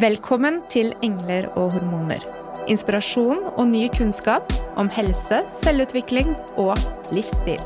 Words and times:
Velkommen 0.00 0.62
til 0.72 0.94
Engler 1.04 1.50
og 1.60 1.74
hormoner. 1.74 2.22
Inspirasjon 2.72 3.42
og 3.50 3.66
ny 3.68 3.82
kunnskap 3.92 4.48
om 4.80 4.88
helse, 4.94 5.42
selvutvikling 5.60 6.30
og 6.56 6.72
livsstil. 7.12 7.60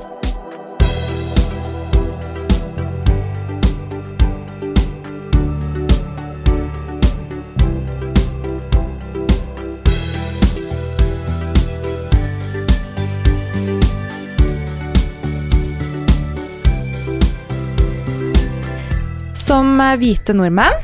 Som 19.38 19.78
hvite 20.02 20.34
nordmenn, 20.34 20.82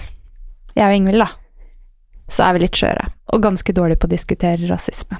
jeg 0.78 0.86
og 0.86 0.94
Ingvild, 0.94 1.24
da, 1.26 1.39
så 2.30 2.46
er 2.46 2.56
vi 2.56 2.64
litt 2.64 2.78
skjøre 2.78 3.08
og 3.34 3.42
ganske 3.44 3.74
dårlige 3.74 4.00
på 4.00 4.08
å 4.08 4.14
diskutere 4.14 4.70
rasisme. 4.70 5.18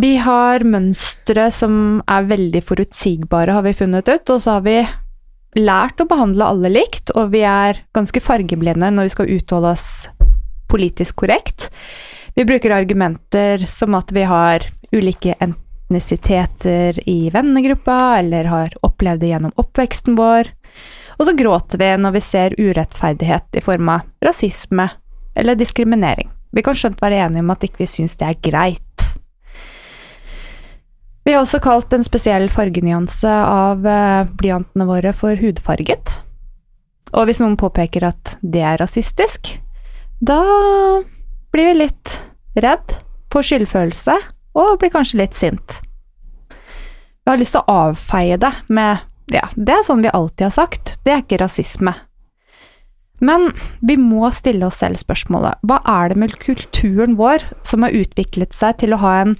Vi 0.00 0.14
har 0.22 0.62
mønstre 0.64 1.50
som 1.52 2.00
er 2.08 2.28
veldig 2.30 2.62
forutsigbare, 2.64 3.52
har 3.52 3.66
vi 3.66 3.76
funnet 3.76 4.08
ut, 4.08 4.32
og 4.32 4.40
så 4.40 4.56
har 4.56 4.64
vi 4.64 4.78
lært 5.58 6.00
å 6.00 6.06
behandle 6.08 6.46
alle 6.46 6.70
likt, 6.72 7.10
og 7.18 7.34
vi 7.34 7.42
er 7.44 7.82
ganske 7.96 8.22
fargeblinde 8.22 8.92
når 8.94 9.08
vi 9.08 9.14
skal 9.16 9.32
uttale 9.34 9.74
oss 9.74 9.88
politisk 10.70 11.24
korrekt. 11.24 11.68
Vi 12.38 12.46
bruker 12.46 12.72
argumenter 12.72 13.66
som 13.68 13.96
at 13.98 14.14
vi 14.14 14.22
har 14.30 14.64
ulike 14.94 15.34
etnisiteter 15.42 17.02
i 17.10 17.18
vennegruppa, 17.34 18.20
eller 18.22 18.48
har 18.48 18.78
opplevd 18.86 19.24
det 19.24 19.34
gjennom 19.34 19.56
oppveksten 19.58 20.16
vår. 20.18 20.52
Og 21.18 21.26
så 21.28 21.36
gråter 21.36 21.82
vi 21.82 21.90
når 22.00 22.16
vi 22.16 22.24
ser 22.24 22.56
urettferdighet 22.56 23.58
i 23.58 23.64
form 23.64 23.90
av 23.92 24.06
rasisme 24.24 24.86
eller 25.34 25.58
diskriminering. 25.58 26.30
Vi 26.50 26.62
kan 26.66 26.76
skjønt 26.76 27.02
være 27.02 27.20
enige 27.26 27.44
om 27.44 27.52
at 27.54 27.66
ikke 27.66 27.84
vi 27.84 27.90
syns 27.90 28.16
det 28.18 28.26
er 28.26 28.40
greit. 28.42 28.86
Vi 31.24 31.34
har 31.34 31.44
også 31.44 31.60
kalt 31.62 31.92
en 31.94 32.04
spesiell 32.06 32.48
fargenyanse 32.50 33.30
av 33.30 33.84
eh, 33.86 34.30
blyantene 34.40 34.86
våre 34.88 35.12
for 35.14 35.38
hudfarget. 35.38 36.16
Og 37.14 37.28
hvis 37.28 37.42
noen 37.42 37.58
påpeker 37.60 38.06
at 38.08 38.36
det 38.40 38.64
er 38.64 38.80
rasistisk, 38.80 39.52
da 40.20 40.40
blir 41.52 41.70
vi 41.70 41.76
litt 41.84 42.16
redd, 42.58 42.96
får 43.30 43.46
skyldfølelse 43.46 44.16
og 44.58 44.74
blir 44.80 44.92
kanskje 44.94 45.20
litt 45.22 45.36
sint. 45.38 45.78
Vi 46.50 47.30
har 47.30 47.38
lyst 47.38 47.54
til 47.54 47.62
å 47.62 47.78
avfeie 47.90 48.38
det 48.40 48.52
med 48.72 49.06
ja, 49.30 49.46
det 49.54 49.76
er 49.76 49.84
sånn 49.86 50.02
vi 50.02 50.10
alltid 50.10 50.48
har 50.48 50.54
sagt, 50.54 50.96
det 51.06 51.12
er 51.14 51.20
ikke 51.22 51.38
rasisme. 51.44 51.92
Men 53.20 53.50
vi 53.84 53.96
må 54.00 54.28
stille 54.32 54.64
oss 54.66 54.80
selv 54.80 55.00
spørsmålet, 55.00 55.60
hva 55.68 55.80
er 55.88 56.12
det 56.12 56.20
med 56.22 56.36
kulturen 56.40 57.18
vår 57.20 57.44
som 57.68 57.84
har 57.84 57.96
utviklet 57.96 58.56
seg 58.56 58.80
til 58.80 58.96
å 58.96 59.00
ha 59.02 59.16
en 59.22 59.34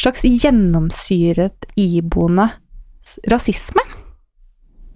slags 0.00 0.24
gjennomsyret, 0.24 1.68
iboende 1.76 2.48
rasisme? 3.30 3.84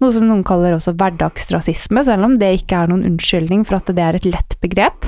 Noe 0.01 0.11
som 0.11 0.25
noen 0.27 0.43
kaller 0.45 0.75
også 0.75 0.95
hverdagsrasisme, 0.97 2.03
selv 2.03 2.27
om 2.27 2.39
det 2.41 2.51
ikke 2.57 2.81
er 2.81 2.91
noen 2.91 3.05
unnskyldning 3.13 3.63
for 3.67 3.79
at 3.79 3.93
det 3.95 4.03
er 4.03 4.17
et 4.17 4.27
lett 4.27 4.57
begrep. 4.63 5.07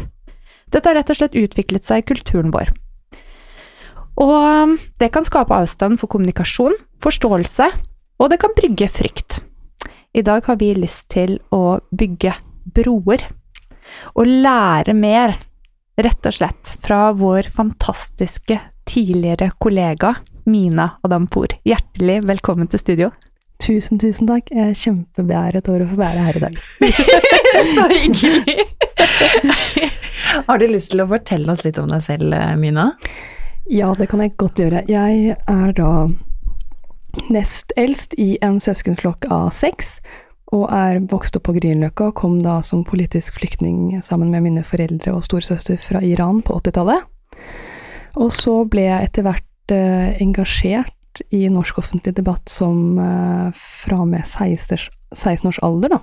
Dette 0.71 0.87
har 0.87 0.99
rett 0.99 1.11
og 1.11 1.19
slett 1.19 1.35
utviklet 1.37 1.87
seg 1.87 2.03
i 2.03 2.07
kulturen 2.13 2.53
vår. 2.53 2.71
Og 4.17 4.77
det 5.01 5.11
kan 5.13 5.25
skape 5.27 5.53
avstand 5.53 5.99
for 6.01 6.09
kommunikasjon, 6.09 6.77
forståelse 7.03 7.67
og 8.17 8.31
det 8.31 8.39
kan 8.41 8.55
brygge 8.57 8.89
frykt. 8.89 9.41
I 10.17 10.23
dag 10.25 10.45
har 10.47 10.57
vi 10.57 10.71
lyst 10.73 11.09
til 11.13 11.37
å 11.53 11.79
bygge 11.93 12.33
broer. 12.73 13.27
Og 14.15 14.27
lære 14.27 14.95
mer, 14.97 15.37
rett 15.97 16.27
og 16.27 16.35
slett, 16.35 16.73
fra 16.83 17.11
vår 17.17 17.49
fantastiske 17.53 18.59
tidligere 18.87 19.51
kollega 19.59 20.15
Mina 20.47 20.89
Adampour. 21.03 21.57
Hjertelig 21.67 22.21
velkommen 22.27 22.69
til 22.71 22.79
studio. 22.79 23.09
Tusen, 23.63 23.97
tusen 23.99 24.29
takk. 24.29 24.51
Jeg 24.53 24.71
er 24.71 24.77
kjempebeæret 24.77 25.67
over 25.71 25.83
å 25.83 25.89
få 25.89 25.97
være 25.99 26.25
her 26.27 26.37
i 26.37 26.43
dag. 26.43 26.59
Så 27.75 27.87
hyggelig. 27.89 28.67
Har 30.47 30.61
du 30.61 30.67
lyst 30.69 30.93
til 30.93 31.01
å 31.01 31.09
fortelle 31.09 31.51
oss 31.51 31.65
litt 31.65 31.79
om 31.81 31.89
deg 31.89 32.03
selv, 32.05 32.37
Mina? 32.61 32.91
Ja, 33.67 33.89
det 33.97 34.07
kan 34.11 34.21
jeg 34.23 34.37
godt 34.39 34.61
gjøre. 34.61 34.85
Jeg 34.87 35.35
er 35.35 35.73
da 35.75 35.91
nest 37.33 37.73
eldst 37.75 38.13
i 38.21 38.35
en 38.45 38.61
søskenflokk 38.61 39.25
av 39.33 39.49
seks, 39.57 39.97
og 40.55 40.67
er 40.71 41.01
vokst 41.11 41.35
opp 41.35 41.49
på 41.49 41.57
Grünerløkka 41.57 42.11
og 42.11 42.17
kom 42.21 42.37
da 42.39 42.61
som 42.63 42.85
politisk 42.87 43.35
flyktning 43.39 43.97
sammen 44.05 44.31
med 44.31 44.45
mine 44.45 44.63
foreldre 44.67 45.17
og 45.17 45.25
storesøster 45.25 45.79
fra 45.81 45.99
Iran 46.05 46.39
på 46.45 46.55
80-tallet. 46.61 47.03
Og 48.17 48.31
så 48.33 48.61
ble 48.69 48.87
jeg 48.87 49.09
etter 49.09 49.27
hvert 49.27 49.73
eh, 49.75 50.13
engasjert 50.23 51.21
i 51.33 51.47
norsk 51.51 51.81
offentlig 51.81 52.15
debatt 52.17 52.47
som 52.49 52.99
eh, 53.01 53.49
fra 53.57 53.99
og 54.05 54.07
med 54.13 54.23
16, 54.23 54.87
16 55.13 55.51
års 55.51 55.59
alder, 55.65 55.97
da. 55.97 56.01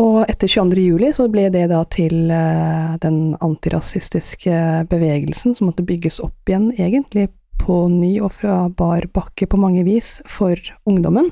Og 0.00 0.22
etter 0.30 0.46
22. 0.48 0.84
juli 0.86 1.10
så 1.12 1.26
ble 1.30 1.48
det 1.52 1.66
da 1.72 1.82
til 1.90 2.30
eh, 2.32 2.96
den 3.02 3.34
antirasistiske 3.42 4.86
bevegelsen 4.90 5.56
som 5.56 5.68
måtte 5.68 5.86
bygges 5.86 6.20
opp 6.24 6.48
igjen, 6.48 6.70
egentlig, 6.78 7.28
på 7.60 7.82
ny 7.92 8.14
og 8.24 8.32
fra 8.38 8.64
bar 8.72 9.04
bakke 9.12 9.50
på 9.50 9.60
mange 9.60 9.84
vis 9.84 10.18
for 10.30 10.56
ungdommen. 10.88 11.28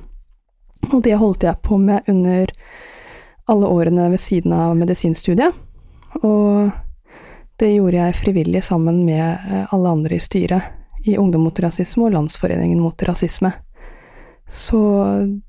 Og 0.93 1.01
det 1.05 1.19
holdt 1.19 1.45
jeg 1.47 1.61
på 1.65 1.79
med 1.83 2.07
under 2.09 2.51
alle 3.49 3.67
årene 3.67 4.11
ved 4.13 4.21
siden 4.23 4.53
av 4.55 4.77
medisinstudiet. 4.79 5.55
Og 6.23 6.71
det 7.59 7.73
gjorde 7.75 7.99
jeg 7.99 8.19
frivillig 8.21 8.63
sammen 8.65 9.03
med 9.07 9.25
eh, 9.51 9.65
alle 9.75 9.95
andre 9.97 10.19
i 10.19 10.23
styret 10.23 10.75
i 11.09 11.17
Ungdom 11.19 11.47
mot 11.47 11.61
rasisme 11.61 12.07
og 12.07 12.15
Landsforeningen 12.15 12.81
mot 12.83 13.03
rasisme. 13.03 13.53
Så 14.49 14.81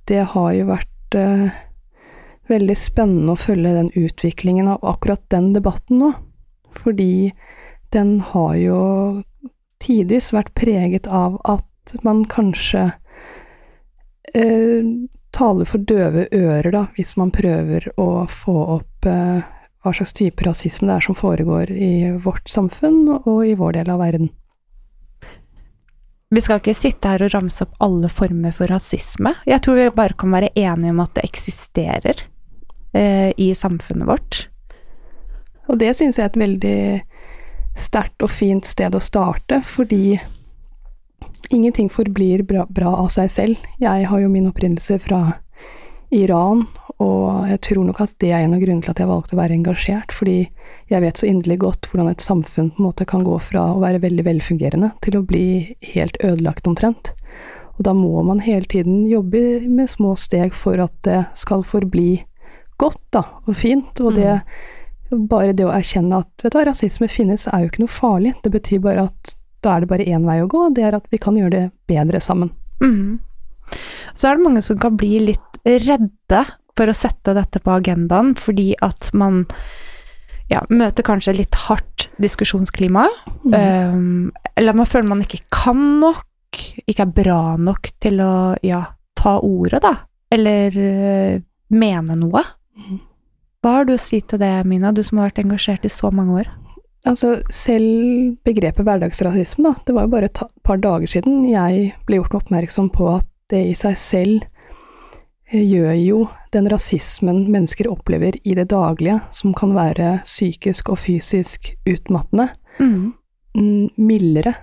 det 0.09 0.23
har 0.34 0.53
jo 0.57 0.69
vært 0.72 1.17
eh, 1.17 1.51
veldig 2.50 2.78
spennende 2.78 3.35
å 3.35 3.40
følge 3.40 3.75
den 3.78 3.91
utviklingen 3.96 4.72
av 4.72 4.84
akkurat 4.84 5.22
den 5.31 5.53
debatten 5.53 6.01
nå. 6.01 6.13
Fordi 6.79 7.31
den 7.94 8.19
har 8.34 8.56
jo 8.59 8.79
tidvis 9.84 10.34
vært 10.35 10.53
preget 10.57 11.07
av 11.07 11.40
at 11.47 11.96
man 12.06 12.23
kanskje 12.29 12.90
eh, 14.34 14.84
taler 15.35 15.67
for 15.69 15.85
døve 15.85 16.28
ører, 16.34 16.72
da, 16.73 16.84
hvis 16.97 17.16
man 17.19 17.31
prøver 17.34 17.90
å 18.00 18.25
få 18.31 18.56
opp 18.79 19.07
eh, 19.09 19.45
hva 19.79 19.94
slags 19.95 20.16
type 20.17 20.44
rasisme 20.44 20.90
det 20.90 20.97
er 20.97 21.06
som 21.07 21.17
foregår 21.17 21.72
i 21.72 22.12
vårt 22.23 22.50
samfunn 22.51 23.06
og 23.19 23.45
i 23.47 23.56
vår 23.59 23.79
del 23.79 23.91
av 23.94 24.01
verden. 24.01 24.31
Vi 26.29 26.41
skal 26.45 26.59
ikke 26.62 26.78
sitte 26.78 27.09
her 27.09 27.23
og 27.25 27.34
ramse 27.34 27.66
opp 27.66 27.78
alle 27.81 28.09
former 28.12 28.53
for 28.53 28.69
rasisme. 28.69 29.31
Jeg 29.50 29.63
tror 29.66 29.79
vi 29.79 29.88
bare 29.95 30.17
kan 30.19 30.35
være 30.35 30.51
enige 30.53 30.94
om 30.94 31.01
at 31.01 31.16
det 31.17 31.25
eksisterer 31.25 32.22
eh, 32.94 33.31
i 33.34 33.50
samfunnet 33.57 34.09
vårt. 34.09 34.44
Og 35.69 35.79
det 35.81 35.96
syns 35.97 36.19
jeg 36.19 36.28
er 36.28 36.34
et 36.34 36.44
veldig 36.44 36.81
sterkt 37.79 38.25
og 38.25 38.29
fint 38.34 38.67
sted 38.67 38.94
å 38.94 39.01
starte, 39.01 39.61
fordi 39.66 40.19
ingenting 41.50 41.90
forblir 41.90 42.44
bra, 42.44 42.66
bra, 42.69 42.95
av 42.95 43.09
seg 43.13 43.31
selv. 43.31 43.67
Jeg 43.81 44.07
har 44.09 44.22
jo 44.22 44.29
min 44.31 44.50
opprinnelse 44.50 45.00
fra 45.03 45.22
Iran, 46.16 46.66
og 47.00 47.49
jeg 47.49 47.61
tror 47.67 47.85
nok 47.85 48.02
at 48.03 48.16
det 48.22 48.31
er 48.34 48.46
en 48.46 48.55
av 48.58 48.64
grunnene 48.64 48.85
til 48.85 48.93
at 48.96 49.02
jeg 49.02 49.09
valgte 49.11 49.35
å 49.37 49.40
være 49.40 49.55
engasjert, 49.59 50.16
fordi 50.16 50.40
jeg 50.90 51.03
vet 51.03 51.22
så 51.22 51.29
inderlig 51.29 51.59
godt 51.61 51.90
hvordan 51.90 52.09
et 52.11 52.26
samfunn 52.26 52.72
på 52.73 52.81
en 52.81 52.87
måte 52.90 53.05
kan 53.09 53.23
gå 53.28 53.37
fra 53.46 53.67
å 53.76 53.84
være 53.84 54.02
veldig 54.03 54.26
velfungerende 54.26 54.91
til 55.05 55.20
å 55.20 55.26
bli 55.26 55.46
helt 55.93 56.17
ødelagt 56.26 56.67
omtrent. 56.70 57.14
Og 57.78 57.85
da 57.87 57.93
må 57.96 58.23
man 58.28 58.41
hele 58.43 58.67
tiden 58.67 59.05
jobbe 59.08 59.61
med 59.70 59.91
små 59.91 60.16
steg 60.20 60.58
for 60.58 60.82
at 60.84 60.97
det 61.05 61.22
skal 61.40 61.64
forbli 61.64 62.25
godt 62.82 62.99
da, 63.16 63.23
og 63.46 63.55
fint, 63.59 64.02
og 64.02 64.17
det 64.17 64.40
mm 64.40 64.78
bare 65.09 65.55
det 65.58 65.66
å 65.66 65.73
erkjenne 65.73 66.22
at 66.22 66.43
vet 66.43 66.53
du 66.53 66.59
hva, 66.59 66.67
rasisme 66.70 67.09
finnes, 67.09 67.47
er 67.49 67.64
jo 67.64 67.72
ikke 67.72 67.84
noe 67.84 67.93
farlig. 67.93 68.35
Det 68.43 68.52
betyr 68.53 68.82
bare 68.84 69.08
at 69.09 69.35
da 69.66 69.76
er 69.76 69.84
det 69.84 69.91
bare 69.91 70.08
én 70.08 70.26
vei 70.28 70.40
å 70.44 70.47
gå, 70.50 70.67
og 70.70 70.78
det 70.78 70.85
er 70.88 70.97
at 70.97 71.08
vi 71.11 71.20
kan 71.22 71.38
gjøre 71.38 71.56
det 71.56 71.66
bedre 71.90 72.22
sammen. 72.23 72.52
Mm. 72.84 73.20
Så 74.16 74.29
er 74.29 74.38
det 74.38 74.46
mange 74.46 74.64
som 74.66 74.79
kan 74.82 74.97
bli 75.00 75.20
litt 75.29 75.61
redde 75.66 76.44
for 76.78 76.90
å 76.90 76.96
sette 76.96 77.35
dette 77.35 77.61
på 77.64 77.76
agendaen, 77.76 78.34
fordi 78.40 78.72
at 78.85 79.11
man 79.17 79.44
ja, 80.50 80.64
møter 80.72 81.06
kanskje 81.06 81.35
litt 81.38 81.58
hardt 81.67 82.08
diskusjonsklima. 82.22 83.06
Mm. 83.44 83.53
Um, 83.53 84.53
eller 84.56 84.78
man 84.78 84.90
føler 84.90 85.11
man 85.11 85.26
ikke 85.26 85.44
kan 85.53 86.00
nok, 86.02 86.61
ikke 86.90 87.06
er 87.06 87.17
bra 87.20 87.41
nok 87.61 87.91
til 88.02 88.23
å 88.23 88.34
ja, 88.66 88.82
ta 89.20 89.38
ordet, 89.46 89.84
da. 89.85 89.94
Eller 90.34 90.73
uh, 90.73 91.35
mene 91.70 92.17
noe. 92.17 92.44
Mm. 92.79 92.97
Hva 93.59 93.76
har 93.76 93.90
du 93.90 93.94
å 93.97 94.02
si 94.02 94.22
til 94.23 94.40
det, 94.41 94.53
Mina, 94.70 94.94
du 94.96 95.03
som 95.03 95.20
har 95.20 95.29
vært 95.29 95.44
engasjert 95.44 95.85
i 95.85 95.91
så 95.91 96.09
mange 96.16 96.41
år? 96.41 96.52
Altså, 97.07 97.41
selv 97.49 98.35
begrepet 98.43 98.84
hverdagsrasisme, 98.84 99.63
da, 99.63 99.73
det 99.87 99.96
var 99.96 100.03
jo 100.07 100.11
bare 100.11 100.28
et 100.28 100.41
par 100.67 100.79
dager 100.84 101.07
siden 101.07 101.46
jeg 101.47 101.93
ble 102.07 102.19
gjort 102.19 102.35
oppmerksom 102.41 102.90
på 102.91 103.07
at 103.16 103.28
det 103.49 103.61
i 103.69 103.75
seg 103.78 103.96
selv 103.97 104.41
eh, 105.51 105.63
gjør 105.63 105.93
jo 105.96 106.19
den 106.53 106.67
rasismen 106.69 107.46
mennesker 107.51 107.87
opplever 107.90 108.35
i 108.43 108.53
det 108.57 108.67
daglige, 108.73 109.22
som 109.31 109.55
kan 109.55 109.72
være 109.78 110.19
psykisk 110.28 110.90
og 110.90 110.99
fysisk 111.05 111.73
utmattende, 111.87 112.49
Mm. 112.79 113.13
mm, 113.55 113.90
mildere. 113.97 114.53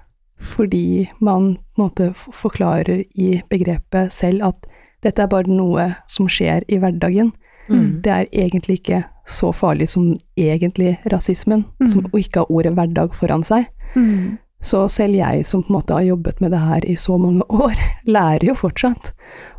Fordi 0.40 1.08
man 1.20 1.56
på 1.76 1.82
en 1.82 1.84
måte 1.84 2.06
forklarer 2.16 3.04
i 3.14 3.42
begrepet 3.48 4.12
selv 4.12 4.44
at 4.44 4.66
dette 5.02 5.22
er 5.22 5.28
bare 5.28 5.48
noe 5.48 5.94
som 6.08 6.28
skjer 6.28 6.64
i 6.68 6.78
hverdagen. 6.80 7.32
Mm. 7.68 8.00
Det 8.04 8.12
er 8.12 8.26
egentlig 8.32 8.80
ikke 8.80 9.02
så 9.26 9.52
farlig 9.52 9.88
som 9.90 10.12
egentlig 10.38 10.96
rasismen, 11.12 11.64
Mm. 11.81 11.88
som, 11.88 12.05
og 12.12 12.19
ikke 12.20 12.40
har 12.44 12.50
ordet 12.50 12.73
hverdag 12.75 13.14
foran 13.14 13.43
seg. 13.44 13.67
Mm. 13.96 14.38
Så 14.62 14.88
selv 14.88 15.14
jeg 15.14 15.44
som 15.46 15.62
på 15.62 15.69
en 15.69 15.76
måte 15.76 15.94
har 15.94 16.02
jobbet 16.06 16.40
med 16.40 16.50
det 16.50 16.61
her 16.61 16.84
i 16.87 16.94
så 16.96 17.19
mange 17.19 17.43
år, 17.67 17.75
lærer 18.06 18.46
jo 18.49 18.55
fortsatt. 18.55 19.12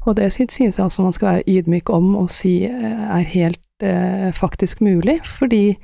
Og 0.08 0.16
det 0.16 0.32
synes 0.34 0.60
jeg 0.60 0.74
altså 0.84 1.02
man 1.04 1.12
skal 1.16 1.28
være 1.36 1.48
ydmyk 1.48 1.90
om 1.90 2.16
og 2.16 2.30
si 2.34 2.64
eh, 2.66 3.08
er 3.20 3.24
helt 3.34 3.60
eh, 3.84 4.32
faktisk 4.34 4.82
mulig, 4.82 5.20
fordi 5.26 5.78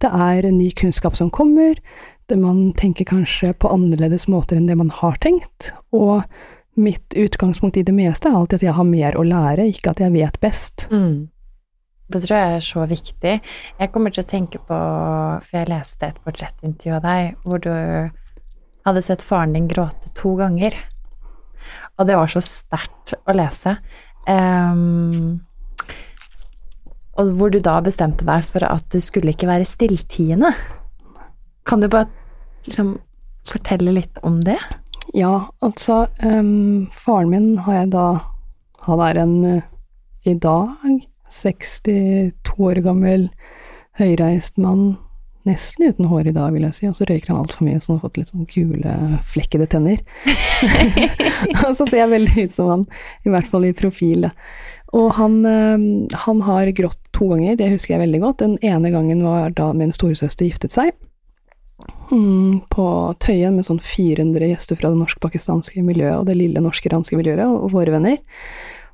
det 0.00 0.10
er 0.10 0.50
ny 0.50 0.70
kunnskap 0.78 1.16
som 1.16 1.30
kommer, 1.30 1.74
det 2.28 2.38
man 2.38 2.72
tenker 2.76 3.04
kanskje 3.08 3.54
på 3.56 3.70
annerledes 3.72 4.28
måter 4.28 4.56
enn 4.58 4.66
det 4.68 4.76
man 4.76 4.90
har 4.90 5.16
tenkt, 5.22 5.72
og 5.92 6.22
mitt 6.76 7.14
utgangspunkt 7.16 7.76
i 7.76 7.82
det 7.82 7.94
meste 7.96 8.28
er 8.28 8.36
alltid 8.38 8.60
at 8.60 8.62
jeg 8.68 8.74
har 8.76 8.84
mer 8.86 9.16
å 9.18 9.24
lære, 9.26 9.64
ikke 9.72 9.90
at 9.90 10.00
jeg 10.00 10.12
vet 10.12 10.36
best. 10.40 10.86
Mm. 10.92 11.28
Det 12.08 12.22
tror 12.24 12.38
jeg 12.38 12.52
er 12.56 12.64
så 12.64 12.84
viktig. 12.88 13.32
Jeg 13.78 13.92
kommer 13.92 14.12
til 14.14 14.24
å 14.24 14.28
tenke 14.28 14.60
på, 14.64 14.76
for 15.44 15.58
jeg 15.58 15.68
leste 15.68 16.08
et 16.08 16.20
portrettintervju 16.24 16.94
av 16.96 17.02
deg, 17.04 17.34
hvor 17.44 17.60
du 17.60 17.72
hadde 18.88 19.02
sett 19.04 19.24
faren 19.24 19.52
din 19.52 19.68
gråte 19.68 20.08
to 20.16 20.32
ganger. 20.38 20.76
Og 21.98 22.08
det 22.08 22.16
var 22.16 22.32
så 22.32 22.40
sterkt 22.44 23.12
å 23.28 23.34
lese. 23.36 23.76
Um, 24.24 25.40
og 27.18 27.34
hvor 27.36 27.52
du 27.52 27.58
da 27.64 27.76
bestemte 27.84 28.24
deg 28.24 28.46
for 28.46 28.64
at 28.64 28.86
du 28.94 29.00
skulle 29.04 29.34
ikke 29.34 29.50
være 29.50 29.68
stilltiende. 29.68 30.54
Kan 31.68 31.82
du 31.82 31.90
bare 31.92 32.08
liksom 32.64 32.94
fortelle 33.48 33.92
litt 33.96 34.20
om 34.24 34.40
det? 34.46 34.56
Ja, 35.16 35.50
altså, 35.64 36.06
um, 36.24 36.88
faren 36.92 37.32
min 37.32 37.48
har 37.64 37.82
jeg 37.82 37.92
da 37.96 38.08
Han 38.86 39.00
er 39.02 39.18
en 39.18 39.32
eh, 39.44 39.62
i 40.24 40.34
dag 40.38 40.76
62 41.38 42.56
år 42.68 42.82
gammel, 42.86 43.28
høyreist 43.98 44.58
mann. 44.60 44.96
Nesten 45.48 45.88
uten 45.88 46.08
hår 46.10 46.28
i 46.28 46.34
dag, 46.36 46.52
vil 46.52 46.66
jeg 46.66 46.76
si. 46.76 46.88
Og 46.90 46.96
så 46.98 47.06
røyker 47.08 47.32
han 47.32 47.42
altfor 47.44 47.64
mye, 47.68 47.80
så 47.80 47.92
han 47.92 48.00
har 48.00 48.08
fått 48.08 48.18
litt 48.20 48.32
sånn 48.32 48.48
gule, 48.50 48.94
flekkede 49.32 49.68
tenner. 49.70 50.02
og 51.64 51.70
så 51.78 51.86
ser 51.86 52.02
jeg 52.02 52.12
veldig 52.12 52.48
ut 52.48 52.56
som 52.56 52.72
han, 52.74 52.84
i 53.24 53.32
hvert 53.32 53.48
fall 53.48 53.68
i 53.68 53.74
profil. 53.76 54.28
da. 54.28 54.34
Og 54.98 55.12
han, 55.18 55.40
eh, 55.48 56.16
han 56.24 56.40
har 56.46 56.72
grått 56.76 57.00
to 57.16 57.30
ganger, 57.32 57.58
det 57.60 57.72
husker 57.74 57.96
jeg 57.96 58.06
veldig 58.06 58.22
godt. 58.24 58.42
Den 58.44 58.56
ene 58.64 58.92
gangen 58.94 59.24
var 59.26 59.52
da 59.56 59.72
min 59.76 59.94
storesøster 59.94 60.48
giftet 60.48 60.74
seg. 60.74 60.92
Mm, 62.10 62.64
på 62.72 62.84
Tøyen 63.20 63.58
med 63.58 63.66
sånn 63.68 63.80
400 63.84 64.48
gjester 64.48 64.78
fra 64.80 64.90
det 64.90 64.98
norsk-pakistanske 64.98 65.82
miljøet 65.84 66.22
og 66.22 66.26
det 66.30 66.38
lille 66.38 66.62
norske-iranske 66.64 67.18
miljøet, 67.18 67.44
og 67.46 67.74
våre 67.74 67.92
venner. 67.94 68.18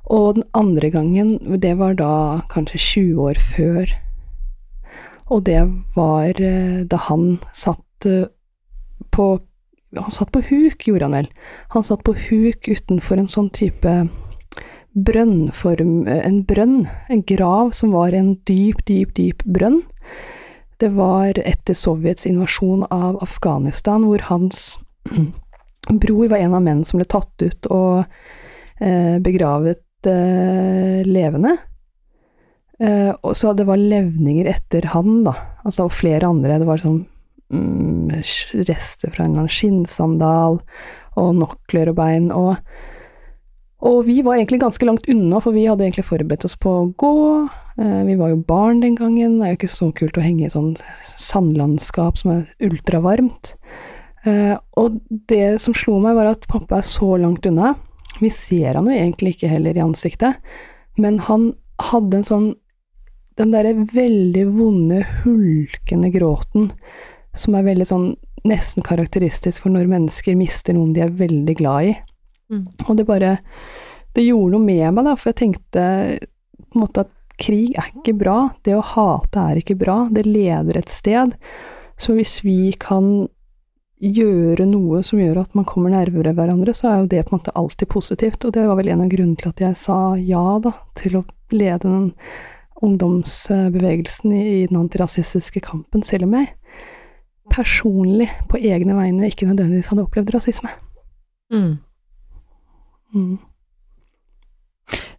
Og 0.05 0.35
den 0.37 0.45
andre 0.53 0.89
gangen, 0.93 1.37
det 1.61 1.77
var 1.79 1.95
da 1.97 2.41
kanskje 2.51 2.77
20 2.77 3.21
år 3.21 3.39
før. 3.41 3.95
Og 5.33 5.45
det 5.45 5.63
var 5.95 6.37
eh, 6.37 6.85
da 6.85 6.99
han 7.07 7.39
satt 7.53 8.05
eh, 8.05 8.29
på 9.11 9.39
Han 9.95 10.11
satt 10.11 10.31
på 10.35 10.41
huk, 10.43 10.81
gjorde 10.83 11.05
han 11.07 11.13
vel. 11.15 11.27
Han 11.71 11.83
satt 11.83 12.01
på 12.03 12.11
huk 12.19 12.67
utenfor 12.67 13.15
en 13.15 13.29
sånn 13.31 13.47
type 13.55 13.91
brønnform 14.91 16.07
En 16.07 16.41
brønn, 16.43 16.87
en 17.09 17.23
grav 17.23 17.71
som 17.71 17.93
var 17.95 18.11
en 18.11 18.33
dyp, 18.47 18.83
dyp, 18.85 19.13
dyp 19.15 19.43
brønn. 19.45 19.83
Det 20.83 20.89
var 20.97 21.39
etter 21.39 21.73
Sovjets 21.73 22.25
invasjon 22.27 22.83
av 22.91 23.21
Afghanistan, 23.23 24.03
hvor 24.03 24.19
hans 24.27 24.75
bror 26.03 26.27
var 26.27 26.37
en 26.37 26.55
av 26.57 26.63
mennene 26.63 26.85
som 26.87 26.99
ble 26.99 27.07
tatt 27.07 27.45
ut 27.45 27.71
og 27.71 28.03
eh, 28.83 29.15
begravet 29.23 29.79
eh, 29.79 29.83
levende. 30.05 31.55
Eh, 32.79 33.11
og 33.23 33.35
så 33.39 33.53
det 33.55 33.67
var 33.69 33.79
levninger 33.79 34.47
etter 34.51 34.89
han, 34.91 35.23
da. 35.27 35.35
Altså 35.63 35.87
og 35.87 35.95
flere 35.95 36.27
andre. 36.27 36.59
Det 36.59 36.67
var 36.67 36.81
sånn 36.81 37.05
mm, 37.53 38.11
rester 38.67 39.13
fra 39.13 39.25
en 39.25 39.31
eller 39.31 39.45
annen 39.45 39.55
skinnsandal 39.55 40.59
og 41.15 41.31
nokler 41.39 41.91
og 41.91 41.97
bein. 41.99 42.29
Og, 42.35 42.59
og 43.85 44.01
vi 44.09 44.19
var 44.25 44.37
egentlig 44.37 44.61
ganske 44.65 44.87
langt 44.87 45.07
unna, 45.11 45.39
for 45.43 45.55
vi 45.55 45.67
hadde 45.69 45.87
egentlig 45.87 46.07
forberedt 46.09 46.47
oss 46.47 46.57
på 46.59 46.73
å 46.81 46.87
gå. 46.99 47.15
Eh, 47.79 48.01
vi 48.09 48.19
var 48.19 48.33
jo 48.33 48.43
barn 48.47 48.83
den 48.83 48.99
gangen. 48.99 49.39
Det 49.39 49.47
er 49.47 49.55
jo 49.55 49.61
ikke 49.61 49.75
så 49.77 49.91
kult 49.95 50.19
å 50.19 50.25
henge 50.25 50.49
i 50.49 50.53
sånn 50.53 50.73
sandlandskap 51.15 52.19
som 52.19 52.35
er 52.35 52.47
ultravarmt. 52.67 53.55
Eh, 54.27 54.55
og 54.81 54.99
det 55.29 55.61
som 55.63 55.75
slo 55.77 56.01
meg, 56.03 56.17
var 56.17 56.33
at 56.33 56.47
pappa 56.51 56.81
er 56.81 56.87
så 56.87 57.15
langt 57.21 57.47
unna. 57.47 57.75
Vi 58.21 58.31
ser 58.33 58.77
han 58.77 58.89
jo 58.89 58.95
egentlig 58.95 59.35
ikke 59.35 59.51
heller 59.51 59.77
i 59.77 59.83
ansiktet, 59.83 60.39
men 61.01 61.19
han 61.27 61.53
hadde 61.91 62.21
en 62.21 62.29
sånn 62.29 62.53
Den 63.35 63.51
derre 63.51 63.73
veldig 63.75 64.45
vonde, 64.55 65.01
hulkende 65.25 66.07
gråten 66.07 66.69
som 67.35 67.57
er 67.59 67.65
veldig 67.65 67.87
sånn 67.89 68.05
nesten 68.47 68.85
karakteristisk 68.85 69.65
for 69.65 69.73
når 69.73 69.89
mennesker 69.91 70.37
mister 70.39 70.75
noen 70.77 70.93
de 70.95 71.03
er 71.03 71.11
veldig 71.19 71.55
glad 71.59 71.89
i. 71.89 71.95
Mm. 72.53 72.63
Og 72.87 72.93
det 72.95 73.07
bare 73.09 73.37
Det 74.15 74.23
gjorde 74.23 74.53
noe 74.53 74.63
med 74.63 74.93
meg, 74.95 75.03
da, 75.03 75.17
for 75.19 75.33
jeg 75.33 75.39
tenkte 75.41 75.81
på 76.55 76.77
en 76.77 76.83
måte 76.85 77.03
at 77.03 77.11
krig 77.35 77.73
er 77.75 77.89
ikke 77.91 78.13
bra. 78.15 78.37
Det 78.63 78.71
å 78.77 78.85
hate 78.93 79.41
er 79.51 79.59
ikke 79.59 79.75
bra. 79.75 80.05
Det 80.07 80.23
leder 80.23 80.77
et 80.79 80.87
sted. 80.87 81.33
Så 81.99 82.15
hvis 82.15 82.37
vi 82.45 82.71
kan 82.79 83.27
gjøre 84.01 84.65
noe 84.67 85.01
som 85.07 85.21
gjør 85.21 85.39
at 85.45 85.55
man 85.55 85.67
kommer 85.67 85.93
nærmere 85.93 86.33
hverandre, 86.35 86.73
så 86.75 86.89
er 86.89 86.97
jo 86.99 87.11
det 87.13 87.23
på 87.25 87.33
en 87.33 87.39
måte 87.39 87.55
alltid 87.55 87.89
positivt. 87.91 88.45
Og 88.45 88.53
det 88.55 88.65
var 88.67 88.79
vel 88.79 88.91
en 88.91 89.05
av 89.05 89.11
grunnene 89.11 89.39
til 89.39 89.53
at 89.53 89.63
jeg 89.63 89.79
sa 89.79 89.99
ja, 90.19 90.43
da, 90.63 90.73
til 90.99 91.21
å 91.21 91.23
lede 91.55 91.87
den 91.87 92.11
ungdomsbevegelsen 92.83 94.35
i, 94.35 94.67
den 94.67 94.81
antirasistiske 94.81 95.63
kampen, 95.63 96.03
selv 96.03 96.27
om 96.27 96.35
jeg 96.35 96.51
personlig, 97.51 98.29
på 98.49 98.57
egne 98.57 98.95
vegne, 98.97 99.29
ikke 99.29 99.47
nødvendigvis 99.49 99.91
hadde 99.91 100.05
opplevd 100.05 100.33
rasisme. 100.33 100.71
Mm. 101.53 101.75
Mm. 103.13 103.37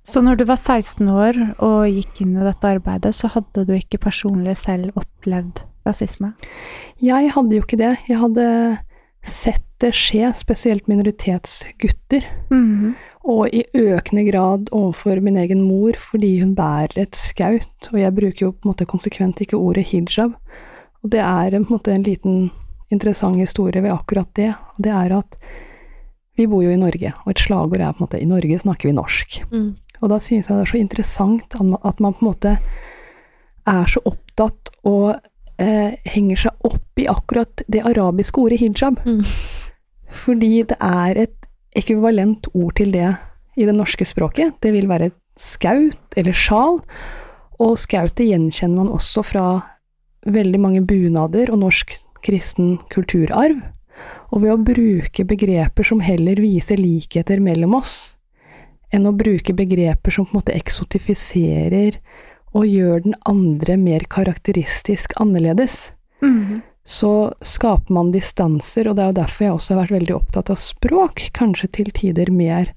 Så 0.07 0.23
når 0.23 0.41
du 0.41 0.45
var 0.47 0.59
16 0.59 1.09
år 1.11 1.39
og 1.65 1.87
gikk 1.91 2.23
inn 2.23 2.37
i 2.37 2.47
dette 2.47 2.75
arbeidet, 2.77 3.15
så 3.15 3.31
hadde 3.33 3.65
du 3.67 3.73
ikke 3.77 4.03
personlig 4.03 4.57
selv 4.59 4.99
opplevd 4.99 5.65
rasisme? 5.87 6.33
Jeg 7.03 7.33
hadde 7.35 7.57
jo 7.57 7.65
ikke 7.65 7.81
det. 7.81 7.95
Jeg 8.09 8.21
hadde 8.21 8.47
sett 9.27 9.63
det 9.83 9.93
skje, 9.97 10.31
spesielt 10.37 10.89
minoritetsgutter. 10.89 12.25
Mhm. 12.51 12.95
Og 13.27 13.51
i 13.51 13.65
økende 13.75 14.23
grad 14.31 14.69
overfor 14.71 15.21
min 15.21 15.37
egen 15.37 15.65
mor, 15.67 15.97
fordi 15.99 16.39
hun 16.41 16.55
bærer 16.55 16.95
et 16.97 17.17
skaut. 17.19 17.89
Og 17.93 17.99
jeg 17.99 18.15
bruker 18.15 18.47
jo 18.47 18.53
på 18.53 18.65
en 18.65 18.71
måte 18.71 18.87
konsekvent 18.87 19.41
ikke 19.43 19.59
ordet 19.59 19.89
hijab. 19.91 20.37
Og 21.03 21.11
det 21.11 21.21
er 21.21 21.51
på 21.51 21.57
en 21.57 21.67
måte 21.67 21.93
en 21.93 22.07
liten 22.07 22.51
interessant 22.91 23.37
historie 23.37 23.83
ved 23.83 23.91
akkurat 23.91 24.31
det. 24.35 24.55
Og 24.55 24.85
det 24.85 24.93
er 24.93 25.19
at 25.19 25.37
vi 26.37 26.47
bor 26.47 26.63
jo 26.63 26.71
i 26.71 26.77
Norge, 26.77 27.13
og 27.25 27.31
et 27.33 27.41
slagord 27.41 27.81
er 27.81 27.93
på 27.93 28.03
en 28.03 28.07
måte 28.07 28.21
'i 28.21 28.29
Norge 28.29 28.59
snakker 28.59 28.89
vi 28.89 28.95
norsk'. 28.95 29.45
Mm. 29.51 29.77
Og 30.03 30.09
da 30.09 30.19
synes 30.19 30.49
jeg 30.49 30.57
det 30.57 30.63
er 30.63 30.73
så 30.73 30.79
interessant 30.79 31.55
at 31.85 32.01
man 32.01 32.13
på 32.13 32.21
en 32.21 32.29
måte 32.29 32.59
er 33.67 33.87
så 33.87 34.01
opptatt 34.05 34.71
og 34.85 35.17
eh, 35.63 35.97
henger 36.09 36.47
seg 36.47 36.67
opp 36.69 37.01
i 37.01 37.09
akkurat 37.11 37.63
det 37.71 37.85
arabiske 37.87 38.41
ordet 38.41 38.61
hijab. 38.63 39.01
Mm. 39.07 39.23
Fordi 40.17 40.63
det 40.71 40.79
er 40.81 41.23
et 41.27 41.37
ekvivalent 41.77 42.49
ord 42.55 42.77
til 42.79 42.93
det 42.95 43.13
i 43.57 43.69
det 43.69 43.77
norske 43.77 44.07
språket. 44.09 44.57
Det 44.63 44.73
vil 44.73 44.89
være 44.89 45.13
skaut 45.37 46.17
eller 46.17 46.37
sjal. 46.37 46.81
Og 47.63 47.79
skautet 47.81 48.29
gjenkjenner 48.29 48.85
man 48.85 48.93
også 48.93 49.25
fra 49.25 49.47
veldig 50.27 50.61
mange 50.61 50.83
bunader 50.85 51.53
og 51.53 51.63
norsk 51.63 51.97
kristen 52.25 52.77
kulturarv. 52.93 53.61
Og 54.35 54.43
ved 54.43 54.53
å 54.53 54.61
bruke 54.61 55.25
begreper 55.29 55.87
som 55.87 56.03
heller 56.03 56.41
viser 56.43 56.81
likheter 56.81 57.41
mellom 57.41 57.77
oss, 57.79 58.17
enn 58.93 59.07
å 59.07 59.15
bruke 59.17 59.55
begreper 59.57 60.13
som 60.13 60.27
på 60.27 60.35
en 60.35 60.41
måte 60.41 60.57
eksotifiserer 60.57 62.01
og 62.55 62.67
gjør 62.67 63.05
den 63.05 63.17
andre 63.29 63.77
mer 63.81 64.07
karakteristisk 64.13 65.13
annerledes, 65.21 65.93
mm. 66.23 66.61
så 66.85 67.33
skaper 67.43 67.93
man 67.93 68.13
distanser, 68.15 68.89
og 68.89 68.97
det 68.97 69.05
er 69.05 69.13
jo 69.13 69.21
derfor 69.21 69.47
jeg 69.47 69.57
også 69.57 69.75
har 69.75 69.83
vært 69.83 69.97
veldig 69.99 70.17
opptatt 70.17 70.53
av 70.55 70.61
språk, 70.63 71.25
kanskje 71.37 71.73
til 71.81 71.91
tider 71.97 72.31
mer 72.33 72.73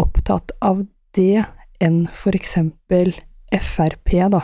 opptatt 0.00 0.52
av 0.64 0.84
det 1.14 1.44
enn 1.82 2.06
eksempel 2.34 3.14
Frp, 3.54 4.10
da, 4.32 4.40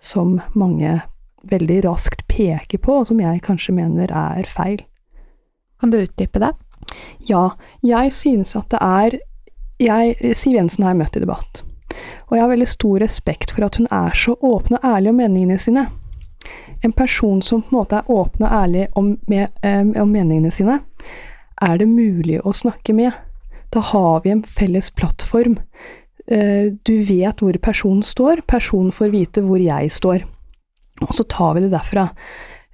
som 0.00 0.38
mange 0.54 1.02
veldig 1.50 1.82
raskt 1.84 2.24
peker 2.28 2.80
på, 2.80 3.00
og 3.02 3.08
som 3.10 3.20
jeg 3.20 3.42
kanskje 3.44 3.74
mener 3.76 4.08
er 4.08 4.48
feil. 4.48 4.80
Kan 5.80 5.92
du 5.92 6.00
utdype 6.00 6.40
det? 6.40 6.54
Ja, 7.28 7.50
jeg 7.84 8.12
synes 8.16 8.54
at 8.56 8.70
det 8.72 8.80
er 8.80 9.18
jeg, 9.82 10.34
Siv 10.38 10.54
Jensen 10.54 10.84
har 10.86 10.94
jeg 10.94 11.02
møtt 11.02 11.16
i 11.18 11.24
debatt. 11.24 11.64
Og 12.28 12.36
jeg 12.36 12.44
har 12.44 12.52
veldig 12.52 12.70
stor 12.70 13.02
respekt 13.02 13.54
for 13.54 13.66
at 13.66 13.78
hun 13.80 13.90
er 13.90 14.16
så 14.18 14.36
åpen 14.40 14.78
og 14.78 14.86
ærlig 14.86 15.12
om 15.12 15.20
meningene 15.22 15.58
sine. 15.58 15.86
En 16.84 16.92
person 16.92 17.42
som 17.42 17.62
på 17.62 17.72
en 17.72 17.78
måte 17.78 18.00
er 18.00 18.10
åpen 18.12 18.44
og 18.44 18.52
ærlig 18.52 18.88
om, 18.98 19.14
med, 19.28 19.52
eh, 19.62 19.84
om 20.02 20.10
meningene 20.10 20.52
sine, 20.52 20.80
er 21.62 21.78
det 21.78 21.88
mulig 21.88 22.40
å 22.44 22.52
snakke 22.52 22.92
med. 22.96 23.12
Da 23.72 23.80
har 23.80 24.20
vi 24.24 24.34
en 24.34 24.42
felles 24.44 24.90
plattform. 24.90 25.58
Eh, 26.26 26.72
du 26.82 26.94
vet 27.08 27.40
hvor 27.40 27.56
personen 27.62 28.02
står, 28.04 28.44
personen 28.48 28.92
får 28.92 29.12
vite 29.12 29.44
hvor 29.44 29.60
jeg 29.60 29.92
står. 29.92 30.24
Og 31.02 31.14
så 31.16 31.24
tar 31.28 31.56
vi 31.56 31.64
det 31.64 31.72
derfra. 31.72 32.08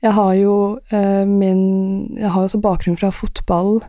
Jeg 0.00 0.16
har 0.16 0.34
jo 0.38 0.54
eh, 0.92 1.26
min 1.28 2.16
Jeg 2.16 2.30
har 2.32 2.42
også 2.42 2.60
bakgrunn 2.60 2.96
fra 2.96 3.10
fotball, 3.12 3.80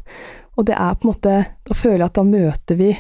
og 0.58 0.68
det 0.68 0.76
er 0.76 0.96
på 0.96 1.08
en 1.08 1.12
måte 1.14 1.36
Da 1.68 1.76
føler 1.78 2.02
jeg 2.04 2.10
at 2.10 2.18
da 2.20 2.24
møter 2.28 2.80
vi 2.80 2.92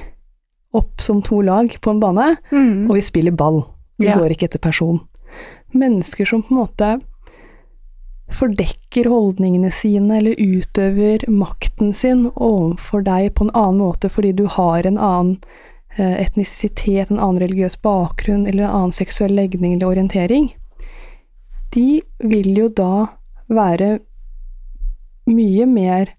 opp 0.74 1.02
som 1.02 1.22
to 1.22 1.42
lag 1.42 1.74
på 1.82 1.92
en 1.92 2.00
bane, 2.00 2.38
Mm. 2.52 2.90
og 2.90 2.96
vi 2.96 3.02
spiller 3.02 3.32
ball. 3.32 3.64
Vi 4.00 4.08
Ja. 4.08 4.18
går 4.18 4.30
ikke 4.32 4.46
etter 4.50 4.60
person. 4.60 5.00
Mennesker 5.74 6.26
som 6.28 6.44
på 6.44 6.52
en 6.52 6.58
måte 6.68 7.02
fordekker 8.32 9.10
holdningene 9.12 9.72
sine, 9.72 10.18
eller 10.18 10.36
utøver 10.40 11.26
makten 11.30 11.94
sin 11.94 12.30
overfor 12.36 13.04
deg 13.04 13.34
på 13.36 13.44
en 13.46 13.52
annen 13.54 13.82
måte 13.82 14.10
fordi 14.10 14.32
du 14.36 14.46
har 14.48 14.86
en 14.88 14.98
annen 14.98 15.38
eh, 15.98 16.22
etnisitet, 16.24 17.12
en 17.12 17.20
annen 17.20 17.42
religiøs 17.44 17.76
bakgrunn 17.84 18.48
eller 18.48 18.64
en 18.64 18.70
annen 18.78 18.92
seksuell 18.96 19.36
legning 19.36 19.74
eller 19.74 19.88
orientering, 19.92 20.54
de 21.74 22.02
vil 22.24 22.54
jo 22.56 22.70
da 22.70 23.08
være 23.50 24.00
mye 25.28 25.66
mer 25.68 26.14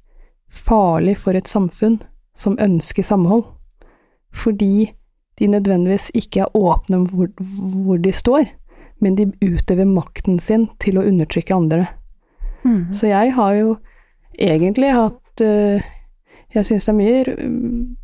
farlig 0.52 1.16
for 1.16 1.32
et 1.36 1.48
samfunn 1.48 2.00
som 2.36 2.56
ønsker 2.60 3.04
samhold, 3.04 3.44
fordi 4.32 4.92
de 5.38 5.46
nødvendigvis 5.46 6.10
ikke 6.14 6.40
er 6.44 6.56
åpne 6.56 6.96
om 6.96 7.06
hvor, 7.08 7.28
hvor 7.84 7.96
de 8.02 8.12
står, 8.12 8.44
men 9.00 9.16
de 9.16 9.32
utøver 9.42 9.88
makten 9.88 10.38
sin 10.40 10.68
til 10.80 10.98
å 10.98 11.06
undertrykke 11.08 11.54
andre. 11.54 11.86
Mm. 12.64 12.92
Så 12.94 13.08
jeg 13.10 13.32
har 13.34 13.54
jo 13.58 13.76
egentlig 14.38 14.92
hatt 14.94 15.40
eh, 15.42 15.82
Jeg 16.54 16.66
syns 16.68 16.84
det 16.84 16.92
er 16.92 16.98
mye 16.98 17.34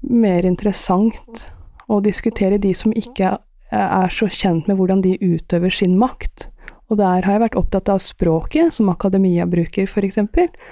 mer 0.02 0.46
interessant 0.48 1.42
å 1.88 1.98
diskutere 2.00 2.56
de 2.58 2.70
som 2.74 2.94
ikke 2.96 3.36
er 3.70 4.08
så 4.08 4.24
kjent 4.32 4.68
med 4.68 4.78
hvordan 4.78 5.02
de 5.04 5.18
utøver 5.20 5.70
sin 5.70 5.98
makt. 6.00 6.48
Og 6.88 6.96
der 6.96 7.26
har 7.26 7.34
jeg 7.34 7.42
vært 7.42 7.58
opptatt 7.60 7.90
av 7.92 8.00
språket 8.00 8.72
som 8.72 8.88
akademia 8.88 9.44
bruker, 9.46 9.84
f.eks., 9.84 10.16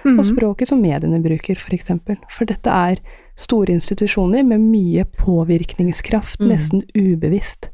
Mm. 0.06 0.18
og 0.18 0.24
språket 0.24 0.68
som 0.68 0.80
mediene 0.80 1.20
bruker, 1.20 1.54
f.eks. 1.54 1.64
For, 1.66 1.74
eksempel. 1.74 2.16
for 2.30 2.48
dette 2.48 2.70
er 2.70 3.00
store 3.36 3.74
institusjoner 3.76 4.44
med 4.48 4.60
mye 4.60 5.04
påvirkningskraft, 5.18 6.40
Mm. 6.40 6.48
nesten 6.48 6.82
ubevisst. 6.94 7.70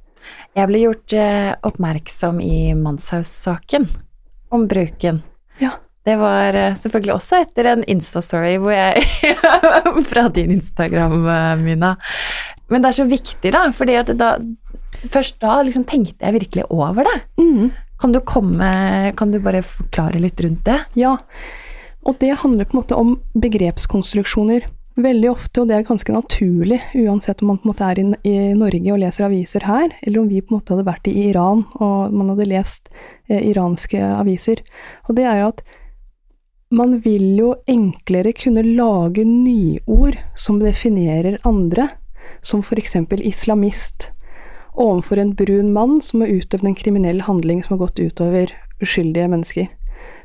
Jeg 0.56 0.68
ble 0.68 0.78
gjort 0.84 1.12
eh, 1.18 1.54
oppmerksom 1.66 2.40
i 2.40 2.72
Manshaus-saken 2.78 3.88
om 4.50 4.68
bruken. 4.68 5.22
Ja. 5.58 5.70
Det 6.04 6.16
var 6.18 6.54
eh, 6.58 6.74
selvfølgelig 6.74 7.14
også 7.14 7.40
etter 7.44 7.68
en 7.72 7.84
Insta-story 7.86 8.56
hvor 8.58 8.72
jeg 8.74 9.04
Fra 10.10 10.28
din 10.34 10.50
Instagram, 10.56 11.26
eh, 11.30 11.56
Mina. 11.62 11.92
Men 12.70 12.82
det 12.82 12.88
er 12.90 12.96
så 12.98 13.06
viktig, 13.06 13.52
da, 13.54 13.68
fordi 13.74 13.94
at 14.00 14.10
da 14.18 14.36
Først 15.02 15.40
da 15.42 15.56
liksom 15.66 15.82
tenkte 15.88 16.22
jeg 16.22 16.34
virkelig 16.36 16.64
over 16.70 17.02
det. 17.06 17.14
Mm. 17.38 17.70
Kan 17.98 18.12
du 18.14 18.20
komme 18.20 19.12
Kan 19.18 19.32
du 19.32 19.38
bare 19.42 19.62
forklare 19.66 20.20
litt 20.22 20.38
rundt 20.44 20.62
det? 20.66 20.76
Ja, 20.94 21.16
og 22.06 22.18
det 22.18 22.36
handler 22.42 22.64
på 22.66 22.74
en 22.76 22.80
måte 22.82 22.98
om 22.98 23.16
begrepskonstruksjoner. 23.34 24.66
Veldig 24.92 25.28
ofte, 25.30 25.62
og 25.62 25.70
det 25.70 25.76
er 25.78 25.84
ganske 25.88 26.12
naturlig, 26.12 26.78
uansett 27.00 27.40
om 27.40 27.48
man 27.48 27.60
på 27.62 27.64
en 27.64 27.70
måte 27.70 27.86
er 27.88 28.00
i, 28.02 28.04
i 28.28 28.34
Norge 28.52 28.92
og 28.92 29.00
leser 29.00 29.24
aviser 29.24 29.64
her, 29.64 29.94
eller 30.02 30.20
om 30.20 30.28
vi 30.28 30.42
på 30.42 30.52
en 30.52 30.58
måte 30.58 30.74
hadde 30.74 30.88
vært 30.90 31.08
i 31.08 31.14
Iran 31.30 31.62
og 31.80 32.12
man 32.12 32.34
hadde 32.34 32.50
lest 32.50 32.90
eh, 33.30 33.40
iranske 33.40 33.96
aviser. 33.96 34.60
Og 35.08 35.16
det 35.16 35.24
er 35.24 35.40
jo 35.40 35.48
at 35.54 35.62
man 36.72 36.98
vil 37.04 37.24
jo 37.36 37.54
enklere 37.68 38.34
kunne 38.36 38.64
lage 38.64 39.24
nyord 39.28 40.18
som 40.36 40.60
definerer 40.60 41.40
andre, 41.48 41.88
som 42.42 42.64
eksempel 42.76 43.20
islamist, 43.24 44.10
overfor 44.76 45.20
en 45.20 45.34
brun 45.36 45.72
mann 45.72 46.00
som 46.00 46.20
har 46.20 46.32
utøvd 46.32 46.66
en 46.66 46.76
kriminell 46.76 47.20
handling 47.24 47.64
som 47.64 47.78
har 47.78 47.86
gått 47.86 48.00
utover 48.00 48.52
uskyldige 48.82 49.28
mennesker. 49.28 49.68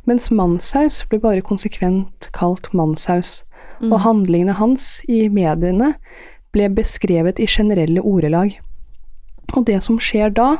Mens 0.08 0.32
mannshaus 0.32 1.04
blir 1.10 1.20
bare 1.20 1.44
konsekvent 1.44 2.30
kalt 2.34 2.72
mannshaus, 2.74 3.44
og 3.82 4.00
handlingene 4.04 4.58
hans 4.58 5.02
i 5.08 5.28
mediene 5.30 5.94
ble 6.56 6.70
beskrevet 6.74 7.40
i 7.40 7.48
generelle 7.50 8.02
ordelag. 8.02 8.56
Og 9.56 9.66
det 9.68 9.80
som 9.86 10.00
skjer 10.02 10.34
da, 10.36 10.58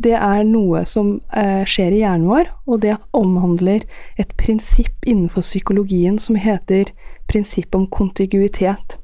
det 0.00 0.14
er 0.16 0.44
noe 0.48 0.84
som 0.88 1.18
eh, 1.36 1.64
skjer 1.68 1.92
i 1.92 2.00
hjernen 2.02 2.28
vår, 2.30 2.48
og 2.66 2.80
det 2.84 2.96
omhandler 3.16 3.84
et 4.20 4.32
prinsipp 4.40 5.04
innenfor 5.04 5.44
psykologien 5.44 6.16
som 6.22 6.38
heter 6.40 6.92
prinsippet 7.28 7.76
om 7.76 7.86
kontiguitet. 7.90 8.96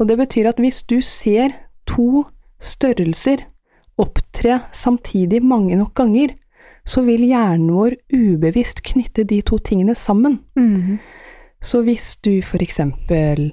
Og 0.00 0.08
det 0.08 0.18
betyr 0.18 0.50
at 0.50 0.60
hvis 0.62 0.82
du 0.88 0.98
ser 1.04 1.54
to 1.86 2.24
størrelser 2.62 3.44
opptre 4.00 4.62
samtidig 4.74 5.42
mange 5.44 5.76
nok 5.78 5.94
ganger, 5.94 6.34
så 6.84 7.04
vil 7.06 7.22
hjernen 7.28 7.70
vår 7.70 7.94
ubevisst 8.10 8.82
knytte 8.88 9.22
de 9.28 9.38
to 9.46 9.60
tingene 9.62 9.94
sammen. 9.94 10.40
Mm. 10.58 10.98
Så 11.62 11.82
hvis 11.86 12.16
du 12.24 12.40
for 12.42 12.62
eksempel 12.62 13.52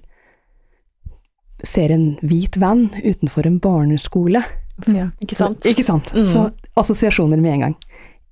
ser 1.63 1.91
en 1.91 2.13
hvit 2.23 2.57
van 2.57 2.87
utenfor 3.03 3.47
en 3.47 3.59
barneskole, 3.59 4.43
Ja. 4.87 5.09
Ikke 5.19 5.35
sant? 5.35 5.65
ikke 5.67 5.83
sant? 5.83 6.13
Mm. 6.15 6.25
Så 6.31 6.45
assosiasjoner 6.79 7.41
med 7.41 7.53
en 7.53 7.59
gang. 7.59 7.75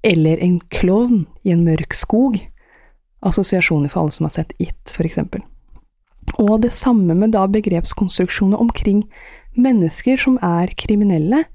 Eller 0.03 0.39
en 0.39 0.59
klovn 0.71 1.25
i 1.43 1.51
en 1.51 1.65
mørk 1.65 1.93
skog. 1.93 2.37
Assosiasjoner 3.25 3.91
for 3.91 4.01
alle 4.05 4.15
som 4.15 4.27
har 4.29 4.35
sett 4.35 4.53
It, 4.59 4.79
eksempel. 5.03 5.43
Og 6.39 6.61
det 6.61 6.71
samme 6.71 7.15
med 7.15 7.33
da 7.35 7.47
begrepskonstruksjoner 7.47 8.59
omkring 8.59 9.03
mennesker 9.57 10.17
som 10.17 10.37
er 10.43 10.71
kriminelle, 10.77 11.45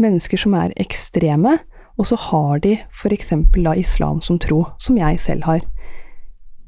mennesker 0.00 0.40
som 0.40 0.54
er 0.54 0.72
ekstreme, 0.80 1.58
og 1.98 2.06
så 2.08 2.16
har 2.16 2.60
de 2.64 2.78
eksempel 3.12 3.64
da 3.64 3.74
islam 3.76 4.20
som 4.20 4.38
tro, 4.38 4.64
som 4.78 4.96
jeg 4.98 5.20
selv 5.20 5.44
har. 5.44 5.60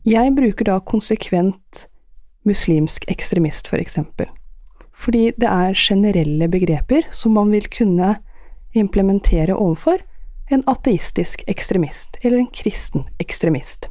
Jeg 0.02 0.34
bruker 0.34 0.66
da 0.66 0.80
konsekvent 0.82 1.84
muslimsk 2.48 3.04
ekstremist, 3.10 3.68
for 3.70 3.78
eksempel. 3.78 4.26
Fordi 4.92 5.30
det 5.38 5.46
er 5.46 5.78
generelle 5.78 6.48
begreper 6.50 7.06
som 7.14 7.36
man 7.38 7.52
vil 7.54 7.68
kunne 7.70 8.16
implementere 8.74 9.54
overfor 9.54 10.02
en 10.50 10.64
ateistisk 10.66 11.44
ekstremist 11.46 12.18
eller 12.22 12.42
en 12.42 12.50
kristen 12.50 13.06
ekstremist. 13.22 13.88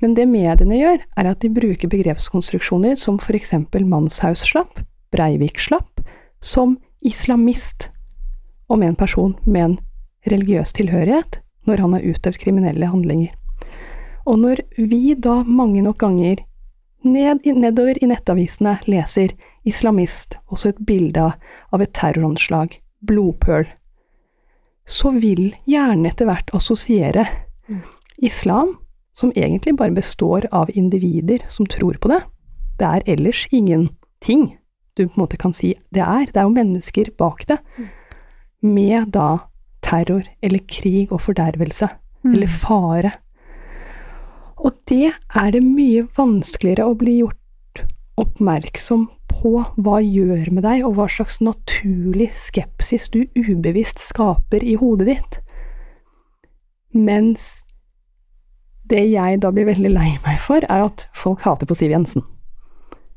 Men 0.00 0.14
det 0.14 0.28
mediene 0.30 0.78
gjør, 0.78 1.02
er 1.18 1.30
at 1.30 1.42
de 1.42 1.50
bruker 1.50 1.90
begrepskonstruksjoner 1.90 2.96
som 2.98 3.18
for 3.22 3.38
eksempel 3.38 3.86
mannshausslapp, 3.86 4.82
Breivik 5.12 5.58
slapp, 5.60 6.00
som 6.40 6.78
islamist 7.02 7.90
om 8.72 8.82
en 8.82 8.96
person 8.96 9.34
med 9.44 9.64
en 9.64 9.78
religiøs 10.30 10.72
tilhørighet 10.72 11.42
når 11.66 11.82
han 11.82 11.94
har 11.98 12.06
utøvd 12.14 12.38
kriminelle 12.40 12.88
handlinger. 12.88 13.34
Og 14.26 14.38
når 14.38 14.62
vi 14.78 15.14
da 15.14 15.42
mange 15.42 15.82
nok 15.82 15.98
ganger 16.02 16.44
ned, 17.02 17.42
nedover 17.44 17.98
i 17.98 18.08
nettavisene 18.10 18.76
leser 18.86 19.34
islamist, 19.66 20.38
også 20.46 20.72
et 20.72 20.82
bilde 20.86 21.30
av 21.72 21.82
et 21.82 21.92
terroranslag, 21.96 22.78
blodpøl, 23.02 23.66
så 24.86 25.12
vil 25.14 25.52
hjernen 25.66 26.06
etter 26.10 26.28
hvert 26.28 26.50
assosiere 26.54 27.26
islam, 28.22 28.76
som 29.12 29.32
egentlig 29.36 29.76
bare 29.76 29.94
består 29.94 30.46
av 30.52 30.70
individer 30.72 31.44
som 31.52 31.66
tror 31.68 31.98
på 32.00 32.10
det. 32.12 32.22
Det 32.80 32.88
er 32.88 33.08
ellers 33.14 33.44
ingenting 33.52 34.52
du 34.96 35.06
på 35.06 35.14
en 35.14 35.22
måte 35.24 35.38
kan 35.40 35.54
si 35.56 35.74
det 35.94 36.02
er. 36.04 36.28
Det 36.28 36.38
er 36.38 36.46
jo 36.46 36.54
mennesker 36.54 37.10
bak 37.18 37.44
det. 37.48 37.58
Med 38.62 39.12
da 39.14 39.48
terror 39.84 40.24
eller 40.42 40.64
krig 40.68 41.12
og 41.12 41.22
fordervelse. 41.26 41.88
Eller 42.28 42.46
fare. 42.46 43.12
Og 44.62 44.76
det 44.90 45.10
er 45.10 45.54
det 45.54 45.62
mye 45.64 46.04
vanskeligere 46.16 46.86
å 46.86 46.98
bli 46.98 47.18
gjort 47.22 47.38
oppmerksom 48.20 49.08
på 49.32 49.62
hva 49.82 49.98
gjør 50.04 50.50
med 50.52 50.62
deg, 50.66 50.84
og 50.86 50.96
hva 50.98 51.08
slags 51.10 51.40
naturlig 51.42 52.30
skepsis 52.36 53.08
du 53.12 53.24
ubevisst 53.34 54.02
skaper 54.02 54.62
i 54.62 54.76
hodet 54.78 55.08
ditt. 55.08 55.40
Mens 56.92 57.62
det 58.92 59.06
jeg 59.08 59.40
da 59.42 59.50
blir 59.54 59.70
veldig 59.70 59.92
lei 59.94 60.10
meg 60.26 60.38
for, 60.42 60.62
er 60.62 60.86
at 60.86 61.06
folk 61.16 61.42
hater 61.46 61.68
på 61.68 61.76
Siv 61.78 61.94
Jensen. 61.94 62.24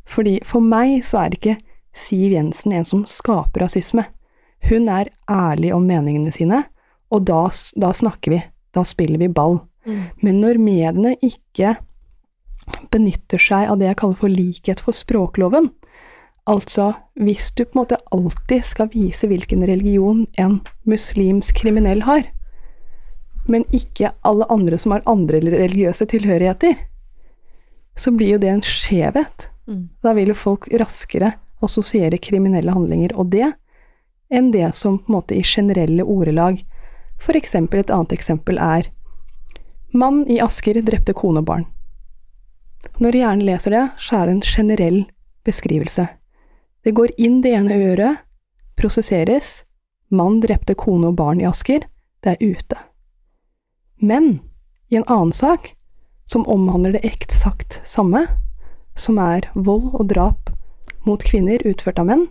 Fordi 0.06 0.40
for 0.46 0.64
meg 0.64 1.04
så 1.06 1.25
er 1.25 1.36
ikke 1.36 1.58
Siv 1.96 2.34
Jensen 2.36 2.74
en 2.75 2.88
som 2.88 3.04
skaper 3.10 3.66
rasisme. 3.66 4.06
Hun 4.70 4.90
er 4.90 5.12
ærlig 5.30 5.74
om 5.75 5.86
meningene 5.86 6.34
sine, 6.34 6.64
og 7.14 7.28
da, 7.28 7.46
da 7.78 7.92
snakker 7.94 8.34
vi. 8.34 8.42
Da 8.75 8.84
spiller 8.88 9.22
vi 9.22 9.32
ball. 9.32 9.60
Men 9.86 10.42
når 10.42 10.62
mediene 10.62 11.15
ikke 11.22 11.75
benytter 12.92 13.42
seg 13.42 13.70
av 13.70 13.77
det 13.80 13.92
jeg 13.92 14.00
kaller 14.01 14.18
for 14.20 14.34
likhet 14.34 14.82
for 14.82 14.98
språkloven, 14.98 15.70
Altså, 16.46 16.92
hvis 17.18 17.50
du 17.58 17.63
på 17.65 17.74
en 17.74 17.80
måte 17.82 17.98
alltid 18.13 18.62
skal 18.63 18.89
vise 18.94 19.25
hvilken 19.25 19.65
religion 19.65 20.27
en 20.38 20.60
muslimsk 20.86 21.58
kriminell 21.58 22.04
har, 22.06 22.27
men 23.50 23.65
ikke 23.74 24.12
alle 24.25 24.46
andre 24.54 24.77
som 24.77 24.94
har 24.94 25.06
andre 25.10 25.42
religiøse 25.42 26.06
tilhørigheter, 26.13 26.77
så 27.98 28.13
blir 28.13 28.36
jo 28.36 28.42
det 28.44 28.51
en 28.51 28.62
skjevhet. 28.65 29.50
Mm. 29.65 29.89
Da 30.06 30.13
vil 30.13 30.30
jo 30.34 30.38
folk 30.38 30.70
raskere 30.70 31.34
assosiere 31.65 32.22
kriminelle 32.22 32.74
handlinger 32.75 33.15
og 33.18 33.32
det, 33.34 33.50
enn 34.30 34.51
det 34.54 34.70
som 34.77 35.00
på 35.00 35.10
en 35.10 35.18
måte 35.18 35.38
i 35.38 35.46
generelle 35.46 36.06
ordelag 36.06 36.62
eksempel 37.25 37.80
et 37.80 37.89
annet 37.94 38.13
eksempel 38.13 38.60
er 38.62 38.92
Mann 39.96 40.25
i 40.28 40.42
Asker 40.44 40.82
drepte 40.84 41.14
kone 41.16 41.40
og 41.40 41.48
barn. 41.48 41.62
Når 43.00 43.16
hjernen 43.16 43.46
leser 43.48 43.72
det, 43.72 43.84
så 43.96 44.18
er 44.18 44.28
det 44.28 44.34
en 44.34 44.42
generell 44.44 44.98
beskrivelse. 45.48 46.08
Det 46.84 46.92
går 46.98 47.14
inn 47.16 47.40
det 47.46 47.54
ene 47.56 47.78
øret, 47.80 48.20
prosesseres, 48.75 49.64
mann 50.12 50.42
drepte 50.44 50.75
kone 50.75 51.14
og 51.14 51.16
barn 51.22 51.40
i 51.40 51.48
Asker, 51.48 51.88
det 52.28 52.36
er 52.36 52.44
ute. 52.44 52.78
Men 54.04 54.42
i 54.92 55.00
en 55.00 55.08
annen 55.08 55.32
sak, 55.32 55.72
som 56.28 56.44
omhandler 56.44 56.98
det 56.98 57.06
eksakt 57.08 57.80
samme, 57.88 58.25
som 59.00 59.16
er 59.18 59.48
vold 59.56 59.94
og 59.96 60.10
drap 60.12 60.52
mot 61.08 61.24
kvinner 61.24 61.64
utført 61.64 62.04
av 62.04 62.12
menn, 62.12 62.28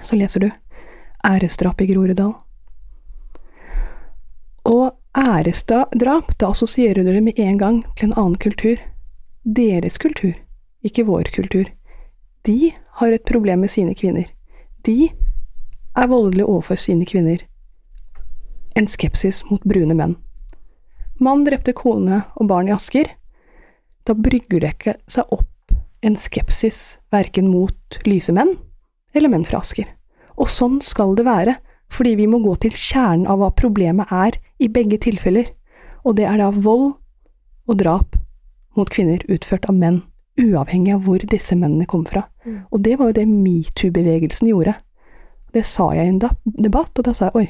så 0.00 0.16
leser 0.16 0.48
du 0.48 0.50
æresdrap 1.28 1.84
i 1.84 1.92
Groruddal. 1.92 2.38
Og 4.64 4.92
æresdrap, 5.16 6.36
da 6.38 6.50
assosierer 6.50 7.04
du 7.04 7.12
det 7.12 7.22
med 7.22 7.38
en 7.38 7.58
gang 7.58 7.82
til 7.96 8.10
en 8.10 8.18
annen 8.18 8.38
kultur. 8.38 8.76
Deres 9.44 9.98
kultur, 9.98 10.34
ikke 10.84 11.06
vår 11.08 11.32
kultur. 11.34 11.64
De 12.46 12.72
har 13.00 13.12
et 13.12 13.24
problem 13.24 13.60
med 13.60 13.70
sine 13.70 13.94
kvinner. 13.94 14.28
De 14.86 15.10
er 15.96 16.06
voldelige 16.08 16.46
overfor 16.46 16.76
sine 16.76 17.06
kvinner. 17.06 17.42
En 18.76 18.86
skepsis 18.86 19.42
mot 19.50 19.62
brune 19.64 19.94
menn. 19.96 20.16
Mann 21.20 21.44
drepte 21.44 21.72
kone 21.76 22.22
og 22.36 22.48
barn 22.48 22.68
i 22.68 22.72
Asker. 22.72 23.10
Da 24.06 24.14
brygger 24.14 24.60
det 24.60 24.74
ikke 24.76 24.94
seg 25.10 25.32
opp 25.34 25.74
en 26.00 26.16
skepsis 26.16 26.98
verken 27.12 27.50
mot 27.52 27.98
lyse 28.08 28.32
menn 28.32 28.54
eller 29.12 29.32
menn 29.32 29.44
fra 29.44 29.60
Asker. 29.60 29.88
Og 30.40 30.48
sånn 30.48 30.78
skal 30.84 31.12
det 31.18 31.26
være, 31.26 31.58
fordi 31.92 32.14
vi 32.16 32.28
må 32.30 32.40
gå 32.40 32.54
til 32.62 32.72
kjernen 32.72 33.26
av 33.28 33.42
hva 33.42 33.50
problemet 33.52 34.08
er 34.14 34.38
i 34.60 34.68
begge 34.68 35.00
tilfeller, 35.00 35.50
og 36.04 36.16
det 36.16 36.26
er 36.28 36.38
da 36.40 36.50
vold 36.52 36.92
og 37.68 37.78
drap 37.80 38.16
mot 38.76 38.90
kvinner 38.92 39.22
utført 39.32 39.66
av 39.68 39.76
menn, 39.76 40.02
uavhengig 40.40 40.94
av 40.94 41.04
hvor 41.04 41.22
disse 41.32 41.56
mennene 41.56 41.88
kom 41.88 42.04
fra. 42.08 42.24
Mm. 42.44 42.60
Og 42.70 42.84
det 42.84 42.96
var 42.98 43.10
jo 43.10 43.18
det 43.18 43.26
metoo-bevegelsen 43.28 44.50
gjorde. 44.50 44.76
Det 45.54 45.64
sa 45.66 45.90
jeg 45.96 46.06
i 46.06 46.12
en 46.14 46.22
debatt, 46.62 46.92
og 46.96 47.06
da 47.06 47.14
sa 47.16 47.28
jeg 47.28 47.36
oi, 47.40 47.46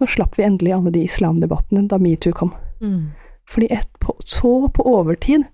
nå 0.00 0.08
slapp 0.10 0.36
vi 0.38 0.46
endelig 0.46 0.74
alle 0.76 0.92
de 0.94 1.04
islamdebattene 1.06 1.88
da 1.90 1.98
metoo 2.00 2.34
kom. 2.36 2.52
Mm. 2.80 3.12
Fordi 3.50 3.68
et, 3.74 3.88
på, 4.02 4.14
så 4.24 4.68
på 4.74 4.86
overtid 4.86 5.46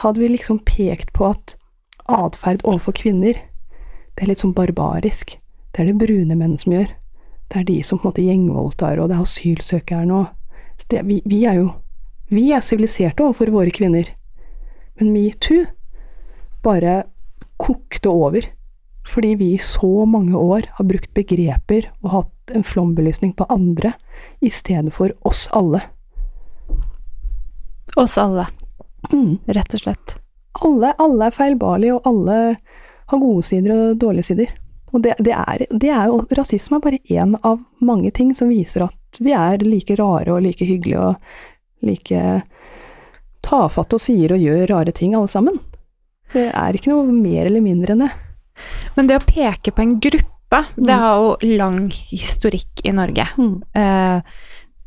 hadde 0.00 0.22
vi 0.22 0.30
liksom 0.32 0.62
pekt 0.64 1.12
på 1.16 1.30
at 1.32 1.56
atferd 2.10 2.64
overfor 2.64 2.96
kvinner, 2.96 3.36
det 4.16 4.24
er 4.24 4.32
litt 4.32 4.42
sånn 4.42 4.56
barbarisk. 4.56 5.36
Det 5.70 5.82
er 5.82 5.90
det 5.90 6.00
brune 6.00 6.36
menn 6.36 6.56
som 6.58 6.74
gjør. 6.74 6.88
Det 7.50 7.60
er 7.60 7.66
de 7.66 7.80
som 7.82 7.98
på 7.98 8.06
en 8.06 8.12
måte 8.12 8.22
gjengvoldtar, 8.24 9.00
og 9.00 9.10
det 9.10 9.16
er 9.16 9.24
asylsøkerne 9.24 10.14
og 10.20 10.26
det, 10.90 11.02
vi, 11.04 11.20
vi 11.26 11.44
er 11.44 11.58
jo 11.60 11.70
Vi 12.30 12.52
er 12.54 12.62
siviliserte 12.62 13.24
overfor 13.24 13.50
våre 13.50 13.72
kvinner. 13.74 14.06
Men 15.00 15.10
metoo 15.12 15.64
bare 16.62 17.02
kokte 17.58 18.06
over. 18.06 18.46
Fordi 19.08 19.34
vi 19.34 19.48
i 19.54 19.58
så 19.58 20.04
mange 20.06 20.38
år 20.38 20.68
har 20.76 20.86
brukt 20.86 21.10
begreper 21.14 21.88
og 22.04 22.10
hatt 22.10 22.54
en 22.54 22.62
flombelysning 22.62 23.32
på 23.34 23.48
andre 23.50 23.94
i 24.40 24.50
stedet 24.50 24.92
for 24.94 25.10
oss 25.26 25.48
alle. 25.56 25.82
Oss 27.96 28.18
alle, 28.18 28.46
Mm. 29.10 29.38
rett 29.48 29.74
og 29.74 29.80
slett. 29.80 30.20
alle, 30.62 30.94
alle 30.98 31.26
er 31.26 31.30
feilbarlige, 31.30 31.94
og 31.94 32.02
alle 32.06 32.56
har 33.06 33.18
gode 33.18 33.42
sider 33.42 33.72
og 33.72 33.98
dårlige 33.98 34.22
sider. 34.24 34.46
Og 34.92 35.02
det, 35.04 35.14
det, 35.22 35.32
er, 35.36 35.64
det 35.70 35.90
er 35.94 36.06
jo 36.10 36.20
Rasisme 36.36 36.78
er 36.78 36.84
bare 36.84 36.98
én 37.10 37.36
av 37.46 37.60
mange 37.80 38.10
ting 38.16 38.32
som 38.34 38.48
viser 38.50 38.86
at 38.88 39.20
vi 39.20 39.32
er 39.36 39.62
like 39.64 39.94
rare 39.98 40.32
og 40.34 40.42
like 40.42 40.64
hyggelige 40.66 40.98
og 40.98 41.16
like 41.86 42.42
tafatte 43.46 43.96
og 43.96 44.02
sier 44.02 44.34
og 44.34 44.42
gjør 44.42 44.66
rare 44.70 44.92
ting, 44.94 45.14
alle 45.16 45.30
sammen. 45.30 45.56
Det 46.34 46.48
er 46.54 46.76
ikke 46.76 46.92
noe 46.92 47.06
mer 47.14 47.46
eller 47.48 47.62
mindre 47.64 47.94
enn 47.96 48.04
det. 48.04 48.10
Men 48.96 49.08
det 49.08 49.16
å 49.18 49.24
peke 49.26 49.72
på 49.72 49.82
en 49.82 49.96
gruppe, 50.02 50.60
det 50.76 50.90
Mm. 50.94 50.98
har 51.00 51.16
jo 51.22 51.56
lang 51.56 51.90
historikk 51.90 52.82
i 52.84 52.90
Norge. 52.92 53.26
Eh, 53.74 54.20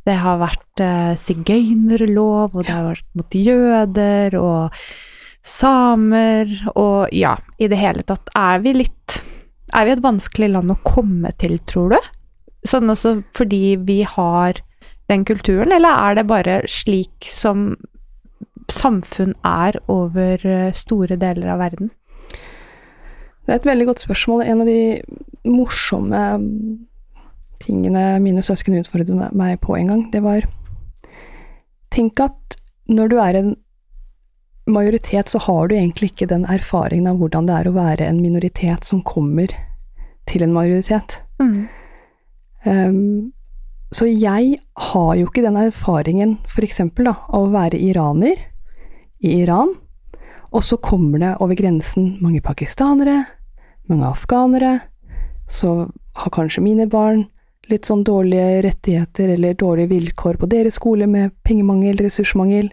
Det 0.06 0.18
har 0.20 0.38
vært 0.38 0.82
eh, 0.84 1.16
sigøynerlov, 1.16 2.52
og 2.58 2.66
det 2.66 2.74
har 2.74 2.84
vært 2.90 3.06
mot 3.16 3.30
jøder 3.32 4.36
og 4.36 4.74
samer 5.42 6.50
og 6.76 7.08
ja, 7.16 7.38
i 7.60 7.68
det 7.72 7.78
hele 7.80 8.04
tatt. 8.04 8.28
Er 8.36 8.60
vi 8.60 8.74
litt 8.74 9.22
Er 9.74 9.88
vi 9.88 9.96
et 9.96 10.04
vanskelig 10.06 10.52
land 10.54 10.72
å 10.72 10.82
komme 10.86 11.32
til, 11.42 11.58
tror 11.70 11.96
du? 11.96 12.12
Sånn 12.70 12.92
også 12.94 13.18
fordi 13.36 13.76
vi 13.82 14.04
har 14.08 14.62
den 15.12 15.26
kulturen, 15.28 15.74
eller 15.76 15.98
er 15.98 16.20
det 16.20 16.30
bare 16.30 16.62
slik 16.70 17.28
som 17.28 17.74
samfunn 18.72 19.34
er 19.44 19.76
over 19.92 20.46
eh, 20.48 20.72
store 20.78 21.18
deler 21.20 21.50
av 21.52 21.60
verden? 21.66 21.92
Det 23.44 23.52
er 23.52 23.60
et 23.60 23.68
veldig 23.68 23.90
godt 23.90 24.06
spørsmål. 24.06 24.46
En 24.48 24.64
av 24.64 24.70
de 24.70 25.04
morsomme 25.50 26.22
tingene 27.64 28.04
mine 28.24 28.44
søsken 28.46 28.78
utfordret 28.80 29.34
meg 29.36 29.58
på 29.64 29.76
en 29.80 29.92
gang, 29.92 30.06
det 30.14 30.24
var 30.24 30.48
Tenk 31.94 32.18
at 32.24 32.56
når 32.90 33.12
du 33.12 33.20
er 33.22 33.36
en 33.38 33.50
majoritet, 34.66 35.30
så 35.30 35.40
har 35.40 35.68
du 35.68 35.76
egentlig 35.76 36.14
ikke 36.14 36.30
den 36.32 36.46
erfaringen 36.50 37.12
av 37.12 37.20
hvordan 37.20 37.48
det 37.48 37.56
er 37.60 37.70
å 37.70 37.76
være 37.76 38.08
en 38.08 38.22
minoritet 38.24 38.88
som 38.88 39.04
kommer 39.04 39.52
til 40.30 40.46
en 40.46 40.54
majoritet. 40.56 41.20
Mm. 41.42 41.68
Um, 42.64 43.34
så 43.94 44.08
jeg 44.08 44.58
har 44.90 45.16
jo 45.20 45.28
ikke 45.28 45.44
den 45.46 45.60
erfaringen, 45.60 46.38
da, 46.48 47.16
av 47.28 47.44
å 47.44 47.52
være 47.54 47.78
iraner 47.78 48.40
i 49.22 49.36
Iran, 49.44 49.76
og 50.54 50.64
så 50.64 50.78
kommer 50.78 51.20
det 51.20 51.36
over 51.42 51.58
grensen 51.58 52.18
mange 52.22 52.42
pakistanere, 52.42 53.26
mange 53.90 54.08
afghanere, 54.08 54.80
så 55.50 55.90
har 56.16 56.34
kanskje 56.34 56.64
mine 56.64 56.88
barn 56.88 57.26
litt 57.72 57.88
sånn 57.88 58.04
dårlige 58.04 58.64
rettigheter 58.66 59.34
eller 59.36 59.56
dårlige 59.60 59.92
vilkår 59.94 60.40
på 60.40 60.50
deres 60.52 60.78
skole 60.80 61.08
med 61.08 61.32
pengemangel, 61.48 62.00
ressursmangel, 62.02 62.72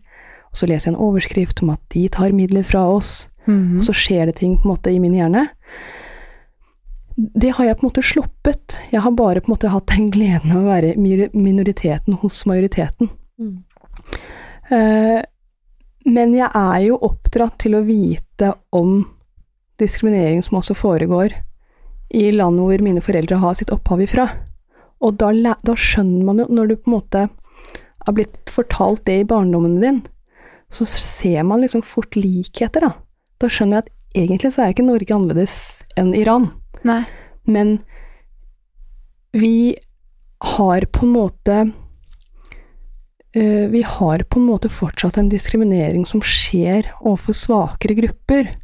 og 0.51 0.59
så 0.61 0.67
leser 0.69 0.91
jeg 0.91 0.95
en 0.97 1.05
overskrift 1.07 1.63
om 1.63 1.71
at 1.75 1.81
de 1.95 2.09
tar 2.09 2.33
midler 2.37 2.67
fra 2.67 2.87
oss, 2.91 3.27
Mm. 3.47 3.79
og 3.79 3.83
så 3.87 3.95
skjer 3.97 4.27
det 4.29 4.37
ting 4.37 4.59
på 4.59 4.69
en 4.69 4.75
måte 4.75 4.91
i 4.93 4.99
min 5.01 5.15
hjerne. 5.17 5.47
Det 7.17 7.51
har 7.57 7.65
jeg 7.65 7.77
på 7.79 7.85
en 7.85 7.89
måte 7.91 8.03
sluppet. 8.05 8.77
Jeg 8.93 9.01
har 9.01 9.11
bare 9.17 9.41
på 9.41 9.49
en 9.49 9.55
måte 9.55 9.71
hatt 9.73 9.87
den 9.93 10.11
gleden 10.13 10.53
av 10.53 10.63
å 10.63 10.69
være 10.69 10.93
minoriteten 11.35 12.19
hos 12.23 12.45
majoriteten. 12.47 13.11
Mm. 13.41 13.63
Eh, 14.71 15.23
men 16.07 16.35
jeg 16.37 16.49
er 16.55 16.79
jo 16.87 17.01
oppdratt 17.03 17.59
til 17.65 17.77
å 17.77 17.83
vite 17.85 18.53
om 18.73 19.03
diskriminering 19.81 20.43
som 20.45 20.59
også 20.61 20.77
foregår 20.77 21.35
i 22.17 22.31
land 22.33 22.61
hvor 22.61 22.85
mine 22.85 23.03
foreldre 23.05 23.41
har 23.43 23.55
sitt 23.59 23.73
opphav 23.75 24.01
ifra. 24.05 24.29
Og 25.01 25.17
da, 25.21 25.33
da 25.65 25.75
skjønner 25.77 26.25
man 26.25 26.39
jo, 26.43 26.47
når 26.49 26.69
du 26.69 26.77
på 26.77 26.91
en 26.91 26.97
måte 26.97 27.27
har 28.07 28.17
blitt 28.17 28.51
fortalt 28.53 29.05
det 29.09 29.21
i 29.21 29.29
barndommen 29.29 29.81
din, 29.83 30.03
så 30.71 30.87
ser 30.87 31.43
man 31.47 31.61
liksom 31.65 31.83
fort 31.83 32.17
likheter, 32.17 32.87
da. 32.87 32.93
Da 33.41 33.51
skjønner 33.51 33.81
jeg 33.81 33.87
at 33.87 34.19
egentlig 34.23 34.53
så 34.55 34.65
er 34.65 34.75
ikke 34.75 34.87
Norge 34.87 35.15
annerledes 35.17 35.57
enn 35.99 36.13
Iran. 36.15 36.51
Nei. 36.87 37.03
Men 37.51 37.79
vi 39.35 39.75
har 40.57 40.87
på 40.93 41.05
en 41.07 41.13
måte 41.15 41.57
eh, 43.35 43.67
Vi 43.71 43.83
har 43.87 44.23
på 44.25 44.41
en 44.41 44.47
måte 44.49 44.71
fortsatt 44.73 45.19
en 45.21 45.29
diskriminering 45.33 46.07
som 46.09 46.23
skjer 46.25 46.89
overfor 47.01 47.37
svakere 47.37 47.99
grupper. 47.99 48.55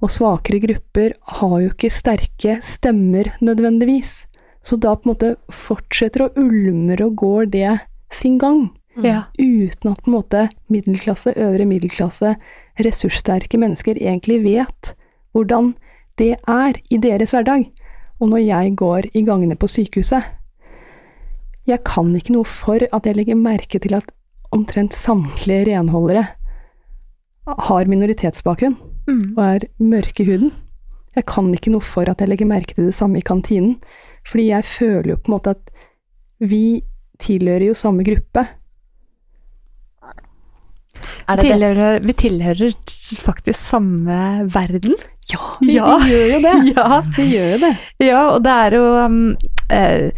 Og 0.00 0.12
svakere 0.12 0.62
grupper 0.62 1.14
har 1.40 1.56
jo 1.60 1.70
ikke 1.74 1.92
sterke 1.92 2.58
stemmer 2.64 3.34
nødvendigvis. 3.44 4.24
Så 4.64 4.76
da 4.80 4.94
på 4.96 5.08
en 5.08 5.12
måte 5.12 5.34
fortsetter 5.52 6.26
og 6.26 6.40
ulmer 6.40 7.00
og 7.04 7.16
går 7.20 7.52
det 7.52 7.72
sin 8.16 8.38
gang. 8.40 8.68
Mm. 8.96 9.04
Ja. 9.06 9.22
Uten 9.38 9.92
at 9.92 10.02
på 10.02 10.10
en 10.10 10.16
måte 10.16 10.48
middelklasse, 10.68 11.34
øvre 11.36 11.66
middelklasse, 11.66 12.34
ressurssterke 12.80 13.58
mennesker 13.60 13.94
egentlig 14.00 14.40
vet 14.44 14.94
hvordan 15.32 15.74
det 16.18 16.34
er 16.48 16.80
i 16.90 16.98
deres 16.98 17.30
hverdag. 17.30 17.70
Og 18.20 18.28
når 18.28 18.42
jeg 18.44 18.74
går 18.76 19.06
i 19.14 19.22
gangene 19.24 19.56
på 19.56 19.68
sykehuset 19.70 20.22
Jeg 21.66 21.84
kan 21.84 22.10
ikke 22.16 22.32
noe 22.34 22.44
for 22.44 22.82
at 22.92 23.06
jeg 23.06 23.16
legger 23.16 23.36
merke 23.38 23.78
til 23.78 23.94
at 23.94 24.10
omtrent 24.52 24.92
samtlige 24.92 25.68
renholdere 25.70 26.26
har 27.46 27.84
minoritetsbakgrunn 27.88 28.76
Mm. 29.08 29.34
og 29.36 29.44
er 29.44 29.64
mørke 29.78 30.22
i 30.22 30.26
huden. 30.26 30.52
Jeg 31.16 31.24
kan 31.26 31.48
ikke 31.54 31.70
noe 31.72 31.80
for 31.80 32.08
at 32.10 32.20
jeg 32.20 32.28
legger 32.28 32.46
merke 32.46 32.74
til 32.74 32.86
det 32.86 32.94
samme 32.94 33.18
i 33.18 33.24
kantinen. 33.26 33.80
Fordi 34.28 34.46
jeg 34.50 34.64
føler 34.64 35.10
jo 35.10 35.16
på 35.16 35.30
en 35.30 35.34
måte 35.34 35.50
at 35.50 35.70
vi 36.40 36.82
tilhører 37.18 37.66
jo 37.66 37.74
samme 37.74 38.04
gruppe. 38.04 38.46
Det? 41.00 41.42
Tilhører, 41.44 42.00
vi 42.06 42.12
tilhører 42.12 42.74
faktisk 43.20 43.58
samme 43.60 44.18
verden. 44.52 44.94
Ja, 45.30 45.40
vi, 45.60 45.74
Ja. 45.78 45.98
vi 46.02 46.10
gjør 46.14 46.32
jo 46.34 46.40
det. 46.46 46.56
Ja. 46.76 47.02
Vi 47.16 47.28
gjør 47.34 47.52
jo 47.54 47.58
det. 47.66 47.72
Ja, 48.06 48.22
og 48.34 48.42
det 48.46 48.56
er 48.66 48.76
jo 48.78 48.84
um, 49.04 49.20
eh, 49.70 50.10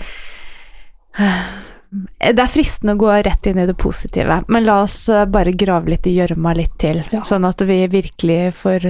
Det 2.22 2.40
er 2.40 2.48
fristende 2.48 2.94
å 2.96 3.00
gå 3.02 3.10
rett 3.26 3.46
inn 3.50 3.58
i 3.60 3.66
det 3.68 3.76
positive, 3.76 4.38
men 4.48 4.64
la 4.64 4.78
oss 4.86 5.08
eh, 5.12 5.26
bare 5.28 5.52
grave 5.52 5.92
litt 5.92 6.06
i 6.08 6.14
gjørma 6.16 6.54
litt 6.56 6.78
til, 6.80 7.02
Ja. 7.12 7.20
sånn 7.28 7.44
at 7.48 7.60
vi 7.68 7.82
virkelig 7.92 8.54
får 8.62 8.86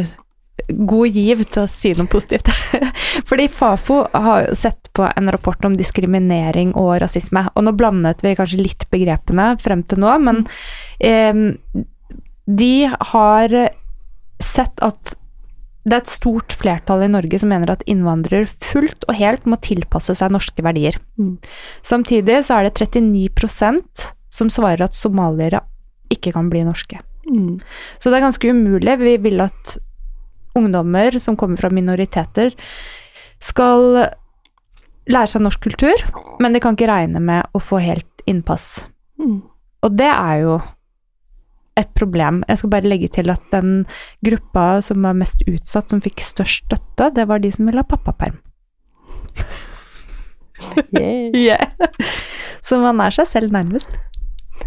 god 0.68 1.08
giv 1.08 1.44
til 1.48 1.64
å 1.64 1.70
si 1.70 1.92
noe 1.96 2.10
positivt. 2.10 2.50
Fordi 3.28 3.48
Fafo 3.52 4.02
har 4.12 4.46
jo 4.46 4.58
sett 4.58 4.90
på 4.96 5.06
en 5.08 5.32
rapport 5.32 5.64
om 5.64 5.76
diskriminering 5.78 6.74
og 6.78 6.98
rasisme, 7.02 7.46
og 7.54 7.66
nå 7.66 7.74
blandet 7.76 8.22
vi 8.24 8.36
kanskje 8.38 8.60
litt 8.60 8.86
begrepene 8.92 9.52
frem 9.62 9.84
til 9.88 10.02
nå, 10.04 10.12
men 10.22 10.44
eh, 11.00 11.32
de 12.46 12.74
har 13.12 13.56
sett 14.42 14.82
at 14.84 15.16
det 15.82 15.96
er 15.96 16.04
et 16.04 16.12
stort 16.12 16.54
flertall 16.54 17.02
i 17.02 17.10
Norge 17.10 17.40
som 17.42 17.50
mener 17.50 17.72
at 17.72 17.82
innvandrere 17.90 18.46
fullt 18.62 19.06
og 19.08 19.16
helt 19.18 19.48
må 19.50 19.58
tilpasse 19.66 20.14
seg 20.18 20.30
norske 20.30 20.62
verdier. 20.62 20.98
Mm. 21.18 21.36
Samtidig 21.82 22.38
så 22.46 22.60
er 22.60 22.68
det 22.68 22.76
39% 22.78 24.04
som 24.32 24.52
svarer 24.52 24.86
at 24.86 24.94
somaliere 24.94 25.64
ikke 26.12 26.34
kan 26.36 26.52
bli 26.52 26.62
norske. 26.66 27.00
Mm. 27.26 27.58
Så 27.98 28.10
det 28.10 28.20
er 28.20 28.26
ganske 28.28 28.54
umulig. 28.54 28.94
Vi 29.00 29.16
vil 29.26 29.42
at 29.42 29.74
ungdommer 30.58 31.18
som 31.22 31.36
kommer 31.38 31.60
fra 31.60 31.72
minoriteter, 31.72 32.54
skal 33.42 34.04
lære 35.10 35.30
seg 35.30 35.42
norsk 35.42 35.64
kultur, 35.64 36.04
men 36.42 36.54
de 36.54 36.62
kan 36.62 36.76
ikke 36.76 36.90
regne 36.90 37.22
med 37.22 37.56
å 37.56 37.62
få 37.62 37.80
helt 37.82 38.26
innpass. 38.30 38.86
Mm. 39.18 39.40
Og 39.82 39.98
det 39.98 40.10
er 40.12 40.44
jo 40.44 40.60
et 41.80 41.90
problem. 41.96 42.42
Jeg 42.48 42.60
skal 42.60 42.72
bare 42.74 42.90
legge 42.90 43.08
til 43.10 43.32
at 43.32 43.42
den 43.50 43.82
gruppa 44.24 44.82
som 44.84 45.02
var 45.02 45.16
mest 45.18 45.42
utsatt, 45.48 45.90
som 45.90 46.02
fikk 46.04 46.22
størst 46.22 46.68
støtte, 46.68 47.10
det 47.16 47.26
var 47.30 47.42
de 47.42 47.50
som 47.54 47.66
ville 47.66 47.82
ha 47.82 47.88
pappaperm. 47.88 48.38
Yeah. 51.34 51.66
Så 52.62 52.78
man 52.82 53.00
er 53.02 53.14
seg 53.14 53.28
selv 53.30 53.54
nærmest. 53.54 53.90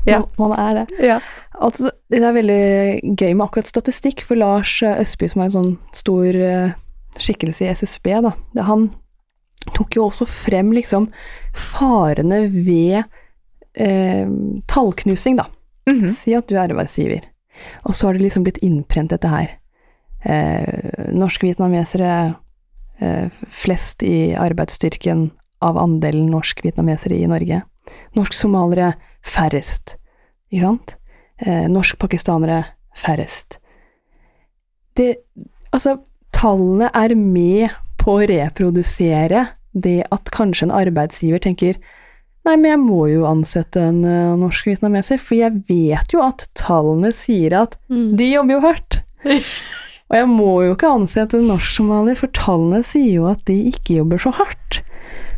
Ja. 0.06 0.22
Man, 0.38 0.54
er 0.60 0.82
det. 0.82 0.86
Ja. 1.04 1.20
Altså, 1.56 1.92
det 2.12 2.22
er 2.22 2.36
veldig 2.36 3.16
gøy 3.16 3.32
med 3.34 3.46
akkurat 3.48 3.70
statistikk, 3.70 4.26
for 4.28 4.40
Lars 4.40 4.78
eh, 4.84 5.00
Østby, 5.02 5.30
som 5.32 5.42
er 5.42 5.50
en 5.50 5.56
sånn 5.56 5.74
stor 5.96 6.36
eh, 6.36 6.76
skikkelse 7.22 7.66
i 7.66 7.72
SSB, 7.74 8.12
da, 8.26 8.34
det, 8.56 8.66
han 8.68 8.90
tok 9.74 9.98
jo 9.98 10.08
også 10.10 10.28
frem 10.30 10.74
liksom 10.76 11.08
farene 11.58 12.44
ved 12.54 13.04
eh, 13.82 14.28
tallknusing, 14.72 15.40
da. 15.42 15.48
Mhm. 15.90 16.10
Si 16.18 16.34
at 16.34 16.50
du 16.50 16.56
er 16.58 16.66
arbeidsgiver, 16.68 17.26
og 17.86 17.96
så 17.96 18.10
har 18.10 18.18
det 18.18 18.26
liksom 18.26 18.46
blitt 18.46 18.62
innprent 18.66 19.14
dette 19.14 19.30
her. 19.32 19.56
Eh, 20.26 21.10
norske 21.14 21.46
vietnamesere 21.46 22.36
eh, 23.00 23.28
flest 23.54 24.04
i 24.04 24.34
arbeidsstyrken 24.38 25.30
av 25.66 25.78
andelen 25.78 26.32
norsk-vietnamesere 26.34 27.20
i 27.22 27.30
Norge. 27.30 27.62
Norsk-somalere 28.18 28.94
færrest, 29.26 29.98
ikke 30.52 30.64
sant? 30.70 30.96
Eh, 31.42 31.68
Norsk-pakistanere 31.72 32.64
færrest. 32.96 33.60
Det 34.96 35.18
Altså, 35.76 35.98
tallene 36.32 36.88
er 36.96 37.12
med 37.20 37.74
på 38.00 38.14
å 38.16 38.28
reprodusere 38.30 39.42
det 39.76 40.06
at 40.08 40.32
kanskje 40.32 40.70
en 40.70 40.78
arbeidsgiver 40.78 41.42
tenker 41.44 41.82
Nei, 42.46 42.54
men 42.62 42.70
jeg 42.70 42.80
må 42.84 43.00
jo 43.10 43.24
ansette 43.26 43.82
en 43.82 44.04
uh, 44.06 44.36
norsk-vietnameser, 44.38 45.18
for 45.18 45.34
jeg 45.34 45.64
vet 45.66 46.14
jo 46.14 46.22
at 46.22 46.44
tallene 46.54 47.10
sier 47.18 47.56
at 47.58 47.74
de 47.90 48.28
jobber 48.30 48.54
jo 48.54 48.60
hardt. 48.68 49.00
Og 50.06 50.18
jeg 50.20 50.28
må 50.30 50.52
jo 50.62 50.76
ikke 50.76 50.92
ansette 50.94 51.40
en 51.40 51.50
norsk-somalier, 51.50 52.20
for 52.20 52.30
tallene 52.38 52.84
sier 52.86 53.16
jo 53.16 53.26
at 53.32 53.42
de 53.50 53.56
ikke 53.72 53.98
jobber 53.98 54.22
så 54.22 54.36
hardt. 54.38 54.78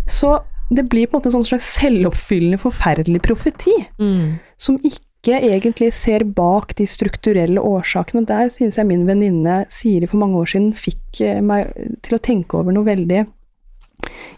Så 0.03 0.33
det 0.69 0.89
blir 0.89 1.07
på 1.07 1.15
en 1.15 1.19
måte 1.21 1.29
en 1.31 1.37
sånn 1.37 1.47
slags 1.47 1.69
selvoppfyllende, 1.79 2.59
forferdelig 2.59 3.21
profeti, 3.23 3.75
Mm. 3.99 4.39
som 4.57 4.77
ikke 4.83 5.37
egentlig 5.41 5.93
ser 5.93 6.23
bak 6.23 6.75
de 6.75 6.85
strukturelle 6.85 7.59
årsakene. 7.59 8.25
Der 8.25 8.49
synes 8.49 8.77
jeg 8.77 8.85
min 8.85 9.05
venninne 9.07 9.65
Siri 9.69 10.05
for 10.07 10.17
mange 10.17 10.37
år 10.37 10.45
siden 10.45 10.73
fikk 10.73 11.21
eh, 11.21 11.41
meg 11.41 11.71
til 12.03 12.17
å 12.17 12.21
tenke 12.21 12.57
over 12.59 12.71
noe 12.71 12.83
veldig 12.85 13.25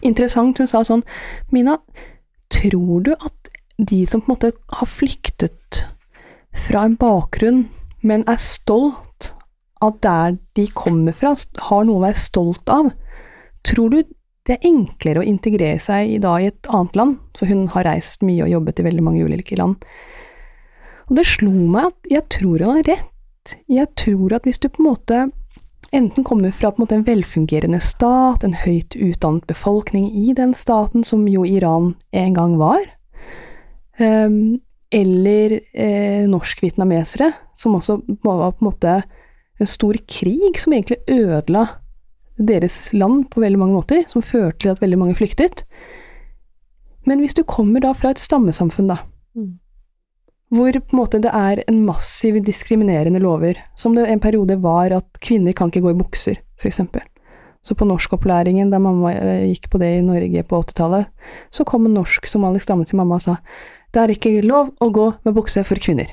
interessant. 0.02 0.58
Hun 0.58 0.66
sa 0.70 0.82
sånn 0.86 1.04
Mina, 1.52 1.78
tror 2.50 3.02
du 3.06 3.12
at 3.12 3.50
de 3.78 4.04
som 4.06 4.20
på 4.20 4.30
en 4.30 4.34
måte 4.34 4.52
har 4.80 4.86
flyktet 4.90 5.84
fra 6.66 6.84
en 6.84 6.96
bakgrunn, 6.96 7.68
men 8.02 8.24
er 8.28 8.40
stolt 8.42 9.32
av 9.80 10.00
der 10.04 10.38
de 10.58 10.66
kommer 10.76 11.12
fra, 11.16 11.34
har 11.70 11.84
noe 11.84 12.00
å 12.00 12.04
være 12.04 12.20
stolt 12.20 12.68
av, 12.68 12.90
tror 13.64 13.90
du 13.94 14.02
det 14.48 14.56
er 14.56 14.68
enklere 14.70 15.20
å 15.20 15.26
integrere 15.26 15.80
seg 15.82 16.16
da, 16.24 16.36
i 16.40 16.48
et 16.50 16.70
annet 16.72 16.96
land? 16.96 17.18
For 17.38 17.50
hun 17.50 17.66
har 17.74 17.86
reist 17.88 18.24
mye 18.26 18.46
og 18.46 18.52
jobbet 18.54 18.80
i 18.80 18.86
veldig 18.86 19.04
mange 19.04 19.26
ulike 19.26 19.58
land. 19.60 19.76
Og 21.10 21.18
det 21.18 21.26
slo 21.28 21.50
meg 21.52 21.90
at 21.90 22.14
jeg 22.14 22.26
tror 22.32 22.64
hun 22.64 22.78
har 22.78 22.88
rett. 22.88 23.54
Jeg 23.70 23.88
tror 23.98 24.36
at 24.36 24.46
hvis 24.46 24.60
du 24.62 24.68
på 24.68 24.82
en 24.82 24.90
måte 24.90 25.20
enten 25.96 26.24
kommer 26.24 26.54
fra 26.54 26.70
en, 26.70 26.86
en 26.86 27.06
velfungerende 27.06 27.80
stat, 27.82 28.44
en 28.44 28.54
høyt 28.54 28.94
utdannet 28.94 29.46
befolkning 29.50 30.06
i 30.14 30.34
den 30.36 30.54
staten, 30.54 31.04
som 31.04 31.26
jo 31.28 31.44
Iran 31.44 31.94
en 32.14 32.36
gang 32.36 32.56
var, 32.60 32.84
ehm, 33.98 34.60
eller 34.90 35.60
eh, 35.74 36.26
norsk-vietnamesere, 36.30 37.32
som 37.58 37.74
også 37.78 38.00
var 38.22 38.54
på 38.54 38.64
en 38.64 38.70
måte 38.70 38.96
en 39.60 39.68
stor 39.68 39.98
krig 40.08 40.58
som 40.58 40.74
egentlig 40.74 41.02
ødela 41.10 41.66
deres 42.40 42.92
land 42.96 43.28
på 43.30 43.42
veldig 43.42 43.60
mange 43.60 43.76
måter, 43.76 44.04
som 44.08 44.24
førte 44.24 44.64
til 44.64 44.72
at 44.72 44.80
veldig 44.82 44.98
mange 44.98 45.16
flyktet. 45.18 45.64
Men 47.08 47.20
hvis 47.20 47.36
du 47.36 47.44
kommer 47.48 47.82
da 47.84 47.92
fra 47.96 48.12
et 48.14 48.22
stammesamfunn, 48.22 48.90
da, 48.90 48.98
Mm. 49.36 49.58
hvor 50.50 50.72
på 50.72 50.92
en 50.92 50.98
måte 50.98 51.20
det 51.22 51.30
er 51.30 51.62
en 51.68 51.84
massiv 51.86 52.40
diskriminerende 52.42 53.20
lover, 53.20 53.54
som 53.76 53.94
det 53.94 54.08
en 54.08 54.18
periode 54.20 54.56
var 54.60 54.90
at 54.90 55.06
kvinner 55.20 55.52
kan 55.54 55.70
ikke 55.70 55.84
gå 55.84 55.90
i 55.90 56.00
bukser, 56.02 56.40
f.eks. 56.58 56.80
Så 57.62 57.76
på 57.76 57.84
norskopplæringen, 57.86 58.70
da 58.70 58.78
mamma 58.78 59.12
eh, 59.12 59.52
gikk 59.52 59.70
på 59.70 59.78
det 59.78 59.98
i 59.98 60.00
Norge 60.02 60.42
på 60.42 60.62
80-tallet, 60.64 61.06
så 61.52 61.64
kom 61.64 61.86
en 61.86 61.94
norsk-somalisk 61.94 62.66
dame 62.66 62.84
til 62.84 62.96
mamma 62.96 63.14
og 63.14 63.22
sa 63.22 63.36
det 63.92 64.02
er 64.02 64.12
ikke 64.14 64.42
lov 64.46 64.70
å 64.80 64.90
gå 64.90 65.06
med 65.24 65.34
bukse 65.34 65.62
for 65.66 65.76
kvinner. 65.82 66.08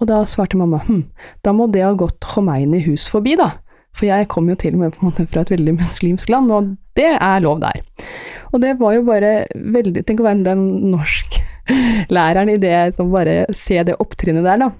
Og 0.00 0.08
da 0.08 0.22
svarte 0.24 0.56
mamma 0.56 0.80
hm, 0.86 1.04
da 1.44 1.52
må 1.52 1.66
det 1.70 1.84
ha 1.84 1.92
gått 1.92 2.20
Khomeini 2.24 2.80
hus 2.86 3.06
forbi, 3.08 3.36
da. 3.36 3.50
For 3.98 4.06
jeg 4.06 4.28
kom 4.30 4.48
jo 4.50 4.56
til 4.58 4.76
og 4.76 4.84
med 4.84 4.94
på 4.94 5.02
en 5.02 5.10
måte 5.10 5.26
fra 5.26 5.42
et 5.42 5.52
veldig 5.52 5.74
muslimsk 5.80 6.30
land, 6.30 6.52
og 6.54 6.74
det 6.98 7.10
er 7.16 7.44
lov 7.44 7.62
der. 7.64 7.82
Og 8.52 8.62
det 8.62 8.76
var 8.80 8.94
jo 8.96 9.04
bare 9.04 9.32
veldig 9.52 10.04
Tenk 10.06 10.22
å 10.22 10.28
være 10.28 10.46
den 10.46 10.62
norsklæreren 10.92 12.52
i 12.54 12.60
det, 12.62 12.76
å 13.02 13.08
bare 13.10 13.42
se 13.56 13.82
det 13.84 13.98
opptrinnet 14.00 14.46
der, 14.46 14.62
da. 14.62 14.70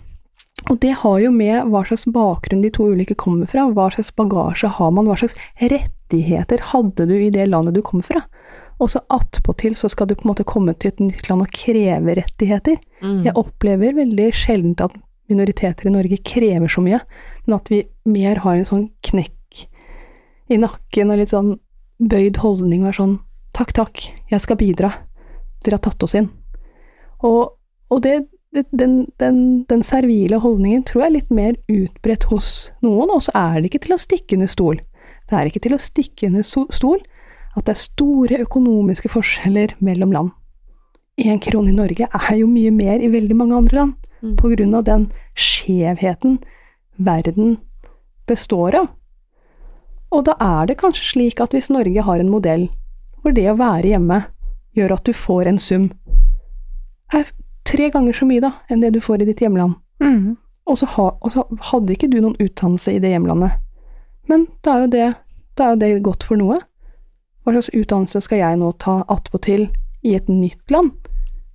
Og 0.66 0.78
det 0.82 0.94
har 1.02 1.18
jo 1.22 1.30
med 1.34 1.70
hva 1.70 1.84
slags 1.86 2.08
bakgrunn 2.10 2.64
de 2.64 2.70
to 2.74 2.88
ulike 2.90 3.16
kommer 3.18 3.48
fra, 3.50 3.68
hva 3.70 3.88
slags 3.94 4.10
bagasje 4.18 4.70
har 4.78 4.90
man, 4.94 5.06
hva 5.06 5.18
slags 5.20 5.36
rettigheter 5.60 6.64
hadde 6.72 7.06
du 7.08 7.14
i 7.18 7.30
det 7.34 7.46
landet 7.50 7.76
du 7.76 7.82
kommer 7.86 8.06
fra. 8.06 8.24
Og 8.78 8.90
så 8.92 9.02
attpåtil 9.10 9.74
så 9.78 9.90
skal 9.90 10.08
du 10.08 10.14
på 10.16 10.26
en 10.26 10.32
måte 10.32 10.46
komme 10.46 10.74
til 10.78 10.92
et 10.92 11.02
nytt 11.02 11.30
land 11.30 11.44
og 11.46 11.54
kreve 11.54 12.14
rettigheter. 12.18 12.78
Mm. 13.02 13.22
Jeg 13.26 13.38
opplever 13.38 13.96
veldig 13.96 14.28
sjelden 14.34 14.76
at 14.82 14.94
minoriteter 15.28 15.88
i 15.88 15.92
Norge 15.92 16.20
krever 16.24 16.70
så 16.70 16.82
mye, 16.84 17.00
men 17.48 17.56
at 17.56 17.70
vi 17.72 17.82
mer 18.04 18.42
har 18.44 18.58
en 18.58 18.68
sånn 18.68 18.86
knekk 19.08 19.64
i 20.52 20.58
nakken 20.60 21.12
og 21.12 21.20
litt 21.20 21.32
sånn 21.32 21.54
bøyd 21.98 22.38
holdning 22.44 22.84
og 22.84 22.92
er 22.92 22.98
sånn 22.98 23.14
takk, 23.56 23.72
takk, 23.74 24.02
jeg 24.30 24.44
skal 24.44 24.58
bidra, 24.60 24.92
dere 25.64 25.78
har 25.78 25.84
tatt 25.88 26.04
oss 26.04 26.14
inn. 26.14 26.28
Og, 27.26 27.56
og 27.90 28.02
det, 28.04 28.28
den, 28.70 29.00
den, 29.18 29.40
den 29.68 29.82
servile 29.82 30.38
holdningen 30.44 30.84
tror 30.86 31.02
jeg 31.02 31.08
er 31.08 31.16
litt 31.16 31.32
mer 31.34 31.56
utbredt 31.72 32.28
hos 32.30 32.70
noen, 32.84 33.10
og 33.10 33.24
så 33.26 33.34
er 33.34 33.58
det 33.58 33.72
ikke 33.72 33.86
til 33.88 33.96
å 33.96 34.02
stikke 34.04 34.38
under 34.38 34.52
stol. 34.52 34.82
Det 35.28 35.36
er 35.36 35.50
ikke 35.50 35.64
til 35.64 35.74
å 35.74 35.80
stikke 35.82 36.28
under 36.30 36.46
stol 36.46 37.00
at 37.56 37.64
det 37.64 37.74
er 37.74 37.80
store 37.80 38.42
økonomiske 38.44 39.10
forskjeller 39.10 39.74
mellom 39.84 40.12
land. 40.14 40.34
Én 41.18 41.40
krone 41.42 41.72
i 41.72 41.74
Norge 41.74 42.06
er 42.06 42.34
jo 42.38 42.46
mye 42.46 42.70
mer 42.70 43.02
i 43.02 43.10
veldig 43.10 43.36
mange 43.40 43.56
andre 43.58 43.80
land, 43.82 43.96
Mm. 44.18 44.32
på 44.34 44.48
grunn 44.50 44.74
av 44.74 44.82
den 44.82 45.04
skjevheten 45.38 46.40
verden 46.98 47.56
består 48.28 48.74
av. 48.76 48.88
Og 50.12 50.24
da 50.24 50.34
er 50.40 50.66
det 50.70 50.78
kanskje 50.80 51.04
slik 51.12 51.40
at 51.40 51.52
hvis 51.52 51.70
Norge 51.72 52.02
har 52.02 52.18
en 52.20 52.30
modell 52.32 52.68
hvor 53.22 53.34
det 53.36 53.48
å 53.50 53.56
være 53.58 53.90
hjemme 53.92 54.22
gjør 54.78 54.94
at 54.94 55.04
du 55.08 55.12
får 55.12 55.48
en 55.50 55.58
sum, 55.58 55.88
er 57.14 57.28
tre 57.68 57.88
ganger 57.92 58.16
så 58.16 58.28
mye 58.28 58.40
da 58.44 58.52
enn 58.70 58.80
det 58.84 58.92
du 58.94 59.00
får 59.04 59.22
i 59.22 59.28
ditt 59.30 59.40
hjemland, 59.44 59.74
Mm. 60.00 60.36
og 60.66 60.76
så, 60.78 60.86
ha, 60.86 61.08
og 61.22 61.32
så 61.32 61.42
hadde 61.72 61.92
ikke 61.96 62.08
du 62.10 62.20
noen 62.20 62.36
utdannelse 62.38 62.92
i 62.94 63.00
det 63.02 63.10
hjemlandet, 63.10 63.56
men 64.28 64.46
da 64.62 64.76
er 64.84 64.86
det 64.86 65.14
Da 65.58 65.64
er 65.64 65.70
jo 65.74 65.76
det 65.80 66.02
godt 66.06 66.22
for 66.22 66.36
noe. 66.38 66.60
Hva 67.42 67.50
slags 67.52 67.70
utdannelse 67.74 68.20
skal 68.22 68.38
jeg 68.38 68.58
nå 68.60 68.68
ta 68.78 69.00
attpåtil 69.10 69.64
i 70.06 70.12
et 70.14 70.28
nytt 70.28 70.70
land, 70.70 70.92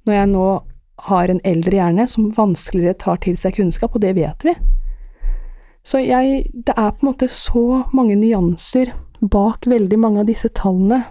når 0.05 0.13
jeg 0.13 0.27
nå 0.33 0.47
har 1.07 1.29
en 1.31 1.39
eldre 1.45 1.71
hjerne 1.77 2.05
som 2.09 2.25
vanskeligere 2.35 2.97
tar 2.99 3.21
til 3.23 3.37
seg 3.37 3.55
kunnskap, 3.55 3.95
og 3.95 4.01
det 4.01 4.15
vet 4.17 4.43
vi. 4.43 4.51
Så 5.83 5.99
jeg 5.99 6.47
Det 6.53 6.73
er 6.77 6.91
på 6.91 7.03
en 7.03 7.11
måte 7.11 7.27
så 7.27 7.83
mange 7.93 8.15
nyanser 8.15 8.93
bak 9.21 9.67
veldig 9.67 9.99
mange 9.99 10.19
av 10.23 10.27
disse 10.27 10.49
tallene 10.49 11.03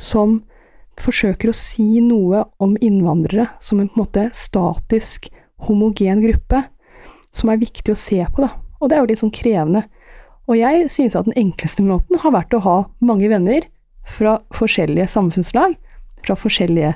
som 0.00 0.42
forsøker 1.00 1.50
å 1.50 1.56
si 1.56 2.00
noe 2.04 2.44
om 2.60 2.76
innvandrere 2.80 3.48
som 3.60 3.80
en 3.80 3.88
på 3.88 3.96
en 3.96 4.02
måte 4.04 4.26
statisk, 4.36 5.28
homogen 5.66 6.22
gruppe, 6.24 6.62
som 7.32 7.52
er 7.52 7.60
viktig 7.60 7.92
å 7.92 7.98
se 7.98 8.20
på, 8.24 8.44
da. 8.44 8.50
Og 8.80 8.88
det 8.88 8.96
er 8.96 9.02
jo 9.02 9.10
litt 9.10 9.22
sånn 9.22 9.34
krevende. 9.34 9.84
Og 10.48 10.56
jeg 10.56 10.88
synes 10.92 11.16
at 11.16 11.28
den 11.28 11.36
enkleste 11.38 11.84
måten 11.84 12.20
har 12.20 12.32
vært 12.34 12.56
å 12.56 12.62
ha 12.64 12.76
mange 13.04 13.28
venner 13.30 13.68
fra 14.08 14.38
forskjellige 14.56 15.08
samfunnslag, 15.12 15.76
fra 16.24 16.36
forskjellige 16.36 16.94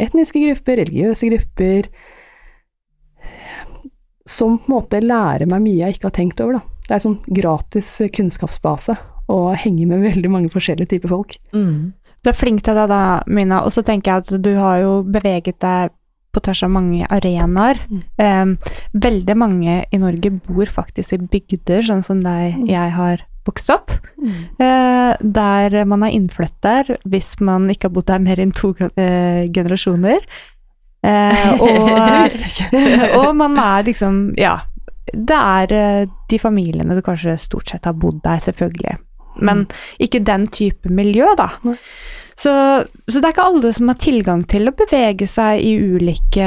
etniske 0.00 0.40
grupper, 0.44 0.78
religiøse 0.80 1.28
grupper, 1.32 1.88
som 4.28 4.58
på 4.58 4.68
en 4.68 4.76
måte 4.76 5.00
lærer 5.02 5.48
meg 5.50 5.64
mye 5.64 5.80
jeg 5.80 5.96
ikke 5.96 6.10
har 6.10 6.18
tenkt 6.18 6.42
over, 6.44 6.60
da. 6.60 6.62
Det 6.82 6.90
er 6.90 6.98
en 6.98 7.06
sånn 7.06 7.34
gratis 7.34 7.88
kunnskapsbase 8.14 8.96
å 9.32 9.40
henge 9.56 9.86
med 9.88 10.02
veldig 10.04 10.30
mange 10.30 10.52
forskjellige 10.52 10.96
typer 10.96 11.12
folk. 11.14 11.36
Mm. 11.54 11.92
Du 12.22 12.30
er 12.30 12.38
flink 12.38 12.62
til 12.62 12.78
det 12.78 12.86
da, 12.90 13.22
Mina, 13.26 13.62
og 13.66 13.72
så 13.74 13.82
tenker 13.86 14.12
jeg 14.12 14.24
at 14.24 14.44
du 14.44 14.52
har 14.58 14.82
jo 14.82 14.94
beveget 15.06 15.58
deg 15.62 15.94
på 16.32 16.40
tvers 16.40 16.62
av 16.64 16.70
mange 16.72 17.06
arenaer. 17.12 17.80
Mm. 17.90 18.02
Um, 18.16 18.54
veldig 19.04 19.36
mange 19.36 19.82
i 19.84 20.00
Norge 20.00 20.30
bor 20.46 20.70
faktisk 20.70 21.16
i 21.16 21.20
bygder, 21.34 21.82
sånn 21.84 22.04
som 22.06 22.22
deg 22.24 22.56
Mm. 22.56 22.66
jeg 22.70 22.94
har 22.96 23.26
vokst 23.44 23.70
opp. 23.74 23.90
Eh, 24.22 25.16
der 25.18 25.84
man 25.84 26.04
er 26.06 26.14
innflytter 26.14 26.96
hvis 27.10 27.40
man 27.40 27.68
ikke 27.72 27.88
har 27.88 27.94
bodd 27.96 28.06
der 28.06 28.22
mer 28.22 28.38
enn 28.38 28.52
to 28.54 28.70
uh, 28.70 29.42
generasjoner. 29.50 30.22
Eh, 31.02 31.52
og, 31.66 31.88
og 33.26 33.32
man 33.36 33.56
er 33.58 33.82
liksom 33.88 34.34
Ja. 34.38 34.60
Det 35.12 35.34
er 35.36 35.72
eh, 35.74 36.06
de 36.30 36.38
familiene 36.38 36.94
du 36.94 37.02
kanskje 37.02 37.34
stort 37.42 37.68
sett 37.68 37.84
har 37.84 37.92
bodd 37.98 38.20
der, 38.24 38.38
selvfølgelig. 38.40 38.96
Men 39.42 39.64
ikke 40.00 40.20
den 40.24 40.46
type 40.48 40.88
miljø, 40.92 41.26
da. 41.36 41.48
Så, 42.36 42.52
så 43.08 43.20
det 43.20 43.24
er 43.24 43.32
ikke 43.34 43.44
alle 43.48 43.72
som 43.74 43.88
har 43.90 43.98
tilgang 44.00 44.44
til 44.48 44.68
å 44.70 44.74
bevege 44.78 45.26
seg 45.28 45.60
i 45.60 45.74
ulike 45.96 46.46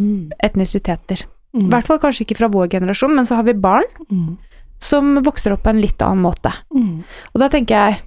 Mm. 0.00 0.30
etnisiteter. 0.42 1.26
I 1.52 1.58
Mm. 1.58 1.68
hvert 1.68 1.84
fall 1.86 1.98
kanskje 1.98 2.24
ikke 2.24 2.36
fra 2.38 2.48
vår 2.48 2.68
generasjon, 2.72 3.14
men 3.14 3.26
så 3.26 3.34
har 3.36 3.42
vi 3.44 3.52
barn 3.52 3.84
Mm. 4.10 4.38
som 4.80 5.16
vokser 5.22 5.52
opp 5.52 5.62
på 5.64 5.70
en 5.70 5.80
litt 5.82 5.98
annen 6.00 6.22
måte. 6.22 6.52
Mm. 6.74 7.02
Og 7.34 7.40
da 7.40 7.48
tenker 7.48 7.74
jeg 7.74 8.00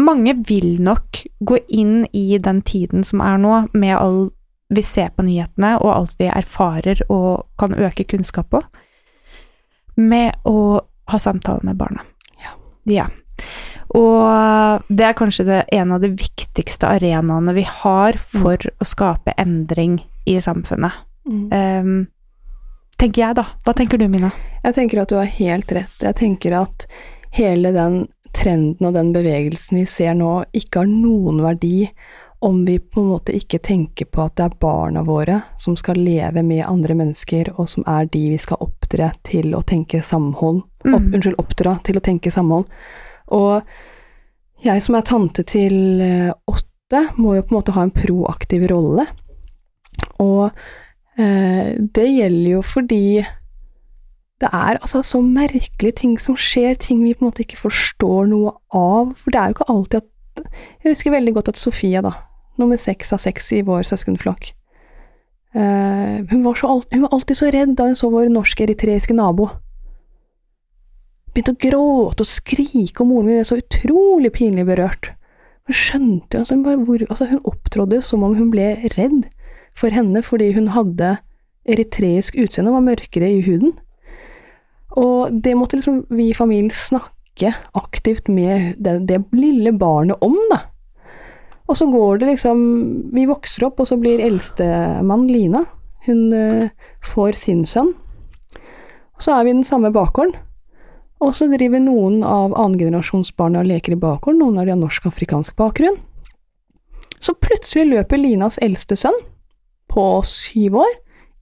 mange 0.00 0.34
vil 0.48 0.76
nok 0.82 1.24
gå 1.40 1.58
inn 1.68 2.06
i 2.12 2.38
den 2.38 2.62
tiden 2.62 3.04
som 3.04 3.20
er 3.24 3.40
nå, 3.40 3.66
med 3.72 3.96
all 3.96 4.22
vi 4.72 4.82
ser 4.82 5.10
på 5.12 5.24
nyhetene, 5.26 5.74
og 5.82 5.90
alt 5.92 6.14
vi 6.20 6.30
erfarer 6.32 7.02
og 7.12 7.44
kan 7.60 7.74
øke 7.76 8.06
kunnskap 8.08 8.48
på, 8.54 8.62
med 10.00 10.38
å 10.48 10.80
ha 11.12 11.18
samtaler 11.20 11.66
med 11.68 11.76
barna. 11.76 12.06
Ja. 12.40 12.54
Ja. 12.88 13.10
Og 13.92 14.88
det 14.88 15.04
er 15.04 15.18
kanskje 15.18 15.44
det, 15.44 15.60
en 15.76 15.92
av 15.92 16.00
de 16.00 16.14
viktigste 16.16 16.88
arenaene 16.88 17.52
vi 17.52 17.66
har 17.68 18.16
for 18.16 18.56
å 18.56 18.88
skape 18.88 19.34
endring 19.36 19.98
i 20.24 20.38
samfunnet. 20.40 21.02
Mm. 21.28 21.44
Um, 21.52 21.98
tenker 22.96 23.26
jeg, 23.26 23.36
da. 23.36 23.44
Hva 23.66 23.76
tenker 23.76 24.00
du, 24.00 24.06
Mina? 24.08 24.32
Jeg 24.62 24.78
tenker 24.78 25.02
at 25.02 25.12
du 25.12 25.18
har 25.18 25.28
helt 25.28 25.76
rett. 25.76 25.98
Jeg 26.00 26.16
tenker 26.22 26.56
at 26.62 26.86
hele 27.36 27.74
den 27.76 28.06
trenden 28.32 28.86
og 28.88 28.94
den 28.96 29.12
bevegelsen 29.14 29.78
vi 29.82 29.86
ser 29.88 30.14
nå, 30.18 30.44
ikke 30.52 30.82
har 30.82 30.90
noen 30.90 31.42
verdi 31.44 31.88
om 32.42 32.64
vi 32.66 32.78
på 32.78 33.00
en 33.00 33.12
måte 33.12 33.34
ikke 33.38 33.60
tenker 33.62 34.08
på 34.10 34.24
at 34.24 34.34
det 34.36 34.48
er 34.48 34.56
barna 34.58 35.04
våre 35.06 35.36
som 35.62 35.76
skal 35.78 36.00
leve 36.02 36.42
med 36.42 36.64
andre 36.66 36.96
mennesker, 36.98 37.52
og 37.54 37.68
som 37.70 37.84
er 37.86 38.08
de 38.10 38.22
vi 38.32 38.38
skal 38.42 38.58
oppdra 38.64 39.12
til 39.22 39.54
å 39.54 39.62
tenke 39.62 40.02
samhold. 40.02 40.64
Opp, 40.82 40.90
Mm. 41.04 41.14
unnskyld, 41.14 41.38
oppdra 41.38 41.76
til 41.86 41.96
å 41.96 42.02
tenke 42.02 42.32
samhold. 42.34 42.66
Og 43.30 43.62
jeg 44.64 44.82
som 44.82 44.94
er 44.98 45.02
tante 45.06 45.44
til 45.46 46.00
eh, 46.02 46.32
åtte, 46.50 47.04
må 47.16 47.36
jo 47.36 47.42
på 47.42 47.54
en 47.54 47.60
måte 47.60 47.72
ha 47.76 47.82
en 47.86 47.94
proaktiv 47.94 48.66
rolle. 48.70 49.06
Og 50.18 50.50
eh, 51.16 51.78
det 51.78 52.08
gjelder 52.10 52.50
jo 52.56 52.62
fordi 52.62 53.24
det 54.42 54.50
er 54.50 54.80
altså 54.80 55.02
så 55.06 55.20
merkelige 55.22 55.98
ting 56.02 56.16
som 56.20 56.36
skjer, 56.38 56.74
ting 56.74 57.04
vi 57.04 57.14
på 57.14 57.22
en 57.22 57.30
måte 57.30 57.44
ikke 57.44 57.60
forstår 57.60 58.26
noe 58.32 58.56
av. 58.74 59.12
For 59.18 59.30
det 59.30 59.38
er 59.38 59.50
jo 59.50 59.56
ikke 59.58 59.70
alltid 59.70 60.02
at 60.02 60.08
Jeg 60.82 60.94
husker 60.94 61.12
veldig 61.12 61.34
godt 61.36 61.50
at 61.52 61.60
Sofia, 61.60 62.00
da, 62.00 62.14
nummer 62.58 62.80
seks 62.80 63.12
av 63.12 63.20
seks 63.20 63.50
i 63.52 63.60
vår 63.66 63.84
søskenflokk 63.84 64.54
uh, 65.56 66.16
hun, 66.30 66.44
var 66.44 66.54
så, 66.56 66.70
hun 66.92 67.04
var 67.04 67.12
alltid 67.12 67.36
så 67.36 67.50
redd 67.52 67.74
da 67.76 67.90
hun 67.90 67.98
så 67.98 68.10
vår 68.12 68.30
norsk-eritreiske 68.32 69.16
nabo. 69.16 69.50
Begynte 71.32 71.54
å 71.54 71.60
gråte 71.66 72.24
og 72.24 72.28
skrike, 72.28 73.00
og 73.00 73.08
moren 73.08 73.28
min 73.28 73.38
ble 73.40 73.44
så 73.48 73.60
utrolig 73.60 74.32
pinlig 74.36 74.66
berørt. 74.68 75.12
Hun 75.68 75.78
skjønte 75.78 76.42
altså, 76.42 76.58
hun, 76.58 76.86
hvor, 76.88 77.04
altså, 77.08 77.28
hun 77.30 77.44
opptrådde 77.48 78.02
som 78.04 78.24
om 78.26 78.36
hun 78.36 78.50
ble 78.52 78.74
redd 78.96 79.28
for 79.78 79.94
henne 79.94 80.20
fordi 80.24 80.50
hun 80.52 80.72
hadde 80.74 81.14
eritreisk 81.62 82.36
utseende 82.36 82.72
og 82.72 82.80
var 82.80 82.88
mørkere 82.90 83.30
i 83.30 83.40
huden. 83.46 83.76
Og 85.00 85.32
det 85.44 85.54
måtte 85.56 85.78
liksom 85.78 86.02
vi 86.12 86.30
i 86.30 86.36
familien 86.36 86.70
snakke 86.74 87.54
aktivt 87.78 88.28
med 88.28 88.76
det, 88.82 88.98
det 89.08 89.22
lille 89.32 89.72
barnet 89.72 90.20
om, 90.20 90.36
da. 90.50 90.66
Og 91.70 91.78
så 91.78 91.86
går 91.88 92.18
det 92.18 92.26
liksom 92.26 92.58
Vi 93.14 93.24
vokser 93.30 93.68
opp, 93.68 93.80
og 93.80 93.86
så 93.88 93.96
blir 93.96 94.20
eldstemann 94.20 95.28
Lina 95.30 95.64
Hun 96.04 96.32
eh, 96.34 96.70
får 97.06 97.38
sin 97.38 97.64
sønn. 97.66 97.94
Og 99.16 99.22
så 99.22 99.36
er 99.36 99.44
vi 99.44 99.52
i 99.52 99.54
den 99.54 99.64
samme 99.64 99.92
bakgården. 99.94 100.34
Og 101.22 101.30
så 101.38 101.46
driver 101.46 101.78
noen 101.78 102.24
av 102.26 102.56
annengenerasjonsbarna 102.58 103.60
og 103.62 103.68
leker 103.70 103.94
i 103.94 104.00
bakgården, 104.02 104.40
noen 104.42 104.58
av 104.58 104.66
de 104.66 104.74
har 104.74 104.80
norsk-afrikansk 104.80 105.54
bakgrunn. 105.56 106.00
Så 107.22 107.36
plutselig 107.38 107.86
løper 107.92 108.18
Linas 108.18 108.58
eldste 108.58 108.98
sønn, 108.98 109.20
på 109.86 110.06
syv 110.26 110.80
år, 110.82 110.96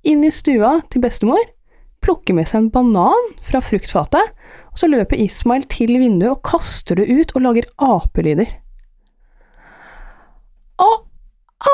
inn 0.04 0.26
i 0.26 0.32
stua 0.34 0.82
til 0.92 1.00
bestemor, 1.00 1.40
plukker 2.04 2.36
med 2.36 2.48
seg 2.48 2.64
en 2.64 2.72
banan 2.74 3.30
fra 3.46 3.60
fruktfatet, 3.64 4.32
og 4.70 4.80
så 4.80 4.88
løper 4.90 5.20
Ismail 5.20 5.66
til 5.70 5.96
vinduet 5.98 6.32
og 6.32 6.42
kaster 6.46 7.00
det 7.00 7.08
ut 7.10 7.34
og 7.34 7.44
lager 7.44 7.68
apelyder. 7.82 8.50
Og 10.80 11.06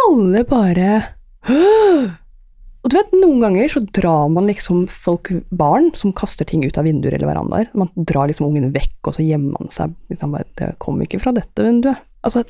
alle 0.07 0.43
bare 0.49 1.03
Og 1.47 2.91
du 2.91 2.95
vet, 2.95 3.15
noen 3.19 3.41
ganger 3.43 3.71
så 3.71 3.81
drar 3.99 4.29
man 4.31 4.47
liksom 4.47 4.85
folk, 4.91 5.33
barn, 5.51 5.89
som 5.99 6.13
kaster 6.15 6.47
ting 6.47 6.63
ut 6.63 6.77
av 6.79 6.87
vinduer 6.87 7.17
eller 7.17 7.27
verandaer. 7.27 7.67
Man 7.75 7.91
drar 7.99 8.31
liksom 8.31 8.47
ungen 8.47 8.71
vekk, 8.75 9.01
og 9.11 9.17
så 9.17 9.25
gjemmer 9.27 9.57
man 9.59 9.73
seg. 9.75 9.97
Liksom, 10.13 10.37
det 10.55 10.69
kom 10.83 11.01
ikke 11.03 11.19
fra 11.19 11.33
dette 11.35 11.67
vinduet. 11.67 11.99
Altså, 12.23 12.45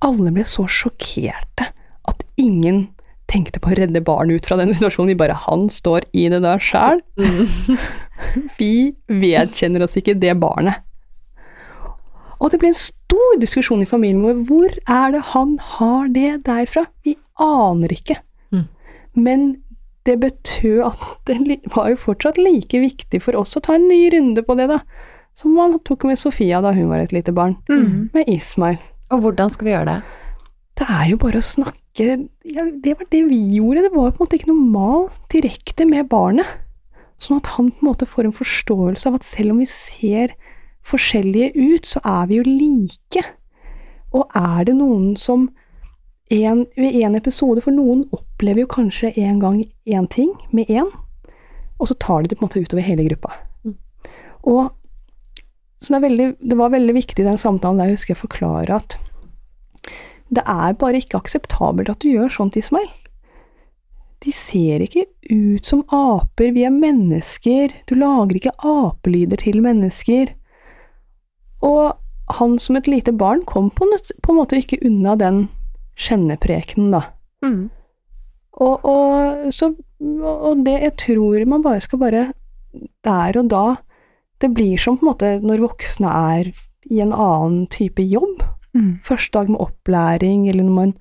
alle 0.00 0.32
ble 0.32 0.46
så 0.48 0.64
sjokkerte 0.64 1.68
at 2.08 2.24
ingen 2.40 2.86
tenkte 3.32 3.60
på 3.62 3.72
å 3.72 3.76
redde 3.78 4.04
barn 4.04 4.32
ut 4.32 4.46
fra 4.48 4.58
den 4.60 4.72
situasjonen. 4.74 5.12
Vi 5.14 5.20
bare 5.22 5.38
Han 5.46 5.68
står 5.72 6.06
i 6.12 6.28
det 6.32 6.42
der 6.44 6.62
sjæl. 6.62 7.02
Vi 8.60 8.94
vedkjenner 9.08 9.84
oss 9.86 9.96
ikke 9.98 10.18
det 10.18 10.36
barnet. 10.42 10.84
Og 12.42 12.50
det 12.50 12.58
ble 12.58 12.72
en 12.72 12.78
stor 12.78 13.36
diskusjon 13.38 13.84
i 13.84 13.88
familien 13.88 14.22
vår. 14.24 14.40
Hvor 14.48 14.78
er 14.90 15.12
det 15.14 15.22
han 15.30 15.58
har 15.76 16.08
det 16.10 16.30
derfra? 16.48 16.88
Vi 17.06 17.14
aner 17.38 17.94
ikke. 17.94 18.16
Mm. 18.50 18.64
Men 19.14 19.44
det 20.02 20.18
betød 20.24 20.80
at 20.88 21.02
det 21.28 21.60
var 21.70 21.92
jo 21.92 22.00
fortsatt 22.02 22.40
like 22.42 22.80
viktig 22.82 23.22
for 23.22 23.38
oss 23.38 23.54
å 23.54 23.62
ta 23.62 23.76
en 23.78 23.86
ny 23.86 24.08
runde 24.10 24.42
på 24.42 24.56
det, 24.58 24.66
da. 24.72 24.80
Som 25.38 25.54
man 25.56 25.78
tok 25.86 26.08
med 26.08 26.18
Sofia 26.18 26.58
da 26.60 26.74
hun 26.74 26.90
var 26.90 27.04
et 27.04 27.14
lite 27.14 27.32
barn. 27.32 27.54
Mm. 27.70 28.10
Med 28.12 28.28
Ismail. 28.28 28.80
Og 29.14 29.22
hvordan 29.22 29.52
skal 29.52 29.68
vi 29.68 29.76
gjøre 29.76 29.92
det? 29.92 30.18
Det 30.80 30.88
er 30.90 31.06
jo 31.12 31.20
bare 31.22 31.38
å 31.38 31.46
snakke 31.46 31.81
ja, 31.98 32.64
Det 32.84 32.94
var 32.98 33.06
det 33.10 33.22
vi 33.28 33.40
gjorde. 33.56 33.82
Det 33.82 33.92
var 33.92 34.10
på 34.10 34.16
en 34.16 34.24
måte 34.24 34.38
ikke 34.38 34.52
noe 34.52 34.70
mal 34.72 35.08
direkte 35.32 35.86
med 35.88 36.08
barnet. 36.08 36.48
Sånn 37.22 37.38
at 37.38 37.52
han 37.54 37.70
på 37.70 37.84
en 37.84 37.90
måte 37.92 38.08
får 38.08 38.26
en 38.26 38.34
forståelse 38.34 39.08
av 39.08 39.20
at 39.20 39.26
selv 39.26 39.54
om 39.54 39.60
vi 39.62 39.68
ser 39.70 40.34
forskjellige 40.88 41.52
ut, 41.54 41.86
så 41.86 42.02
er 42.02 42.26
vi 42.30 42.40
jo 42.40 42.46
like. 42.48 43.22
Og 44.12 44.26
er 44.34 44.64
det 44.68 44.74
noen 44.76 45.14
som 45.20 45.50
en, 46.32 46.66
ved 46.76 46.96
en 47.04 47.16
episode 47.18 47.60
For 47.60 47.74
noen 47.74 48.06
opplever 48.14 48.64
jo 48.64 48.70
kanskje 48.70 49.12
en 49.20 49.40
gang 49.40 49.62
én 49.84 50.08
ting 50.08 50.32
med 50.50 50.70
én, 50.72 50.88
og 51.78 51.88
så 51.90 51.96
tar 52.00 52.22
de 52.22 52.32
det 52.32 52.38
på 52.38 52.44
en 52.44 52.48
måte 52.48 52.62
utover 52.62 52.84
hele 52.86 53.04
gruppa. 53.08 53.34
Mm. 53.64 53.76
Og 54.48 54.70
så 55.82 55.92
det, 55.92 55.98
er 55.98 56.06
veldig, 56.06 56.28
det 56.38 56.58
var 56.58 56.70
veldig 56.72 56.94
viktig 56.94 57.24
i 57.24 57.26
den 57.26 57.40
samtalen 57.40 57.80
der 57.80 57.90
jeg 57.90 57.98
husker 57.98 58.14
jeg 58.14 58.22
forklare 58.22 58.76
at 58.78 58.96
det 60.32 60.42
er 60.48 60.74
bare 60.80 61.00
ikke 61.02 61.18
akseptabelt 61.20 61.90
at 61.92 62.00
du 62.00 62.08
gjør 62.12 62.30
sånt, 62.32 62.56
Ismail. 62.56 62.88
De 64.22 64.32
ser 64.32 64.80
ikke 64.84 65.04
ut 65.32 65.66
som 65.66 65.82
aper, 65.90 66.52
vi 66.54 66.62
er 66.64 66.70
mennesker, 66.74 67.72
du 67.90 67.96
lager 67.98 68.38
ikke 68.38 68.54
apelyder 68.62 69.40
til 69.42 69.58
mennesker. 69.64 70.30
Og 71.62 71.98
han 72.38 72.54
som 72.62 72.78
et 72.78 72.88
lite 72.88 73.12
barn 73.12 73.42
kom 73.44 73.68
på, 73.70 73.84
en- 73.84 74.36
måte 74.36 74.56
ikke 74.56 74.78
unna 74.86 75.16
den 75.18 75.48
kjenneprekenen, 75.98 76.92
da. 76.94 77.02
Mm. 77.44 77.70
Og, 78.62 78.84
og, 78.84 79.52
så, 79.52 79.72
og 80.22 80.64
det 80.64 80.78
jeg 80.82 80.96
tror 81.02 81.44
man 81.48 81.62
bare 81.64 81.80
skal 81.80 81.98
bare 81.98 82.32
Der 83.04 83.38
og 83.40 83.48
da 83.48 83.76
Det 84.38 84.50
blir 84.54 84.76
som 84.78 84.98
på 84.98 85.06
en 85.06 85.08
måte 85.08 85.30
når 85.42 85.62
voksne 85.64 86.06
er 86.36 86.52
i 86.90 87.00
en 87.00 87.12
annen 87.12 87.66
type 87.70 88.02
jobb. 88.02 88.42
Mm. 88.74 88.98
Første 89.04 89.38
dag 89.38 89.50
med 89.50 89.60
opplæring, 89.60 90.48
eller 90.48 90.64
når 90.64 90.74
man 90.74 90.94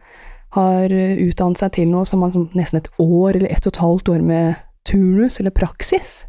har 0.57 0.91
eh, 0.91 1.17
utdannet 1.29 1.57
seg 1.61 1.71
til 1.71 1.87
noe, 1.91 2.03
så 2.05 2.17
har 2.17 2.19
man 2.25 2.33
sånn 2.35 2.49
nesten 2.57 2.81
et 2.81 2.89
år 2.99 3.35
eller 3.37 3.51
ett 3.51 3.65
og 3.67 3.73
et 3.73 3.81
halvt 3.81 4.09
år 4.09 4.21
med 4.21 4.55
turnus 4.83 5.39
eller 5.39 5.51
praksis. 5.55 6.25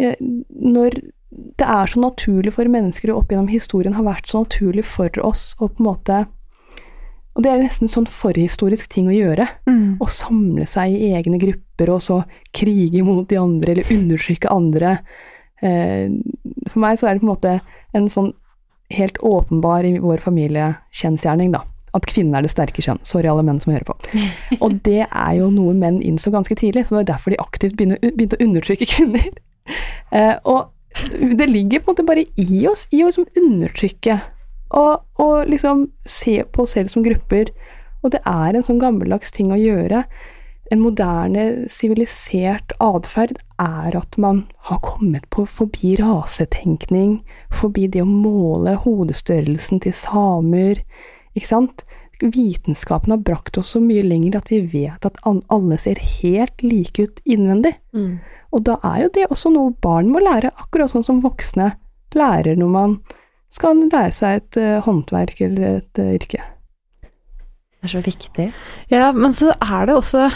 Når 0.00 0.94
det 1.58 1.66
er 1.66 1.86
så 1.86 2.00
naturlig 2.00 2.52
for 2.56 2.64
mennesker, 2.72 3.12
og 3.12 3.22
opp 3.22 3.32
gjennom 3.32 3.50
historien 3.52 3.94
har 3.94 4.06
vært 4.06 4.30
så 4.30 4.42
naturlig 4.44 4.84
for 4.88 5.10
oss 5.22 5.52
å 5.60 5.68
på 5.68 5.82
en 5.84 5.90
måte 5.92 6.26
Og 7.36 7.44
det 7.44 7.50
er 7.52 7.60
nesten 7.62 7.84
en 7.86 7.92
sånn 7.92 8.08
forhistorisk 8.10 8.88
ting 8.90 9.06
å 9.06 9.14
gjøre 9.14 9.46
Mm. 9.68 9.98
å 10.00 10.06
samle 10.10 10.66
seg 10.66 10.90
i 10.98 11.12
egne 11.14 11.38
grupper 11.38 11.88
og 11.94 12.00
så 12.02 12.24
krige 12.52 13.04
mot 13.04 13.28
de 13.28 13.36
andre 13.38 13.70
eller 13.72 13.84
undertrykke 13.84 14.50
andre. 14.50 14.98
Eh, 15.62 16.10
For 16.68 16.80
meg 16.80 16.98
så 16.98 17.06
er 17.06 17.14
det 17.14 17.20
på 17.22 17.28
en 17.28 17.34
måte 17.36 17.60
en 17.94 18.08
sånn 18.08 18.32
helt 18.90 19.18
åpenbar 19.22 19.86
i 19.86 19.98
vår 20.02 20.22
familie 20.24 20.72
kjensgjerning, 20.96 21.52
da. 21.54 21.62
At 21.96 22.06
kvinnen 22.06 22.36
er 22.38 22.46
det 22.46 22.52
sterke 22.52 22.82
kjønn. 22.84 23.00
Sorry, 23.06 23.26
alle 23.30 23.42
menn 23.46 23.58
som 23.62 23.72
hører 23.74 23.86
på. 23.88 23.96
Og 24.64 24.78
det 24.86 25.04
er 25.06 25.32
jo 25.38 25.50
noe 25.54 25.74
menn 25.76 26.00
innså 26.06 26.32
ganske 26.34 26.54
tidlig, 26.58 26.86
så 26.86 26.94
det 26.94 27.00
var 27.00 27.08
derfor 27.14 27.34
de 27.34 27.40
aktivt 27.42 27.78
begynte 27.78 28.38
å 28.38 28.44
undertrykke 28.48 28.90
kvinner. 28.96 29.30
Eh, 30.10 30.32
og 30.50 30.72
det 31.38 31.46
ligger 31.46 31.78
på 31.78 31.92
en 31.92 31.94
måte 31.94 32.02
bare 32.02 32.24
i 32.42 32.64
oss, 32.66 32.88
i 32.90 33.04
å 33.04 33.10
liksom 33.12 33.28
undertrykke 33.38 34.16
og, 34.74 35.04
og 35.22 35.50
liksom 35.50 35.84
se 36.02 36.40
på 36.42 36.64
oss 36.64 36.74
selv 36.74 36.90
som 36.90 37.04
grupper. 37.06 37.52
Og 38.02 38.10
det 38.14 38.18
er 38.26 38.56
en 38.56 38.66
sånn 38.66 38.80
gammeldags 38.82 39.30
ting 39.34 39.52
å 39.54 39.60
gjøre. 39.60 40.04
En 40.70 40.82
moderne, 40.84 41.66
sivilisert 41.66 42.72
atferd 42.78 43.40
er 43.58 43.96
at 43.98 44.14
man 44.22 44.44
har 44.68 44.78
kommet 44.86 45.24
på 45.34 45.42
forbi 45.50 45.96
rasetenkning, 45.98 47.16
forbi 47.50 47.88
det 47.90 48.04
å 48.04 48.08
måle 48.08 48.76
hodestørrelsen 48.84 49.82
til 49.82 49.96
samer, 49.98 50.84
ikke 51.34 51.50
sant? 51.50 51.82
Vitenskapen 52.20 53.14
har 53.14 53.22
brakt 53.24 53.58
oss 53.58 53.72
så 53.74 53.80
mye 53.82 54.04
lenger 54.04 54.38
at 54.38 54.50
vi 54.52 54.60
vet 54.70 55.06
at 55.08 55.18
alle 55.26 55.78
ser 55.80 55.98
helt 56.20 56.62
like 56.62 57.02
ut 57.02 57.18
innvendig. 57.24 57.74
Mm. 57.96 58.20
Og 58.54 58.62
da 58.68 58.76
er 58.84 59.06
jo 59.06 59.10
det 59.16 59.26
også 59.30 59.50
noe 59.54 59.74
barn 59.82 60.12
må 60.12 60.22
lære, 60.22 60.52
akkurat 60.54 60.92
sånn 60.92 61.06
som 61.06 61.22
voksne 61.24 61.72
lærer 62.14 62.58
når 62.60 62.70
man 62.70 62.96
skal 63.50 63.82
lære 63.88 64.14
seg 64.14 64.38
et 64.38 64.60
uh, 64.60 64.78
håndverk 64.86 65.42
eller 65.48 65.80
et 65.80 66.02
uh, 66.02 66.14
yrke. 66.14 66.44
Det 67.02 67.88
er 67.88 67.94
så 67.96 68.04
viktig. 68.04 68.48
Ja, 68.92 69.10
men 69.16 69.34
så 69.34 69.54
er 69.56 69.88
det 69.88 69.96
også 69.96 70.28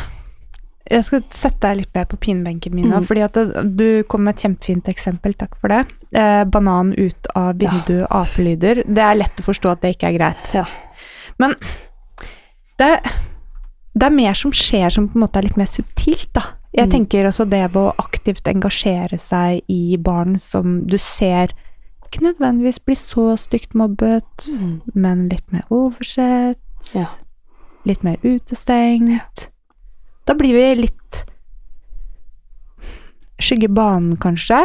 Jeg 0.90 1.05
skal 1.07 1.23
sette 1.31 1.61
deg 1.64 1.79
litt 1.79 1.94
mer 1.94 2.05
på 2.05 2.18
pinebenken 2.20 2.75
min 2.75 2.90
nå, 2.90 2.99
Mm. 3.01 3.07
fordi 3.09 3.23
at 3.25 3.33
du 3.77 4.03
kom 4.05 4.25
med 4.25 4.35
et 4.35 4.42
kjempefint 4.44 4.85
eksempel, 4.92 5.33
takk 5.35 5.57
for 5.61 5.68
det. 5.68 5.87
Eh, 6.12 6.44
banan 6.44 6.92
ut 6.99 7.27
av 7.35 7.55
vindu, 7.59 8.07
apelyder. 8.11 8.83
Det 8.87 8.99
er 8.99 9.14
lett 9.14 9.37
å 9.40 9.47
forstå 9.47 9.70
at 9.73 9.81
det 9.81 9.97
ikke 9.97 10.12
er 10.12 10.18
greit. 10.18 10.53
Ja. 10.55 10.64
Men 11.38 11.55
det, 12.79 13.01
det 13.97 14.03
er 14.07 14.11
mer 14.11 14.35
som 14.35 14.53
skjer 14.53 14.90
som 14.92 15.09
på 15.09 15.16
en 15.16 15.23
måte 15.25 15.38
er 15.40 15.42
litt 15.49 15.57
mer 15.57 15.66
subtilt, 15.73 16.33
da. 16.35 16.42
Jeg 16.75 16.88
Mm. 16.88 16.92
tenker 16.92 17.25
også 17.31 17.49
det 17.49 17.62
med 17.73 17.77
å 17.81 17.94
aktivt 17.97 18.42
engasjere 18.51 19.18
seg 19.18 19.62
i 19.68 19.97
barn 19.97 20.37
som 20.38 20.85
du 20.87 20.99
ser 20.99 21.49
ikke 22.05 22.20
nødvendigvis 22.20 22.79
blir 22.85 22.97
så 22.97 23.38
stygt 23.38 23.75
mobbet, 23.75 24.51
men 24.94 25.29
litt 25.29 25.51
mer 25.53 25.62
oversett. 25.70 26.59
Ja. 26.94 27.07
Litt 27.87 28.03
mer 28.05 28.16
utestengt. 28.23 29.49
Da 30.24 30.37
blir 30.38 30.56
vi 30.56 30.68
litt 30.84 31.24
skygge 33.42 33.68
banen, 33.68 34.16
kanskje. 34.20 34.60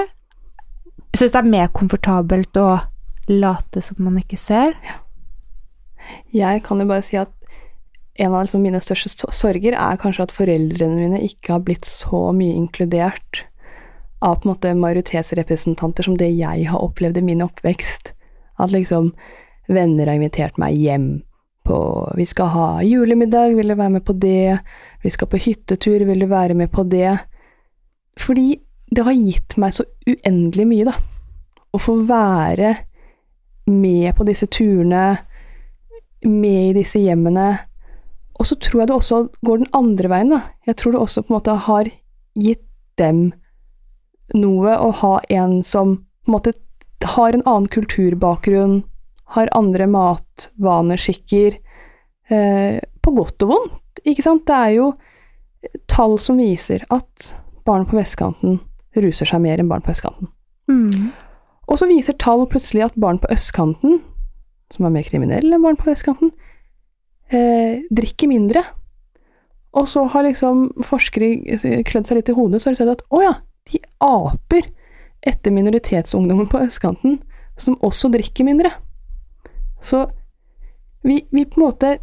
Syns 1.17 1.33
det 1.33 1.41
er 1.41 1.51
mer 1.51 1.67
komfortabelt 1.75 2.57
å 2.59 2.69
late 3.29 3.81
som 3.83 3.99
man 4.05 4.19
ikke 4.21 4.39
ser. 4.39 4.77
Jeg 6.33 6.63
kan 6.65 6.81
jo 6.81 6.87
bare 6.89 7.05
si 7.05 7.19
at 7.19 7.33
en 8.19 8.33
av 8.33 8.43
liksom 8.43 8.63
mine 8.65 8.81
største 8.83 9.29
sorger 9.35 9.75
er 9.77 9.99
kanskje 9.99 10.25
at 10.27 10.35
foreldrene 10.35 10.97
mine 10.97 11.21
ikke 11.23 11.55
har 11.55 11.63
blitt 11.63 11.87
så 11.87 12.29
mye 12.35 12.55
inkludert 12.57 13.45
av 14.25 14.41
på 14.41 14.47
en 14.47 14.51
måte 14.51 14.73
majoritetsrepresentanter 14.75 16.07
som 16.07 16.17
det 16.19 16.27
jeg 16.33 16.67
har 16.67 16.83
opplevd 16.83 17.21
i 17.21 17.25
min 17.29 17.43
oppvekst. 17.45 18.13
At 18.59 18.73
liksom 18.75 19.13
venner 19.71 20.09
har 20.09 20.19
invitert 20.19 20.59
meg 20.59 20.75
hjem 20.75 21.09
på 21.67 21.79
Vi 22.17 22.25
skal 22.25 22.49
ha 22.51 22.67
julemiddag, 22.83 23.53
vil 23.55 23.69
du 23.69 23.75
være 23.77 23.95
med 23.99 24.03
på 24.05 24.15
det? 24.17 24.59
Vi 25.03 25.11
skal 25.13 25.29
på 25.31 25.39
hyttetur, 25.39 26.03
vil 26.05 26.25
du 26.25 26.27
være 26.27 26.57
med 26.57 26.71
på 26.71 26.83
det? 26.83 27.17
Fordi 28.19 28.59
det 28.91 29.05
har 29.05 29.15
gitt 29.15 29.55
meg 29.61 29.73
så 29.75 29.85
uendelig 30.09 30.67
mye, 30.67 30.89
da. 30.89 30.95
Å 31.71 31.79
få 31.79 31.99
være 32.09 32.73
med 33.69 34.15
på 34.17 34.25
disse 34.27 34.49
turene, 34.49 35.19
med 36.25 36.71
i 36.71 36.77
disse 36.81 36.99
hjemmene. 36.99 37.51
Og 38.39 38.47
så 38.49 38.57
tror 38.59 38.81
jeg 38.81 38.89
det 38.89 38.97
også 38.97 39.21
går 39.45 39.61
den 39.61 39.71
andre 39.77 40.11
veien, 40.11 40.33
da. 40.33 40.41
Jeg 40.67 40.79
tror 40.81 40.95
det 40.95 41.03
også 41.03 41.23
på 41.23 41.31
en 41.31 41.37
måte 41.37 41.59
har 41.67 41.91
gitt 42.39 42.65
dem 42.99 43.29
noe 44.35 44.75
å 44.77 44.91
ha 45.01 45.15
en 45.31 45.61
som 45.65 45.95
på 45.97 46.29
en 46.29 46.35
måte 46.35 46.53
har 47.15 47.33
en 47.33 47.45
annen 47.47 47.69
kulturbakgrunn, 47.71 48.81
har 49.33 49.49
andre 49.57 49.87
matvaner, 49.89 50.99
skikker, 50.99 51.55
eh, 52.29 52.79
på 53.03 53.13
godt 53.17 53.45
og 53.45 53.53
vondt, 53.53 54.01
ikke 54.07 54.25
sant? 54.25 54.45
Det 54.47 54.55
er 54.55 54.75
jo 54.77 54.89
tall 55.91 56.17
som 56.21 56.39
viser 56.39 56.85
at 56.93 57.31
barn 57.67 57.85
på 57.89 57.97
vestkanten 57.99 58.59
ruser 58.99 59.29
seg 59.29 59.41
mer 59.43 59.59
enn 59.61 59.69
barn 59.69 59.83
på 59.85 59.91
østkanten. 59.93 60.31
Mm. 60.69 61.09
Og 61.69 61.77
så 61.79 61.87
viser 61.89 62.17
tall 62.17 62.45
plutselig 62.49 62.87
at 62.87 62.97
barn 62.99 63.19
på 63.21 63.29
østkanten, 63.33 63.99
som 64.73 64.85
er 64.85 64.93
mer 64.93 65.07
kriminelle 65.07 65.55
enn 65.55 65.65
barn 65.65 65.77
på 65.79 65.89
vestkanten, 65.89 66.31
eh, 67.29 67.85
drikker 67.93 68.31
mindre. 68.31 68.63
Og 69.77 69.85
så 69.87 70.07
har 70.09 70.25
liksom 70.25 70.83
forskere 70.85 71.83
klødd 71.85 72.07
seg 72.09 72.17
litt 72.17 72.31
i 72.31 72.37
hodet, 72.37 72.61
så 72.61 72.69
har 72.69 72.77
de 72.77 72.81
sett 72.81 72.93
at 72.95 73.05
å 73.13 73.21
ja, 73.21 73.35
de 73.69 73.81
aper 74.01 74.71
etter 75.27 75.53
minoritetsungdommen 75.53 76.49
på 76.49 76.61
østkanten, 76.63 77.19
som 77.59 77.77
også 77.85 78.09
drikker 78.09 78.47
mindre. 78.47 78.71
Så 79.83 80.07
vi, 81.03 81.21
vi 81.31 81.45
på 81.45 81.59
en 81.59 81.67
måte 81.67 81.97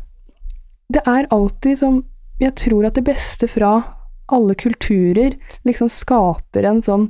Det 0.92 1.02
er 1.06 1.26
alltid 1.34 1.78
som 1.78 2.04
Jeg 2.40 2.54
tror 2.60 2.84
at 2.84 2.94
det 2.98 3.06
beste 3.06 3.48
fra 3.48 3.70
alle 4.28 4.54
kulturer 4.54 5.38
liksom 5.64 5.88
skaper 5.88 6.66
en 6.68 6.82
sånn 6.84 7.06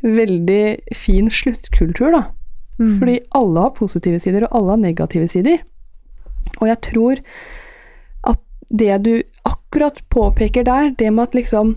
veldig 0.00 0.94
fin 0.96 1.28
sluttkultur, 1.28 2.14
da. 2.14 2.22
Mm. 2.78 2.98
Fordi 2.98 3.16
alle 3.36 3.64
har 3.66 3.74
positive 3.76 4.20
sider, 4.22 4.46
og 4.46 4.56
alle 4.56 4.74
har 4.74 4.82
negative 4.82 5.28
sider. 5.28 5.60
Og 6.60 6.68
jeg 6.70 6.80
tror 6.88 7.22
at 8.32 8.40
det 8.70 8.98
du 9.04 9.12
akkurat 9.48 10.00
påpeker 10.12 10.64
der, 10.64 10.92
det 10.98 11.12
med 11.12 11.28
at 11.28 11.38
liksom 11.38 11.76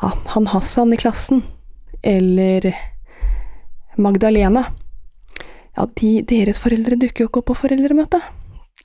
ja, 0.00 0.12
Han 0.34 0.46
Hassan 0.46 0.92
i 0.94 1.00
klassen, 1.00 1.42
eller 2.02 2.72
Magdalena 3.98 4.70
Ja, 5.76 5.86
de, 5.86 6.22
deres 6.26 6.58
foreldre 6.58 6.96
dukker 6.98 7.24
jo 7.24 7.28
ikke 7.28 7.42
opp 7.42 7.50
på 7.50 7.60
foreldremøte. 7.62 8.20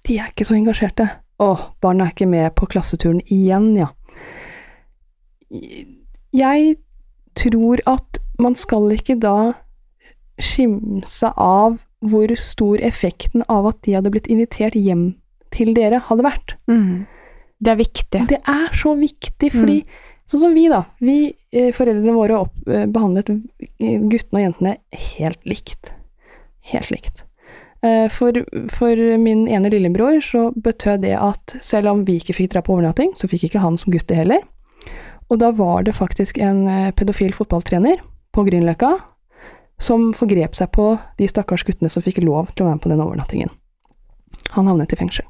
De 0.06 0.18
er 0.20 0.30
ikke 0.30 0.46
så 0.46 0.58
engasjerte. 0.58 1.08
Å, 1.42 1.50
barna 1.84 2.08
er 2.08 2.16
ikke 2.16 2.30
med 2.32 2.54
på 2.56 2.68
klasseturen 2.72 3.20
igjen, 3.28 3.74
ja. 3.78 3.90
Jeg 6.36 6.78
tror 7.36 7.82
at 7.90 8.22
man 8.42 8.56
skal 8.60 8.88
ikke 8.96 9.18
da 9.20 9.54
skimse 10.42 11.30
av 11.40 11.78
hvor 12.06 12.32
stor 12.40 12.82
effekten 12.84 13.44
av 13.52 13.68
at 13.70 13.82
de 13.88 13.96
hadde 13.98 14.12
blitt 14.14 14.30
invitert 14.32 14.76
hjem 14.78 15.14
til 15.56 15.72
dere, 15.76 16.02
hadde 16.08 16.26
vært. 16.26 16.56
Mm. 16.72 17.06
Det 17.64 17.72
er 17.72 17.80
viktig. 17.80 18.24
Det 18.30 18.42
er 18.52 18.68
så 18.76 18.96
viktig, 19.00 19.52
fordi 19.56 19.78
sånn 20.30 20.44
som 20.44 20.56
vi, 20.58 20.66
da. 20.72 20.84
Vi, 21.04 21.18
eh, 21.56 21.72
foreldrene 21.76 22.16
våre, 22.16 22.42
opp, 22.46 22.56
eh, 22.68 22.86
behandlet 22.92 23.32
eh, 23.32 24.02
guttene 24.12 24.42
og 24.42 24.46
jentene 24.46 24.76
helt 25.16 25.42
likt. 25.48 25.94
Helt 26.72 26.92
likt. 26.92 27.25
Eh, 27.84 28.08
For, 28.10 28.32
for 28.72 29.18
min 29.18 29.48
ene 29.48 29.70
lillebror 29.70 30.22
så 30.24 30.52
betød 30.56 31.04
det 31.04 31.16
at 31.20 31.58
selv 31.62 31.92
om 31.92 32.06
vi 32.06 32.20
ikke 32.20 32.38
fikk 32.38 32.54
dra 32.54 32.62
på 32.62 32.76
overnatting, 32.78 33.14
så 33.16 33.28
fikk 33.28 33.50
ikke 33.50 33.64
han 33.64 33.78
som 33.78 33.94
gutt 33.94 34.08
det 34.08 34.20
heller. 34.22 34.46
Og 35.30 35.40
da 35.42 35.52
var 35.52 35.84
det 35.84 35.98
faktisk 35.98 36.38
en 36.38 36.68
eh, 36.70 36.92
pedofil 36.96 37.34
fotballtrener 37.34 38.02
på 38.36 38.46
Grünerløkka 38.46 38.94
som 39.82 40.14
forgrep 40.16 40.56
seg 40.56 40.72
på 40.72 40.94
de 41.20 41.28
stakkars 41.28 41.66
guttene 41.68 41.92
som 41.92 42.04
fikk 42.06 42.22
lov 42.24 42.54
til 42.54 42.64
å 42.64 42.70
være 42.70 42.78
med 42.78 42.84
på 42.86 42.92
den 42.94 43.04
overnattingen. 43.04 43.52
Han 44.56 44.70
havnet 44.70 44.94
i 44.94 45.00
fengsel. 45.00 45.26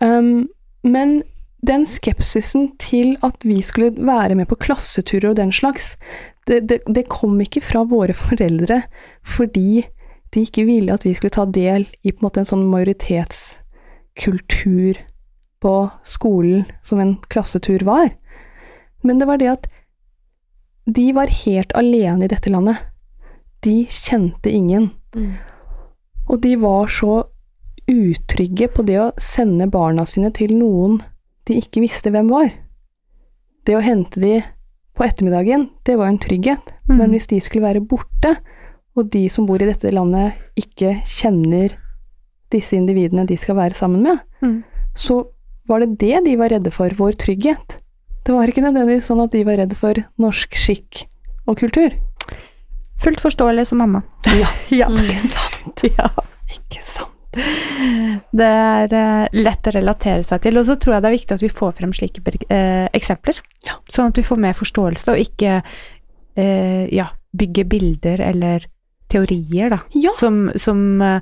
Um, 0.00 0.48
men 0.82 1.20
den 1.66 1.84
skepsisen 1.86 2.72
til 2.82 3.16
at 3.22 3.44
vi 3.46 3.60
skulle 3.62 3.92
være 3.94 4.34
med 4.38 4.48
på 4.50 4.58
klasseturer 4.64 5.30
og 5.30 5.38
den 5.38 5.52
slags, 5.54 5.96
det, 6.48 6.64
det, 6.70 6.80
det 6.88 7.10
kom 7.12 7.36
ikke 7.42 7.62
fra 7.62 7.84
våre 7.86 8.16
foreldre 8.16 8.82
fordi 9.22 9.84
de 10.32 10.40
ikke 10.46 10.64
ville 10.68 10.94
at 10.94 11.04
vi 11.06 11.14
skulle 11.14 11.34
ta 11.34 11.44
del 11.44 11.82
i 12.02 12.12
på 12.12 12.26
en 12.26 12.38
en 12.40 12.48
sånn 12.48 12.70
majoritetskultur 12.72 14.94
på 15.62 15.90
skolen 16.02 16.64
som 16.82 17.00
en 17.00 17.16
klassetur 17.28 17.84
var. 17.86 18.08
Men 19.02 19.18
det 19.20 19.26
var 19.28 19.36
det 19.38 19.48
at 19.52 19.66
de 20.86 21.12
var 21.14 21.26
helt 21.44 21.72
alene 21.78 22.24
i 22.24 22.28
dette 22.32 22.50
landet. 22.50 22.76
De 23.62 23.86
kjente 23.86 24.50
ingen. 24.50 24.90
Mm. 25.14 25.34
Og 26.28 26.40
de 26.42 26.56
var 26.58 26.86
så 26.90 27.24
utrygge 27.90 28.68
på 28.72 28.84
det 28.86 28.98
å 29.02 29.12
sende 29.20 29.66
barna 29.70 30.04
sine 30.06 30.30
til 30.34 30.54
noen 30.56 31.00
de 31.48 31.58
ikke 31.58 31.82
visste 31.82 32.12
hvem 32.14 32.30
var. 32.30 32.52
Det 33.66 33.74
å 33.76 33.82
hente 33.82 34.20
de 34.22 34.40
på 34.96 35.06
ettermiddagen, 35.06 35.68
det 35.86 35.96
var 35.98 36.10
en 36.10 36.20
trygghet. 36.22 36.72
Mm. 36.88 36.96
Men 36.98 37.14
hvis 37.14 37.28
de 37.30 37.40
skulle 37.42 37.66
være 37.66 37.84
borte, 37.86 38.36
og 38.96 39.08
de 39.12 39.22
som 39.32 39.46
bor 39.48 39.62
i 39.62 39.68
dette 39.68 39.90
landet 39.94 40.34
ikke 40.58 40.98
kjenner 41.08 41.76
disse 42.52 42.76
individene 42.76 43.24
de 43.26 43.36
skal 43.40 43.56
være 43.56 43.74
sammen 43.78 44.02
med, 44.04 44.18
Mm. 44.42 44.62
så 44.94 45.22
var 45.68 45.80
det 45.80 45.98
det 46.00 46.24
de 46.26 46.36
var 46.36 46.50
redde 46.50 46.70
for, 46.74 46.90
vår 46.98 47.12
trygghet. 47.16 47.78
Det 48.26 48.34
var 48.34 48.46
ikke 48.50 48.62
nødvendigvis 48.64 49.06
sånn 49.08 49.22
at 49.24 49.30
de 49.32 49.44
var 49.46 49.56
redde 49.62 49.74
for 49.78 49.94
norsk 50.18 50.54
skikk 50.58 51.04
og 51.46 51.56
kultur. 51.58 51.94
Fullt 53.02 53.20
forståelig 53.22 53.64
som 53.66 53.78
mamma. 53.78 54.02
Ja, 54.26 54.50
Ja. 54.82 54.88
Mm. 54.90 54.98
ikke 55.06 55.22
sant? 55.28 55.84
ja. 55.98 56.10
Ikke 56.52 56.82
sant. 56.84 57.08
Det 58.36 58.44
er 58.46 58.92
eh, 58.92 59.28
lett 59.32 59.66
å 59.70 59.72
relatere 59.72 60.22
seg 60.26 60.42
til. 60.44 60.58
Og 60.60 60.66
så 60.68 60.76
tror 60.76 60.94
jeg 60.98 61.02
det 61.02 61.08
er 61.08 61.16
viktig 61.16 61.36
at 61.38 61.42
vi 61.46 61.48
får 61.48 61.72
frem 61.78 61.94
slike 61.96 62.20
eh, 62.52 62.88
eksempler. 62.92 63.38
Ja. 63.64 63.78
Sånn 63.88 64.12
at 64.12 64.20
vi 64.20 64.26
får 64.26 64.42
mer 64.42 64.52
forståelse, 64.58 65.14
og 65.14 65.22
ikke 65.22 65.62
eh, 66.36 66.84
ja, 66.92 67.08
bygge 67.32 67.64
bilder 67.72 68.20
eller 68.28 68.66
teorier, 69.12 69.70
da. 69.74 69.78
Ja. 69.94 70.12
Som, 70.18 70.46
som 70.60 70.82
uh, 71.02 71.20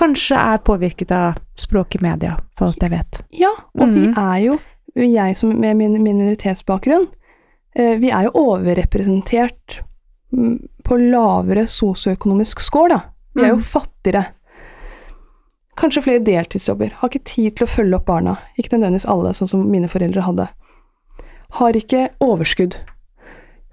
kanskje 0.00 0.36
er 0.40 0.58
påvirket 0.64 1.12
av 1.14 1.38
språk 1.56 1.96
i 1.98 2.02
media, 2.04 2.34
for 2.56 2.68
alt 2.70 2.82
jeg 2.84 2.92
vet. 2.96 3.20
Ja, 3.36 3.52
og 3.78 3.92
vi 3.92 4.06
Mhm. 4.08 4.16
er 4.18 4.38
jo, 4.46 4.58
jeg 4.96 5.36
som 5.36 5.52
med 5.60 5.76
min, 5.76 5.92
min 6.02 6.16
minoritetsbakgrunn, 6.18 7.06
uh, 7.78 7.94
vi 8.00 8.10
er 8.10 8.28
jo 8.28 8.34
overrepresentert 8.46 9.82
mm, 10.32 10.56
på 10.84 10.96
lavere 11.10 11.66
sosioøkonomisk 11.70 12.60
score, 12.60 12.88
da. 12.96 13.00
Vi 13.36 13.42
er 13.44 13.52
jo 13.54 13.60
Mhm. 13.60 13.68
fattigere. 13.68 14.24
Kanskje 15.76 16.02
flere 16.06 16.24
deltidsjobber. 16.24 16.92
Har 17.02 17.10
ikke 17.10 17.24
tid 17.28 17.56
til 17.56 17.66
å 17.66 17.70
følge 17.70 17.98
opp 17.98 18.06
barna. 18.08 18.38
Ikke 18.58 18.72
nødvendigvis 18.78 19.04
alle, 19.12 19.34
sånn 19.36 19.48
som 19.50 19.66
mine 19.70 19.88
foreldre 19.92 20.22
hadde. 20.24 20.46
Har 21.58 21.72
ikke 21.76 22.08
overskudd. 22.24 22.74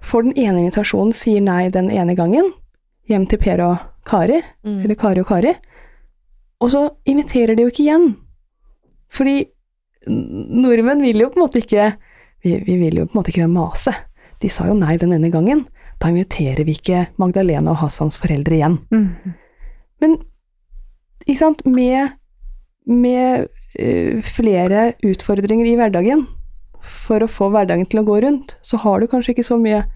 Får 0.04 0.22
den 0.26 0.34
ene 0.36 0.60
invitasjonen, 0.60 1.14
sier 1.16 1.40
nei 1.40 1.70
den 1.72 1.88
ene 1.90 2.14
gangen, 2.14 2.52
hjem 3.10 3.26
til 3.28 3.38
Per 3.38 3.60
og 3.64 3.78
Kari, 4.08 4.40
Mm. 4.64 4.80
eller 4.84 4.94
Kari 4.94 5.20
og 5.20 5.26
Kari, 5.28 5.54
og 6.60 6.70
så 6.70 6.90
inviterer 7.06 7.56
de 7.56 7.62
jo 7.66 7.72
ikke 7.72 7.84
igjen. 7.84 8.16
Fordi 9.12 9.44
nordmenn 10.08 11.02
vil 11.02 11.20
jo 11.22 11.30
på 11.32 11.38
en 11.38 11.44
måte 11.46 11.60
ikke 11.62 11.94
vi, 12.44 12.58
vi 12.66 12.76
vil 12.76 12.98
jo 12.98 13.06
på 13.06 13.14
en 13.14 13.20
måte 13.20 13.32
ikke 13.32 13.48
mase. 13.48 13.92
De 14.40 14.50
sa 14.52 14.66
jo 14.68 14.74
nei 14.76 14.96
den 15.00 15.14
ene 15.16 15.30
gangen. 15.32 15.64
Da 16.00 16.10
inviterer 16.12 16.64
vi 16.66 16.74
ikke 16.76 17.06
Magdalena 17.20 17.72
og 17.72 17.80
Hassans 17.80 18.18
foreldre 18.20 18.58
igjen. 18.58 18.78
Mm. 18.92 19.34
Men 20.02 20.16
ikke 21.24 21.38
sant, 21.40 21.62
med, 21.64 22.12
med 22.84 23.46
uh, 23.80 24.20
flere 24.20 24.90
utfordringer 25.06 25.70
i 25.70 25.76
hverdagen, 25.80 26.26
for 26.84 27.24
å 27.24 27.30
få 27.30 27.48
hverdagen 27.54 27.86
til 27.88 28.02
å 28.02 28.04
gå 28.04 28.18
rundt, 28.20 28.58
så 28.60 28.76
har 28.82 29.00
du 29.00 29.08
kanskje 29.08 29.32
ikke 29.32 29.46
så 29.48 29.56
mye 29.56 29.86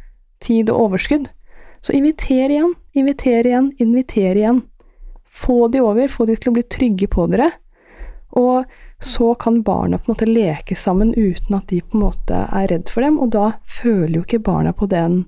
tid 0.41 0.71
og 0.73 0.87
overskudd. 0.87 1.27
Så 1.85 1.93
inviter 1.93 2.49
igjen, 2.49 2.73
inviter 2.99 3.47
igjen, 3.47 3.73
inviter 3.79 4.37
igjen. 4.37 4.63
Få 5.29 5.69
de 5.73 5.81
over, 5.85 6.11
få 6.11 6.27
de 6.29 6.37
til 6.37 6.53
å 6.53 6.59
bli 6.59 6.67
trygge 6.67 7.09
på 7.13 7.27
dere. 7.31 7.53
Og 8.39 8.69
så 8.99 9.33
kan 9.39 9.63
barna 9.63 9.99
på 9.99 10.09
en 10.09 10.17
måte 10.17 10.29
leke 10.29 10.77
sammen 10.77 11.15
uten 11.15 11.55
at 11.59 11.69
de 11.71 11.81
på 11.81 11.99
en 11.99 12.07
måte 12.09 12.45
er 12.49 12.71
redd 12.73 12.91
for 12.91 13.07
dem, 13.07 13.21
og 13.23 13.31
da 13.37 13.53
føler 13.81 14.19
jo 14.19 14.25
ikke 14.27 14.43
barna 14.51 14.75
på 14.75 14.91
den 14.91 15.27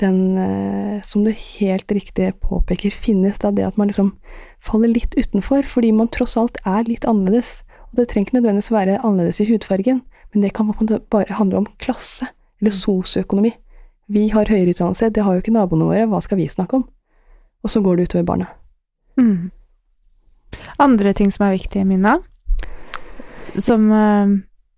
den, 0.00 0.38
eh, 0.38 1.02
som 1.02 1.24
du 1.24 1.30
helt 1.32 1.92
riktig 1.92 2.34
påpeker, 2.40 2.92
finnes 2.92 3.38
da 3.40 3.50
det 3.50 3.64
at 3.66 3.78
man 3.80 3.88
liksom 3.88 4.12
faller 4.60 4.92
litt 4.92 5.14
utenfor, 5.16 5.64
fordi 5.64 5.92
man 5.92 6.10
tross 6.12 6.36
alt 6.36 6.58
er 6.66 6.84
litt 6.84 7.06
annerledes. 7.08 7.62
Og 7.90 8.00
det 8.00 8.08
trenger 8.10 8.28
ikke 8.28 8.38
nødvendigvis 8.40 8.72
være 8.74 9.00
annerledes 9.00 9.40
i 9.40 9.48
hudfargen, 9.48 10.02
men 10.32 10.44
det 10.44 10.52
kan 10.52 10.68
på 10.68 10.76
en 10.76 10.84
måte 10.84 11.00
bare 11.10 11.38
handle 11.38 11.64
om 11.64 11.70
klasse, 11.80 12.28
eller 12.60 12.74
sosioøkonomi. 12.74 13.54
Vi 14.06 14.28
har 14.30 14.46
høyere 14.50 14.70
utdannelse, 14.70 15.10
det 15.10 15.22
har 15.26 15.34
jo 15.34 15.40
ikke 15.42 15.54
naboene 15.54 15.84
våre, 15.88 16.06
hva 16.10 16.20
skal 16.22 16.38
vi 16.38 16.46
snakke 16.50 16.76
om? 16.78 16.84
Og 17.66 17.70
så 17.72 17.78
går 17.82 17.96
det 17.96 18.04
utover 18.06 18.26
barna. 18.28 18.46
Mm. 19.18 19.50
Andre 20.82 21.10
ting 21.16 21.30
som 21.34 21.42
er 21.46 21.56
viktige, 21.56 21.88
Minna, 21.88 22.14
som 23.58 23.82
eh, 23.92 24.26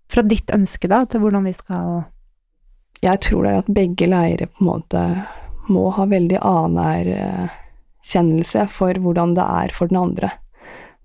fra 0.09 0.21
ditt 0.25 0.49
ønske 0.55 0.87
da, 0.89 1.05
til 1.05 1.19
hvordan 1.23 1.43
vi 1.45 1.53
skal 1.53 2.03
Jeg 3.03 3.19
tror 3.23 3.43
det 3.45 3.51
er 3.51 3.57
at 3.61 3.69
begge 3.71 4.07
leire 4.09 4.47
på 4.49 4.57
en 4.63 4.67
måte 4.67 5.01
må 5.69 5.89
ha 5.95 6.05
veldig 6.09 6.39
anerkjennelse 6.43 8.67
for 8.73 8.93
hvordan 8.99 9.35
det 9.37 9.45
er 9.45 9.69
for 9.75 9.87
den 9.91 9.99
andre. 10.01 10.29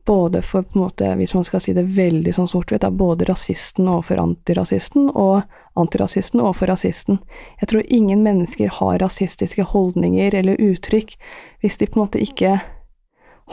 Både 0.05 0.42
for, 0.42 0.62
på 0.62 0.78
en 0.78 0.82
måte, 0.84 1.09
hvis 1.16 1.32
man 1.34 1.46
skal 1.48 1.62
si 1.64 1.72
det 1.72 1.86
veldig 1.96 2.34
sånn 2.36 2.48
sort-hvitt, 2.50 2.84
både 2.92 3.24
rasisten 3.24 3.88
overfor 3.88 4.20
antirasisten, 4.20 5.09
og 5.09 5.46
antirasisten 5.80 6.42
overfor 6.42 6.68
rasisten. 6.74 7.22
Jeg 7.62 7.70
tror 7.70 7.86
ingen 7.88 8.20
mennesker 8.26 8.68
har 8.80 9.00
rasistiske 9.00 9.64
holdninger 9.72 10.36
eller 10.36 10.61
uttrykk 10.61 11.16
hvis 11.64 11.80
de 11.80 11.88
på 11.88 11.98
en 11.98 12.05
måte 12.05 12.20
ikke 12.20 12.59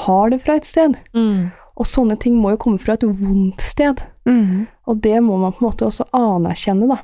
har 0.08 0.30
det 0.34 0.42
fra 0.44 0.58
et 0.60 0.68
sted. 0.68 1.00
Mm. 1.16 1.52
Og 1.80 1.88
sånne 1.88 2.18
ting 2.20 2.36
må 2.38 2.54
jo 2.54 2.62
komme 2.68 2.84
fra 2.84 2.98
et 3.00 3.08
vondt 3.08 3.64
sted. 3.64 4.04
mm. 4.28 4.68
Og 4.92 5.00
det 5.00 5.22
må 5.24 5.38
man 5.40 5.54
på 5.56 5.64
en 5.64 5.70
måte 5.70 5.88
også 5.88 6.10
anerkjenne, 6.12 6.90
da. 6.92 7.00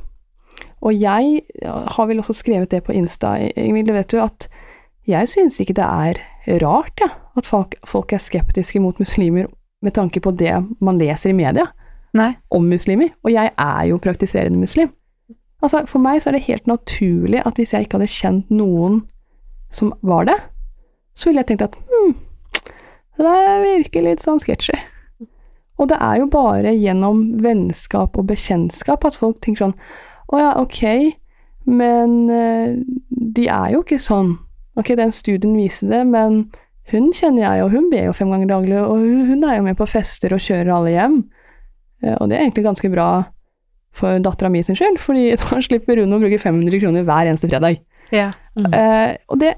Og 0.83 0.93
jeg 0.93 1.41
har 1.63 2.07
vel 2.09 2.19
også 2.19 2.35
skrevet 2.35 2.71
det 2.71 2.83
på 2.85 2.93
Insta, 2.93 3.37
Ingvild, 3.55 3.93
vet 3.95 4.11
du, 4.11 4.19
at 4.21 4.47
jeg 5.07 5.29
synes 5.31 5.59
ikke 5.59 5.75
det 5.77 5.85
er 5.85 6.19
rart, 6.63 6.93
ja, 6.99 7.09
at 7.37 7.45
folk, 7.45 7.75
folk 7.87 8.13
er 8.13 8.23
skeptiske 8.23 8.79
mot 8.83 8.99
muslimer 8.99 9.47
med 9.81 9.93
tanke 9.95 10.19
på 10.19 10.31
det 10.31 10.53
man 10.81 10.97
leser 10.97 11.31
i 11.31 11.37
media 11.37 11.67
Nei. 12.17 12.33
om 12.51 12.65
muslimer. 12.67 13.13
Og 13.23 13.31
jeg 13.31 13.51
er 13.57 13.83
jo 13.91 14.01
praktiserende 14.01 14.59
muslim. 14.59 14.91
Altså, 15.61 15.83
for 15.89 16.01
meg 16.01 16.21
så 16.21 16.29
er 16.29 16.37
det 16.37 16.47
helt 16.47 16.67
naturlig 16.67 17.41
at 17.45 17.57
hvis 17.57 17.73
jeg 17.73 17.87
ikke 17.87 17.97
hadde 17.97 18.13
kjent 18.13 18.51
noen 18.53 19.01
som 19.73 19.93
var 20.05 20.27
det, 20.29 20.37
så 21.17 21.29
ville 21.29 21.41
jeg 21.41 21.49
tenkt 21.51 21.65
at 21.65 21.77
hm, 21.77 22.13
det 23.17 23.37
virker 23.63 24.05
litt 24.05 24.21
sånn 24.21 24.41
sketsjy. 24.41 24.75
Og 25.77 25.89
det 25.89 25.97
er 26.01 26.19
jo 26.21 26.27
bare 26.33 26.73
gjennom 26.73 27.23
vennskap 27.41 28.17
og 28.17 28.27
bekjentskap 28.29 29.05
at 29.05 29.17
folk 29.17 29.39
tenker 29.41 29.67
sånn 29.67 29.75
Å 30.33 30.39
ja, 30.41 30.51
ok, 30.59 30.81
men 31.69 32.15
eh, 32.33 32.73
de 33.09 33.45
er 33.47 33.75
jo 33.75 33.83
ikke 33.85 33.99
sånn. 34.01 34.33
Ok, 34.77 34.93
den 34.97 35.13
studien 35.15 35.55
viser 35.57 35.89
det, 35.89 36.03
men 36.05 36.45
hun 36.91 37.09
kjenner 37.15 37.43
jeg, 37.43 37.63
og 37.65 37.73
hun 37.73 37.89
ber 37.91 38.07
jo 38.07 38.15
fem 38.15 38.29
ganger 38.31 38.51
daglig, 38.51 38.77
og 38.79 39.01
hun, 39.01 39.43
er 39.43 39.57
jo 39.57 39.65
med 39.65 39.77
på 39.79 39.89
fester 39.89 40.35
og 40.35 40.43
kjører 40.43 40.71
alle 40.75 40.93
hjem. 40.93 41.17
Eh, 42.03 42.15
Og 42.15 42.29
det 42.29 42.37
er 42.37 42.45
egentlig 42.45 42.67
ganske 42.67 42.91
bra 42.93 43.09
for 43.97 44.21
dattera 44.21 44.51
mi 44.53 44.61
sin 44.63 44.77
skyld, 44.77 44.99
fordi 45.01 45.35
da 45.41 45.61
slipper 45.63 45.99
hun 46.03 46.15
å 46.15 46.21
bruke 46.21 46.39
500 46.39 46.79
kroner 46.83 47.07
hver 47.07 47.31
eneste 47.31 47.49
fredag. 47.49 47.81
Ja. 48.13 48.31
Mm. 48.55 48.71
Eh, 48.73 49.15
og 49.27 49.41
det 49.43 49.57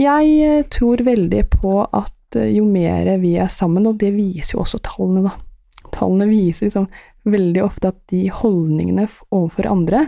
Jeg 0.00 0.30
eh, 0.46 0.64
tror 0.72 1.04
veldig 1.04 1.42
på 1.52 1.82
at 1.84 2.38
jo 2.48 2.64
mer 2.64 3.10
vi 3.20 3.34
er 3.36 3.50
sammen, 3.52 3.86
og 3.86 3.98
det 4.00 4.14
viser 4.16 4.56
jo 4.56 4.62
også 4.62 4.80
tallene, 4.80 5.26
da. 5.28 5.90
Tallene 5.92 6.30
viser 6.30 6.70
liksom 6.70 6.86
veldig 7.28 7.60
ofte 7.62 7.90
at 7.92 7.98
de 8.08 8.24
holdningene 8.32 9.04
overfor 9.28 9.68
andre 9.68 10.06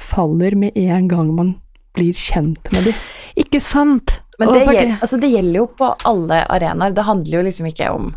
faller 0.00 0.56
med 0.56 0.78
en 0.80 1.10
gang 1.10 1.34
man 1.36 1.50
blir 1.96 2.14
kjent 2.14 2.70
med 2.72 2.84
dem. 2.90 2.94
Ikke 3.40 3.60
sant? 3.62 4.18
Men 4.40 4.52
det 4.54 4.62
gjelder, 4.64 4.96
altså 5.04 5.18
det 5.20 5.28
gjelder 5.34 5.58
jo 5.60 5.66
på 5.76 5.90
alle 6.08 6.40
arenaer. 6.48 6.94
Det 6.96 7.04
handler 7.04 7.38
jo 7.38 7.44
liksom 7.44 7.66
ikke 7.68 7.90
om 7.92 8.10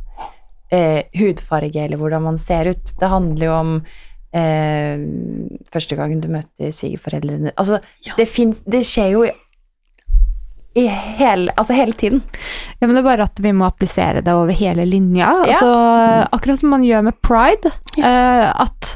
eh, 0.71 1.03
hudfarge 1.19 1.83
eller 1.83 1.99
hvordan 1.99 2.23
man 2.23 2.37
ser 2.39 2.69
ut. 2.71 2.93
Det 2.99 3.09
handler 3.11 3.45
jo 3.49 3.53
om 3.57 3.73
eh, 4.33 5.03
første 5.73 5.97
gangen 5.99 6.21
du 6.23 6.29
møter 6.31 6.71
svigerforeldrene 6.73 7.51
Altså, 7.57 7.81
Ja. 8.07 8.13
det 8.17 8.27
fins 8.31 8.61
Det 8.65 8.85
skjer 8.87 9.11
jo 9.17 9.25
i, 9.27 9.31
i 10.79 10.87
hele, 11.19 11.51
altså 11.59 11.75
hele 11.77 11.93
tiden. 11.93 12.23
Ja, 12.79 12.87
men 12.87 12.95
det 12.95 13.03
er 13.03 13.09
bare 13.11 13.27
at 13.27 13.43
vi 13.43 13.51
må 13.53 13.67
applisere 13.67 14.23
det 14.25 14.33
over 14.33 14.55
hele 14.57 14.87
linja. 14.89 15.27
Ja. 15.43 15.51
Altså, 15.51 15.69
akkurat 16.33 16.59
som 16.63 16.71
man 16.73 16.87
gjør 16.87 17.03
med 17.11 17.19
pride. 17.21 17.69
eh, 17.99 18.47
at 18.63 18.95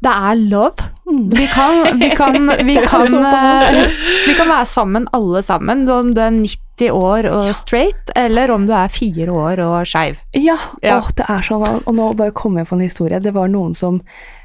det 0.00 0.12
er 0.12 0.40
lov. 0.50 0.80
Vi 1.10 1.46
kan, 1.50 1.98
vi 1.98 2.08
kan, 2.16 2.46
vi 2.68 2.76
kan, 2.86 3.06
så 3.10 3.20
eh, 3.26 3.90
vi 4.28 4.34
kan 4.38 4.48
være 4.48 4.66
sammen 4.70 5.08
alle 5.16 5.42
sammen, 5.42 5.82
om 5.90 6.12
du 6.14 6.20
er 6.22 6.30
90 6.32 6.90
år 6.94 7.26
og 7.28 7.48
straight, 7.58 8.12
eller 8.16 8.52
om 8.54 8.64
du 8.68 8.72
er 8.72 8.88
fire 8.94 9.26
år 9.34 9.60
og 9.66 9.90
skeiv. 9.90 10.20
Ja, 10.38 10.56
Ja. 10.86 11.00
Åh, 11.00 11.10
det 11.18 11.26
er 11.28 11.44
sånn. 11.44 11.82
Og 11.84 11.96
nå 11.98 12.12
bare 12.16 12.32
kom 12.32 12.56
jeg 12.56 12.70
på 12.70 12.78
en 12.78 12.86
historie. 12.86 13.20
Det 13.20 13.34
var 13.36 13.50
noen 13.52 13.74
som 13.76 14.00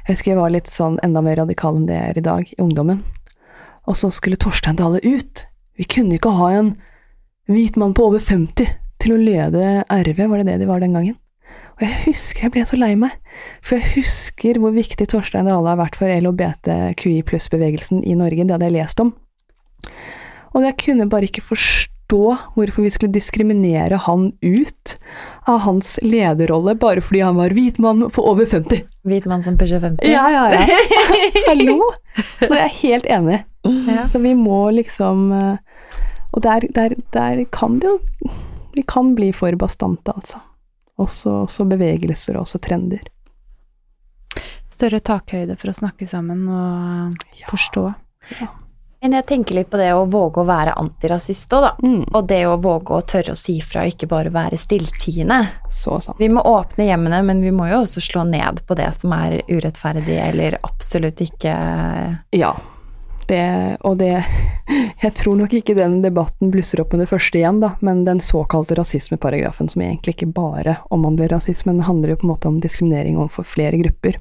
jeg 0.06 0.16
husker 0.16 0.34
jeg 0.34 0.40
var 0.40 0.52
litt 0.54 0.68
sånn 0.70 0.98
enda 1.06 1.22
mer 1.24 1.40
radikal 1.40 1.78
enn 1.78 1.86
det 1.88 1.96
jeg 1.96 2.10
er 2.12 2.18
i 2.20 2.26
dag, 2.26 2.50
i 2.52 2.60
ungdommen. 2.62 3.00
Og 3.86 3.96
så 3.96 4.10
skulle 4.10 4.38
Torstein 4.38 4.76
Dale 4.78 5.00
ut. 5.02 5.46
Vi 5.78 5.86
kunne 5.88 6.18
ikke 6.18 6.34
ha 6.36 6.50
en 6.58 6.74
hvit 7.48 7.76
mann 7.78 7.94
på 7.94 8.08
over 8.10 8.20
50 8.22 8.68
til 9.02 9.14
å 9.14 9.20
lede 9.20 9.84
RV, 9.86 10.20
var 10.28 10.42
det 10.42 10.48
det 10.50 10.60
de 10.62 10.68
var 10.68 10.82
den 10.82 10.96
gangen? 10.96 11.16
Og 11.76 11.84
jeg 11.84 11.96
husker 12.06 12.46
jeg 12.46 12.52
ble 12.54 12.62
så 12.64 12.78
lei 12.80 12.94
meg, 12.96 13.12
for 13.60 13.76
jeg 13.76 13.92
husker 13.98 14.60
hvor 14.62 14.72
viktig 14.72 15.08
Torstein 15.12 15.48
Dale 15.48 15.68
har 15.68 15.80
vært 15.80 15.98
for 16.00 16.08
LHBTQI 16.08 17.18
pluss-bevegelsen 17.28 18.00
i 18.00 18.16
Norge, 18.16 18.46
det 18.46 18.54
hadde 18.54 18.70
jeg 18.70 18.76
lest 18.78 19.02
om. 19.04 19.12
Og 20.56 20.64
jeg 20.64 20.78
kunne 20.80 21.08
bare 21.12 21.28
ikke 21.28 21.44
forstå 21.44 22.22
hvorfor 22.56 22.86
vi 22.86 22.92
skulle 22.94 23.12
diskriminere 23.12 23.98
han 24.06 24.30
ut 24.40 24.94
av 25.50 25.60
hans 25.66 25.96
lederrolle 26.06 26.76
bare 26.80 27.02
fordi 27.04 27.20
han 27.26 27.36
var 27.36 27.52
hvit 27.52 27.80
mann 27.82 28.06
på 28.08 28.24
over 28.24 28.48
50. 28.48 28.86
Hvit 29.04 29.28
mann 29.28 29.44
som 29.44 29.58
pusher 29.60 29.82
50? 29.82 30.08
Ja, 30.08 30.24
ja, 30.32 30.46
ja. 30.54 30.80
Hallo! 31.50 31.90
Så 32.40 32.54
jeg 32.54 32.64
er 32.64 32.76
helt 32.80 33.12
enig. 33.18 33.42
Ja. 33.66 34.06
Så 34.08 34.22
vi 34.22 34.32
må 34.38 34.68
liksom 34.70 35.28
eh, 35.34 35.56
Og 36.30 36.44
der, 36.44 36.68
der, 36.70 36.94
der 37.12 37.40
kan 37.50 37.80
det 37.82 37.88
jo 37.90 38.30
Vi 38.76 38.84
kan 38.86 39.16
bli 39.18 39.32
for 39.34 39.50
bastante, 39.58 40.14
altså. 40.14 40.38
Også, 40.98 41.42
også 41.46 41.66
bevegelser 41.68 42.36
og 42.38 42.46
også 42.46 42.60
trender. 42.64 43.02
Større 44.72 45.00
takhøyde 45.00 45.56
for 45.60 45.72
å 45.72 45.76
snakke 45.76 46.08
sammen 46.08 46.46
og 46.48 47.16
Ja. 47.38 47.46
forstå. 47.48 47.94
Men 49.02 49.12
jeg 49.12 49.26
tenker 49.26 49.54
litt 49.54 49.68
på 49.70 49.76
det 49.78 49.90
å 49.94 50.06
våge 50.08 50.40
å 50.42 50.46
være 50.48 50.72
antirasist 50.80 51.52
òg, 51.52 51.62
da. 51.62 51.72
Mm, 51.86 52.04
Og 52.14 52.26
det 52.26 52.40
å 52.48 52.56
våge 52.60 52.96
å 52.96 53.02
tørre 53.06 53.32
å 53.32 53.36
si 53.36 53.60
fra, 53.60 53.82
ikke 53.84 54.08
bare 54.08 54.30
være 54.32 54.56
stilltiende. 54.58 55.46
så 55.70 56.00
sant. 56.02 56.18
Vi 56.18 56.28
må 56.28 56.42
åpne 56.42 56.86
hjemmene, 56.88 57.22
men 57.24 57.40
vi 57.42 57.50
må 57.50 57.68
jo 57.70 57.82
også 57.84 58.00
slå 58.00 58.24
ned 58.28 58.62
på 58.66 58.74
det 58.74 58.94
som 58.94 59.12
er 59.12 59.42
urettferdig 59.48 60.16
eller 60.18 60.58
absolutt 60.64 61.20
ikke 61.20 62.18
Ja. 62.32 62.54
Det, 63.26 63.76
og 63.82 63.98
det 63.98 64.12
Jeg 65.02 65.12
tror 65.18 65.36
nok 65.38 65.52
ikke 65.54 65.76
den 65.76 66.00
debatten 66.02 66.50
blusser 66.50 66.80
opp 66.82 66.94
med 66.94 67.04
det 67.04 67.10
første 67.10 67.38
igjen, 67.38 67.60
da, 67.62 67.74
men 67.84 68.04
den 68.06 68.20
såkalte 68.22 68.74
rasismeparagrafen, 68.78 69.68
som 69.70 69.82
egentlig 69.84 70.16
ikke 70.16 70.30
bare 70.34 70.78
omhandler 70.94 71.30
rasisme, 71.30 71.74
men 71.74 71.86
handler 71.86 72.14
jo 72.14 72.20
på 72.22 72.26
en 72.26 72.32
måte 72.32 72.50
om 72.50 72.58
diskriminering 72.62 73.18
overfor 73.20 73.46
flere 73.46 73.78
grupper. 73.82 74.18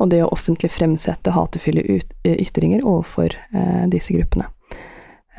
Og 0.00 0.10
det 0.12 0.22
å 0.24 0.30
offentlig 0.32 0.70
fremsette 0.72 1.34
hatefulle 1.34 1.82
eh, 1.86 2.36
ytringer 2.36 2.84
overfor 2.86 3.34
eh, 3.34 3.84
disse 3.92 4.14
gruppene. 4.16 4.48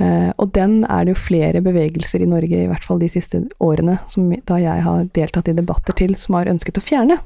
Eh, 0.02 0.30
og 0.38 0.52
den 0.56 0.82
er 0.86 1.06
det 1.06 1.16
jo 1.16 1.24
flere 1.24 1.64
bevegelser 1.64 2.24
i 2.24 2.30
Norge, 2.30 2.64
i 2.64 2.70
hvert 2.70 2.86
fall 2.86 3.02
de 3.02 3.10
siste 3.12 3.44
årene, 3.62 4.00
som 4.12 4.30
da 4.48 4.60
jeg 4.62 4.86
har 4.86 5.10
deltatt 5.18 5.52
i 5.52 5.58
debatter 5.58 5.98
til, 5.98 6.16
som 6.20 6.40
har 6.40 6.52
ønsket 6.52 6.80
å 6.82 6.86
fjerne. 6.86 7.20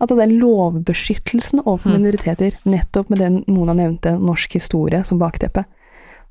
At 0.00 0.10
er 0.10 0.32
lovbeskyttelsen 0.32 1.60
overfor 1.66 1.90
Mm. 1.90 2.00
minoriteter, 2.00 2.56
nettopp 2.64 3.10
med 3.10 3.18
den 3.18 3.44
Mona 3.46 3.74
nevnte, 3.74 4.18
norsk 4.18 4.54
historie 4.54 5.04
som 5.04 5.18
bakteppe. 5.18 5.64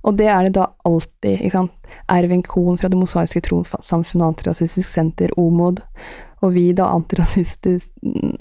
Og 0.03 0.17
det 0.17 0.27
er 0.27 0.43
det 0.43 0.53
da 0.53 0.71
alltid, 0.85 1.41
ikke 1.41 1.51
sant. 1.51 1.71
Ervin 2.09 2.43
Kohn 2.43 2.77
fra 2.77 2.89
Det 2.89 2.97
mosaiske 2.97 3.41
tronsamfunnet 3.41 4.27
Antirasistisk 4.27 4.89
Senter, 4.89 5.29
OMOD, 5.37 5.81
og 6.41 6.53
vi 6.53 6.71
da 6.73 6.87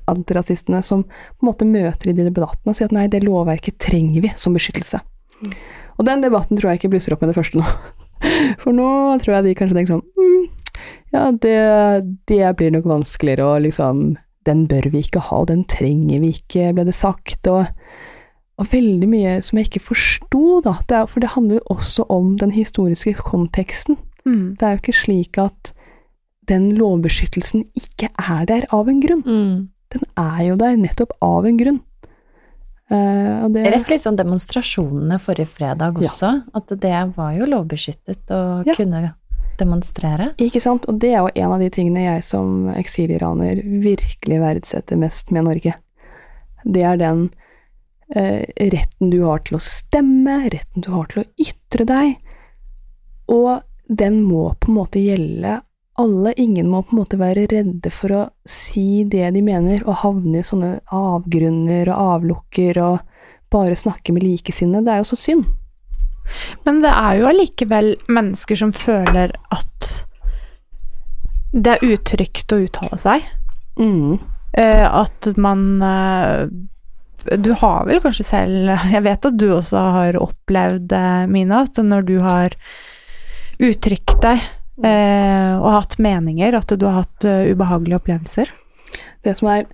antirasistene 0.06 0.82
som 0.82 1.02
på 1.02 1.42
en 1.42 1.48
måte 1.48 1.66
møter 1.66 2.10
i 2.10 2.12
de 2.12 2.28
debattene 2.28 2.70
og 2.70 2.76
sier 2.78 2.86
at 2.86 2.94
nei, 2.94 3.08
det 3.10 3.24
lovverket 3.24 3.78
trenger 3.82 4.22
vi 4.22 4.30
som 4.36 4.54
beskyttelse. 4.54 5.00
Og 5.98 6.06
den 6.06 6.22
debatten 6.22 6.56
tror 6.56 6.70
jeg 6.70 6.78
ikke 6.78 6.92
blusser 6.94 7.12
opp 7.14 7.24
med 7.24 7.32
det 7.32 7.38
første 7.40 7.58
nå. 7.58 7.66
For 8.62 8.74
nå 8.74 9.18
tror 9.22 9.34
jeg 9.38 9.44
de 9.48 9.54
kanskje 9.58 9.76
tenker 9.78 9.94
sånn 9.94 10.06
mm, 10.18 10.44
Ja, 11.14 11.30
det, 11.30 11.58
det 12.30 12.56
blir 12.58 12.72
nok 12.74 12.86
vanskeligere, 12.90 13.46
å 13.46 13.58
liksom 13.62 14.16
Den 14.48 14.66
bør 14.70 14.88
vi 14.94 15.02
ikke 15.04 15.20
ha, 15.28 15.42
og 15.44 15.50
den 15.52 15.64
trenger 15.68 16.22
vi 16.24 16.32
ikke, 16.38 16.70
ble 16.76 16.86
det 16.88 16.96
sagt. 16.96 17.46
Og, 17.52 17.68
og 18.58 18.70
veldig 18.72 19.08
mye 19.12 19.38
som 19.44 19.60
jeg 19.60 19.68
ikke 19.68 19.84
forsto, 19.92 20.44
da. 20.64 20.78
Det 20.88 20.96
er, 20.96 21.08
for 21.10 21.20
det 21.24 21.34
handler 21.36 21.60
jo 21.60 21.74
også 21.76 22.06
om 22.12 22.36
den 22.40 22.54
historiske 22.56 23.14
konteksten. 23.20 23.98
Mm. 24.24 24.56
Det 24.58 24.64
er 24.66 24.76
jo 24.76 24.82
ikke 24.82 24.96
slik 24.96 25.38
at 25.42 25.72
den 26.48 26.70
lovbeskyttelsen 26.78 27.66
ikke 27.76 28.08
er 28.16 28.48
der 28.48 28.64
av 28.72 28.88
en 28.88 29.02
grunn. 29.04 29.68
Den 29.92 30.08
er 30.20 30.40
jo 30.48 30.56
der 30.60 30.76
nettopp 30.80 31.12
av 31.24 31.46
en 31.48 31.60
grunn. 31.60 31.82
Uh, 32.88 33.44
og 33.44 33.52
det, 33.52 33.66
Ref 33.68 33.90
litt 33.92 34.00
sånn 34.00 34.16
demonstrasjonene 34.16 35.18
forrige 35.20 35.50
fredag 35.58 35.98
Ja. 36.00 36.08
også, 36.08 36.30
at 36.56 36.70
det 36.80 37.00
var 37.18 37.34
jo 37.36 37.44
lovbeskyttet 37.44 38.32
å 38.32 38.64
Ja. 38.64 38.72
kunne 38.72 39.02
demonstrere. 39.60 40.32
Ikke 40.42 40.62
sant? 40.62 40.86
Og 40.88 41.00
det 41.02 41.12
er 41.12 41.20
jo 41.22 41.34
en 41.34 41.54
av 41.56 41.62
de 41.62 41.68
tingene 41.74 42.06
jeg 42.06 42.24
som 42.26 42.70
eksiliraner 42.74 43.62
virkelig 43.82 44.40
verdsetter 44.42 45.00
mest 45.00 45.32
med 45.34 45.48
Norge. 45.48 45.74
Det 46.64 46.84
er 46.84 46.98
den 47.00 47.28
eh, 48.14 48.44
retten 48.72 49.12
du 49.12 49.22
har 49.24 49.44
til 49.46 49.58
å 49.58 49.62
stemme, 49.64 50.40
retten 50.52 50.84
du 50.84 50.90
har 50.94 51.08
til 51.10 51.22
å 51.22 51.28
ytre 51.42 51.86
deg, 51.88 52.18
og 53.28 53.64
den 53.88 54.22
må 54.24 54.52
på 54.60 54.70
en 54.70 54.78
måte 54.78 55.00
gjelde 55.00 55.60
alle. 55.98 56.32
Ingen 56.36 56.68
må 56.70 56.82
på 56.82 56.94
en 56.94 57.02
måte 57.02 57.20
være 57.20 57.46
redde 57.50 57.92
for 57.92 58.14
å 58.14 58.24
si 58.48 59.04
det 59.08 59.30
de 59.34 59.44
mener, 59.44 59.82
og 59.86 60.02
havne 60.04 60.42
i 60.42 60.46
sånne 60.46 60.78
avgrunner 60.94 61.90
og 61.92 62.12
avlukker 62.16 62.80
og 62.84 62.98
bare 63.52 63.76
snakke 63.76 64.12
med 64.12 64.26
likesinnede. 64.26 64.84
Det 64.86 64.94
er 64.94 65.02
jo 65.02 65.10
så 65.12 65.20
synd. 65.20 65.48
Men 66.66 66.82
det 66.84 66.92
er 66.92 67.20
jo 67.20 67.28
allikevel 67.30 67.94
mennesker 68.08 68.58
som 68.60 68.74
føler 68.76 69.34
at 69.54 69.92
det 71.52 71.76
er 71.78 71.94
utrygt 71.94 72.52
å 72.52 72.60
uttale 72.64 72.98
seg. 73.00 73.24
Mm. 73.80 74.18
Eh, 74.58 74.84
at 74.84 75.28
man 75.38 75.82
eh, 75.84 76.48
Du 77.38 77.52
har 77.60 77.84
vel 77.86 78.00
kanskje 78.02 78.24
selv 78.26 78.70
Jeg 78.90 79.04
vet 79.04 79.26
at 79.28 79.36
du 79.38 79.44
også 79.54 79.82
har 79.94 80.18
opplevd, 80.18 80.92
eh, 80.96 81.26
Mina, 81.30 81.62
at 81.68 81.78
når 81.84 82.06
du 82.08 82.16
har 82.24 82.56
uttrykt 83.58 84.16
deg 84.22 84.42
eh, 84.86 85.54
og 85.58 85.70
hatt 85.74 85.96
meninger, 86.02 86.54
at 86.54 86.74
du 86.78 86.86
har 86.86 87.02
hatt 87.02 87.26
eh, 87.26 87.50
ubehagelige 87.52 87.98
opplevelser. 87.98 88.52
Det 89.26 89.34
som 89.38 89.50
er 89.52 89.66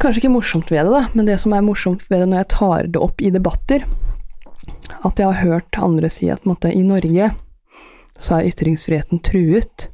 kanskje 0.00 0.22
ikke 0.22 0.32
morsomt 0.32 0.72
ved 0.72 0.88
det, 0.88 0.94
da, 0.94 1.02
men 1.12 1.28
det 1.28 1.38
som 1.42 1.52
er 1.54 1.64
morsomt 1.66 2.04
ved 2.08 2.24
det 2.24 2.30
når 2.30 2.42
jeg 2.42 2.50
tar 2.56 2.88
det 2.94 3.02
opp 3.04 3.20
i 3.22 3.32
debatter, 3.34 3.84
at 5.02 5.18
jeg 5.18 5.26
har 5.26 5.40
hørt 5.42 5.78
andre 5.78 6.10
si 6.12 6.28
at 6.30 6.44
måte, 6.48 6.70
i 6.72 6.82
Norge 6.86 7.30
så 8.22 8.38
er 8.38 8.50
ytringsfriheten 8.52 9.22
truet, 9.24 9.88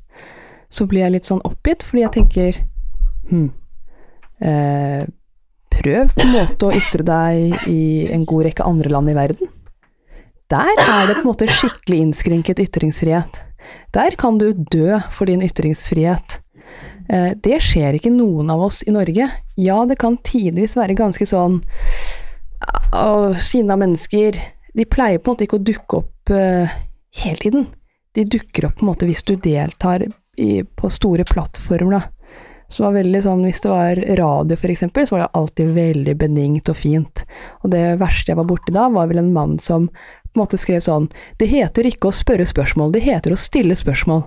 så 0.69 0.85
blir 0.89 1.07
jeg 1.07 1.15
litt 1.15 1.29
sånn 1.29 1.45
oppgitt, 1.49 1.85
fordi 1.87 2.03
jeg 2.05 2.15
tenker 2.19 2.59
hm, 3.31 3.47
eh, 4.45 5.05
prøv 5.73 6.13
på 6.13 6.27
en 6.27 6.35
måte 6.35 6.69
å 6.69 6.75
ytre 6.77 7.07
deg 7.07 7.69
i 7.71 7.83
en 8.13 8.27
god 8.29 8.49
rekke 8.49 8.67
andre 8.69 8.93
land 8.93 9.13
i 9.13 9.17
verden. 9.17 9.55
Der 10.49 10.73
er 10.81 11.07
det 11.09 11.19
på 11.19 11.25
en 11.27 11.31
måte 11.31 11.49
skikkelig 11.49 12.03
innskrenket 12.03 12.61
ytringsfrihet. 12.65 13.41
Der 13.93 14.17
kan 14.21 14.39
du 14.41 14.53
dø 14.53 14.99
for 15.13 15.29
din 15.29 15.45
ytringsfrihet. 15.45 16.39
Eh, 17.09 17.33
Det 17.37 17.61
skjer 17.65 17.97
ikke 17.97 18.13
noen 18.13 18.51
av 18.53 18.63
oss 18.69 18.83
i 18.85 18.93
Norge. 18.93 19.29
Ja, 19.57 19.85
det 19.85 19.99
kan 20.01 20.17
tidvis 20.25 20.77
være 20.77 20.97
ganske 20.97 21.25
sånn 21.29 21.63
sinna 23.39 23.77
mennesker 23.77 24.37
De 24.77 24.85
pleier 24.85 25.19
på 25.19 25.31
en 25.31 25.37
måte 25.37 25.49
ikke 25.49 25.61
å 25.61 25.67
dukke 25.71 26.01
opp 26.03 26.33
uh, 26.35 26.79
hele 27.23 27.43
tiden. 27.43 27.67
De 28.17 28.25
dukker 28.25 28.69
opp 28.69 28.79
på 28.79 28.87
en 28.87 28.91
måte 28.93 29.09
hvis 29.09 29.25
du 29.27 29.37
deltar 29.37 30.05
i, 30.39 30.63
på 30.63 30.91
store 30.93 31.27
plattformer, 31.29 31.99
da. 31.99 32.03
Så 32.69 32.83
det 32.83 32.85
var 32.85 32.97
veldig 32.99 33.21
sånn, 33.25 33.45
Hvis 33.47 33.63
det 33.65 33.71
var 33.73 34.01
radio, 34.19 34.57
eksempel, 34.69 35.07
så 35.07 35.15
var 35.15 35.23
det 35.23 35.41
alltid 35.41 35.71
veldig 35.73 36.15
benignt 36.21 36.69
og 36.69 36.77
fint. 36.77 37.23
Og 37.65 37.73
det 37.73 37.97
verste 38.01 38.33
jeg 38.33 38.37
var 38.37 38.49
borti 38.51 38.75
da, 38.77 38.91
var 38.93 39.09
vel 39.09 39.23
en 39.23 39.33
mann 39.33 39.57
som 39.59 39.89
måte 40.39 40.59
skrev 40.61 40.81
sånn 40.85 41.11
Det 41.41 41.49
heter 41.51 41.87
ikke 41.89 42.11
å 42.11 42.15
spørre 42.15 42.47
spørsmål, 42.49 42.95
det 42.95 43.05
heter 43.07 43.35
å 43.35 43.41
stille 43.41 43.77
spørsmål. 43.79 44.25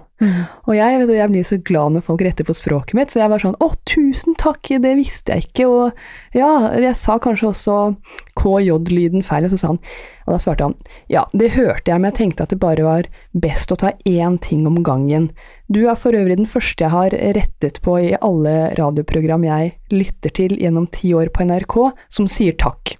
Og 0.70 0.76
jeg, 0.78 0.98
vet 1.00 1.10
du, 1.10 1.16
jeg 1.18 1.32
blir 1.32 1.46
så 1.46 1.58
glad 1.66 1.96
når 1.96 2.04
folk 2.06 2.22
retter 2.22 2.46
på 2.46 2.54
språket 2.54 2.94
mitt, 2.98 3.14
så 3.14 3.24
jeg 3.24 3.32
var 3.32 3.42
sånn 3.42 3.58
Å, 3.58 3.72
tusen 3.90 4.36
takk, 4.40 4.70
det 4.84 4.94
visste 5.00 5.34
jeg 5.34 5.48
ikke. 5.48 5.66
Og 5.66 6.38
ja, 6.38 6.50
jeg 6.78 6.94
sa 7.00 7.18
kanskje 7.22 7.50
også 7.50 7.78
KJ-lyden 8.38 9.26
feil, 9.26 9.48
og 9.48 9.54
så 9.54 9.58
sa 9.58 9.72
han 9.72 9.80
Og 10.28 10.36
da 10.36 10.40
svarte 10.44 10.68
han 10.70 10.76
Ja, 11.12 11.26
det 11.34 11.54
hørte 11.56 11.90
jeg, 11.90 11.98
men 11.98 12.12
jeg 12.12 12.20
tenkte 12.20 12.46
at 12.46 12.54
det 12.54 12.62
bare 12.62 12.86
var 12.86 13.10
best 13.34 13.74
å 13.74 13.80
ta 13.82 13.96
én 14.06 14.38
ting 14.44 14.68
om 14.70 14.82
gangen. 14.86 15.32
Du 15.72 15.82
er 15.88 15.98
for 15.98 16.14
øvrig 16.18 16.38
den 16.38 16.50
første 16.50 16.86
jeg 16.86 16.94
har 16.94 17.18
rettet 17.40 17.82
på 17.82 17.98
i 18.04 18.14
alle 18.22 18.76
radioprogram 18.78 19.48
jeg 19.48 19.74
lytter 19.94 20.38
til 20.38 20.56
gjennom 20.62 20.86
ti 20.94 21.16
år 21.18 21.34
på 21.34 21.50
NRK, 21.50 21.76
som 22.14 22.30
sier 22.30 22.58
takk. 22.62 22.96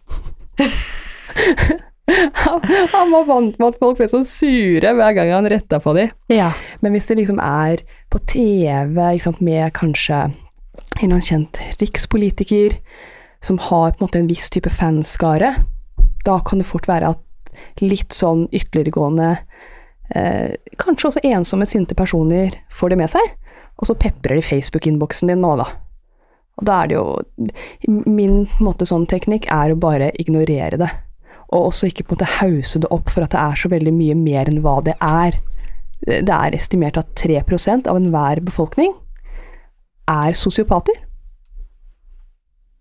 han, 2.34 2.62
han 2.96 3.12
var 3.14 3.26
vant 3.30 3.58
med 3.60 3.68
at 3.72 3.80
folk 3.82 4.00
ble 4.00 4.08
så 4.12 4.22
sure 4.28 4.94
hver 4.98 5.18
gang 5.18 5.34
han 5.34 5.50
retta 5.52 5.82
på 5.84 5.96
dem. 5.98 6.14
Ja. 6.32 6.52
Men 6.82 6.96
hvis 6.96 7.10
det 7.10 7.20
liksom 7.22 7.42
er 7.44 7.84
på 8.12 8.22
TV 8.30 9.02
sant, 9.24 9.42
med 9.42 9.72
kanskje 9.78 10.30
en 11.02 11.22
kjent 11.22 11.60
rikspolitiker 11.80 12.78
som 13.42 13.58
har 13.58 13.94
på 13.94 14.02
en 14.02 14.06
måte 14.06 14.20
en 14.22 14.30
viss 14.30 14.50
type 14.54 14.70
fanskare, 14.70 15.56
da 16.26 16.40
kan 16.46 16.62
det 16.62 16.70
fort 16.70 16.90
være 16.90 17.14
at 17.16 17.82
litt 17.82 18.14
sånn 18.16 18.46
ytterliggående 18.54 19.32
eh, 20.16 20.58
Kanskje 20.82 21.10
også 21.10 21.24
ensomme, 21.28 21.68
sinte 21.68 21.98
personer 21.98 22.56
får 22.74 22.94
det 22.94 23.00
med 23.02 23.12
seg, 23.12 23.34
og 23.82 23.90
så 23.90 23.98
peprer 23.98 24.38
de 24.38 24.46
Facebook-innboksen 24.46 25.32
din 25.32 25.42
nå, 25.44 25.56
da. 25.60 25.68
Og 26.60 26.68
da 26.68 26.82
er 26.82 26.92
det 26.92 26.98
jo 26.98 28.02
Min 28.06 28.46
måte, 28.62 28.86
sånn 28.86 29.08
teknikk 29.10 29.48
er 29.54 29.74
å 29.74 29.80
bare 29.80 30.12
ignorere 30.22 30.80
det. 30.82 30.90
Og 31.52 31.68
også 31.70 31.90
ikke 31.90 32.06
på 32.08 32.14
en 32.14 32.20
måte 32.20 32.34
hause 32.40 32.80
det 32.80 32.92
opp 32.96 33.12
for 33.12 33.26
at 33.26 33.34
det 33.34 33.40
er 33.42 33.60
så 33.60 33.72
veldig 33.72 33.94
mye 33.96 34.16
mer 34.16 34.50
enn 34.50 34.62
hva 34.64 34.78
det 34.86 34.96
er. 35.04 35.40
Det 36.08 36.34
er 36.34 36.56
estimert 36.58 36.98
at 36.98 37.12
3% 37.20 37.90
av 37.92 38.00
enhver 38.00 38.42
befolkning 38.46 38.94
er 40.10 40.34
sosiopater. 40.38 40.96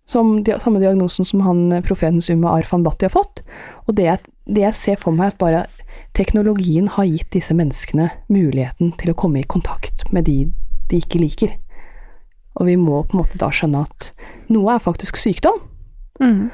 Som 0.07 0.41
de, 0.43 0.55
samme 0.59 0.81
diagnosen 0.81 1.27
som 1.27 1.43
han 1.45 1.67
profeten 1.85 2.19
profetens 2.19 2.29
Arfan 2.31 2.83
Bhatti 2.83 3.05
har 3.07 3.13
fått. 3.13 3.43
Og 3.87 3.95
det, 3.95 4.17
det 4.47 4.65
jeg 4.65 4.79
ser 4.79 4.99
for 4.99 5.15
meg, 5.15 5.31
er 5.31 5.35
at 5.35 5.43
bare 5.43 5.65
teknologien 6.17 6.89
har 6.95 7.07
gitt 7.07 7.29
disse 7.31 7.53
menneskene 7.55 8.09
muligheten 8.31 8.95
til 8.99 9.11
å 9.13 9.15
komme 9.15 9.43
i 9.43 9.47
kontakt 9.47 10.07
med 10.11 10.25
de 10.27 10.49
de 10.91 10.99
ikke 10.99 11.21
liker. 11.21 11.55
Og 12.59 12.67
vi 12.67 12.75
må 12.75 13.01
på 13.03 13.15
en 13.15 13.23
måte 13.23 13.39
da 13.39 13.47
skjønne 13.53 13.85
at 13.87 14.11
noe 14.51 14.75
er 14.75 14.83
faktisk 14.83 15.19
sykdom, 15.19 15.67
Mm. 16.21 16.51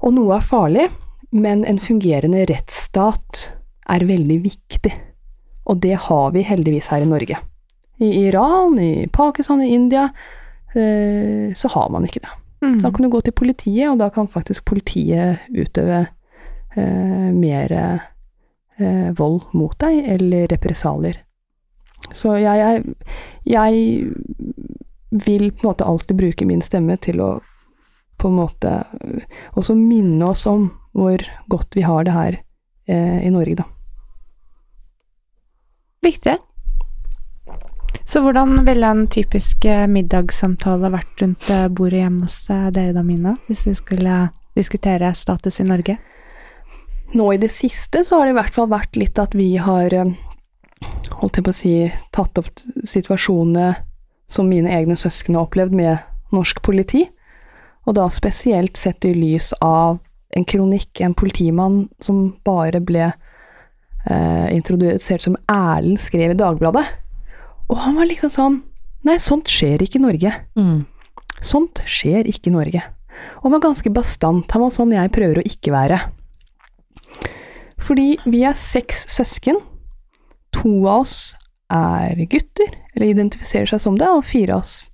og 0.00 0.12
noe 0.14 0.36
er 0.38 0.44
farlig, 0.46 0.84
men 1.30 1.64
en 1.64 1.78
fungerende 1.78 2.44
rettsstat 2.50 3.46
er 3.90 4.06
veldig 4.06 4.38
viktig. 4.42 4.92
Og 5.70 5.80
det 5.82 5.96
har 6.08 6.30
vi 6.34 6.42
heldigvis 6.46 6.90
her 6.90 7.04
i 7.04 7.08
Norge. 7.08 7.38
I 8.00 8.10
Iran, 8.26 8.78
i 8.80 9.06
Pakistan, 9.12 9.62
i 9.62 9.74
India, 9.74 10.08
eh, 10.74 11.54
så 11.54 11.68
har 11.68 11.90
man 11.90 12.06
ikke 12.08 12.22
det. 12.24 12.32
Mm. 12.64 12.78
Da 12.82 12.90
kan 12.90 13.04
du 13.04 13.10
gå 13.12 13.20
til 13.20 13.36
politiet, 13.36 13.90
og 13.90 13.98
da 13.98 14.08
kan 14.10 14.28
faktisk 14.28 14.64
politiet 14.64 15.38
utøve 15.48 16.06
eh, 16.76 17.28
mer 17.32 17.76
eh, 17.76 19.10
vold 19.16 19.42
mot 19.52 19.76
deg, 19.80 20.02
eller 20.16 20.48
represalier. 20.50 21.22
Så 22.12 22.34
jeg, 22.40 22.58
jeg, 22.58 22.82
jeg 23.44 24.10
vil 25.10 25.50
på 25.52 25.66
en 25.66 25.70
måte 25.70 25.84
alltid 25.86 26.16
bruke 26.16 26.48
min 26.48 26.62
stemme 26.64 26.96
til 26.96 27.20
å 27.20 27.30
på 28.20 28.28
en 28.28 28.36
måte 28.36 28.72
øh, 29.00 29.22
også 29.56 29.74
minne 29.74 30.26
oss 30.28 30.46
om 30.46 30.68
hvor 30.96 31.22
godt 31.52 31.76
vi 31.76 31.84
har 31.86 32.04
det 32.06 32.14
her 32.14 32.38
eh, 32.88 33.26
i 33.26 33.30
Norge, 33.30 33.60
da. 33.62 33.66
Viktig. 36.02 36.38
Så 38.04 38.22
hvordan 38.24 38.64
ville 38.66 38.86
en 38.86 39.06
typisk 39.10 39.64
eh, 39.68 39.86
middagssamtale 39.90 40.90
vært 40.90 41.22
rundt 41.22 41.50
eh, 41.52 41.68
bordet 41.68 42.00
hjemme 42.02 42.26
hos 42.26 42.38
eh, 42.50 42.68
dere 42.74 42.94
da, 42.96 43.04
Mina? 43.06 43.36
Hvis 43.46 43.66
vi 43.68 43.74
skulle 43.78 44.16
diskutere 44.58 45.12
status 45.14 45.60
i 45.60 45.68
Norge? 45.68 45.98
Nå 47.14 47.28
i 47.34 47.40
det 47.42 47.50
siste 47.52 48.02
så 48.06 48.18
har 48.18 48.26
det 48.26 48.34
i 48.34 48.38
hvert 48.40 48.56
fall 48.56 48.70
vært 48.70 48.98
litt 48.98 49.18
at 49.18 49.34
vi 49.34 49.52
har 49.62 49.94
holdt 51.20 51.38
jeg 51.38 51.46
på 51.46 51.52
å 51.52 51.56
si, 51.56 51.72
tatt 52.14 52.38
opp 52.40 52.50
situasjonene 52.86 53.72
som 54.30 54.48
mine 54.48 54.70
egne 54.72 54.96
søsken 54.98 55.36
har 55.36 55.48
opplevd 55.48 55.74
med 55.74 56.34
norsk 56.34 56.62
politi, 56.62 57.04
og 57.86 57.96
da 57.98 58.06
spesielt 58.12 58.78
sett 58.78 59.04
i 59.04 59.14
lys 59.16 59.50
av 59.58 59.98
en 60.36 60.46
kronikk, 60.46 61.00
en 61.00 61.14
politimann 61.14 61.88
som 62.02 62.30
bare 62.46 62.80
ble 62.84 63.08
eh, 63.10 64.48
introdusert 64.54 65.26
som 65.26 65.38
Erlend 65.50 66.00
skrev 66.02 66.34
i 66.34 66.38
Dagbladet. 66.38 66.86
Og 67.70 67.78
han 67.84 67.98
var 67.98 68.10
liksom 68.10 68.34
sånn 68.34 68.60
Nei, 69.00 69.14
sånt 69.16 69.48
skjer 69.48 69.80
ikke 69.80 69.96
i 69.96 70.02
Norge. 70.02 70.30
Mm. 70.60 70.82
Sånt 71.40 71.78
skjer 71.88 72.26
ikke 72.28 72.50
i 72.50 72.52
Norge. 72.52 72.82
Og 73.38 73.46
han 73.46 73.54
var 73.54 73.62
ganske 73.64 73.92
bastant. 73.96 74.44
Han 74.52 74.66
var 74.66 74.74
sånn 74.74 74.92
jeg 74.92 75.12
prøver 75.14 75.40
å 75.40 75.44
ikke 75.48 75.72
være. 75.72 75.96
Fordi 77.80 78.18
vi 78.28 78.42
er 78.44 78.58
seks 78.60 79.06
søsken. 79.08 79.62
To 80.58 80.74
av 80.82 81.06
oss 81.06 81.14
er 81.72 82.20
gutter, 82.28 82.74
eller 82.92 83.14
identifiserer 83.14 83.72
seg 83.72 83.80
som 83.86 83.96
det, 83.96 84.10
og 84.10 84.26
fire 84.28 84.58
av 84.58 84.66
oss 84.66 84.90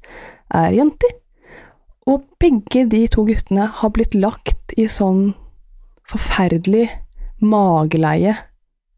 er 0.55 0.77
jenter. 0.77 1.17
Og 2.07 2.23
begge 2.41 2.85
de 2.91 3.03
to 3.11 3.25
guttene 3.27 3.67
har 3.81 3.91
blitt 3.91 4.15
lagt 4.15 4.75
i 4.79 4.87
sånn 4.91 5.35
forferdelig 6.07 6.89
mageleie 7.43 8.37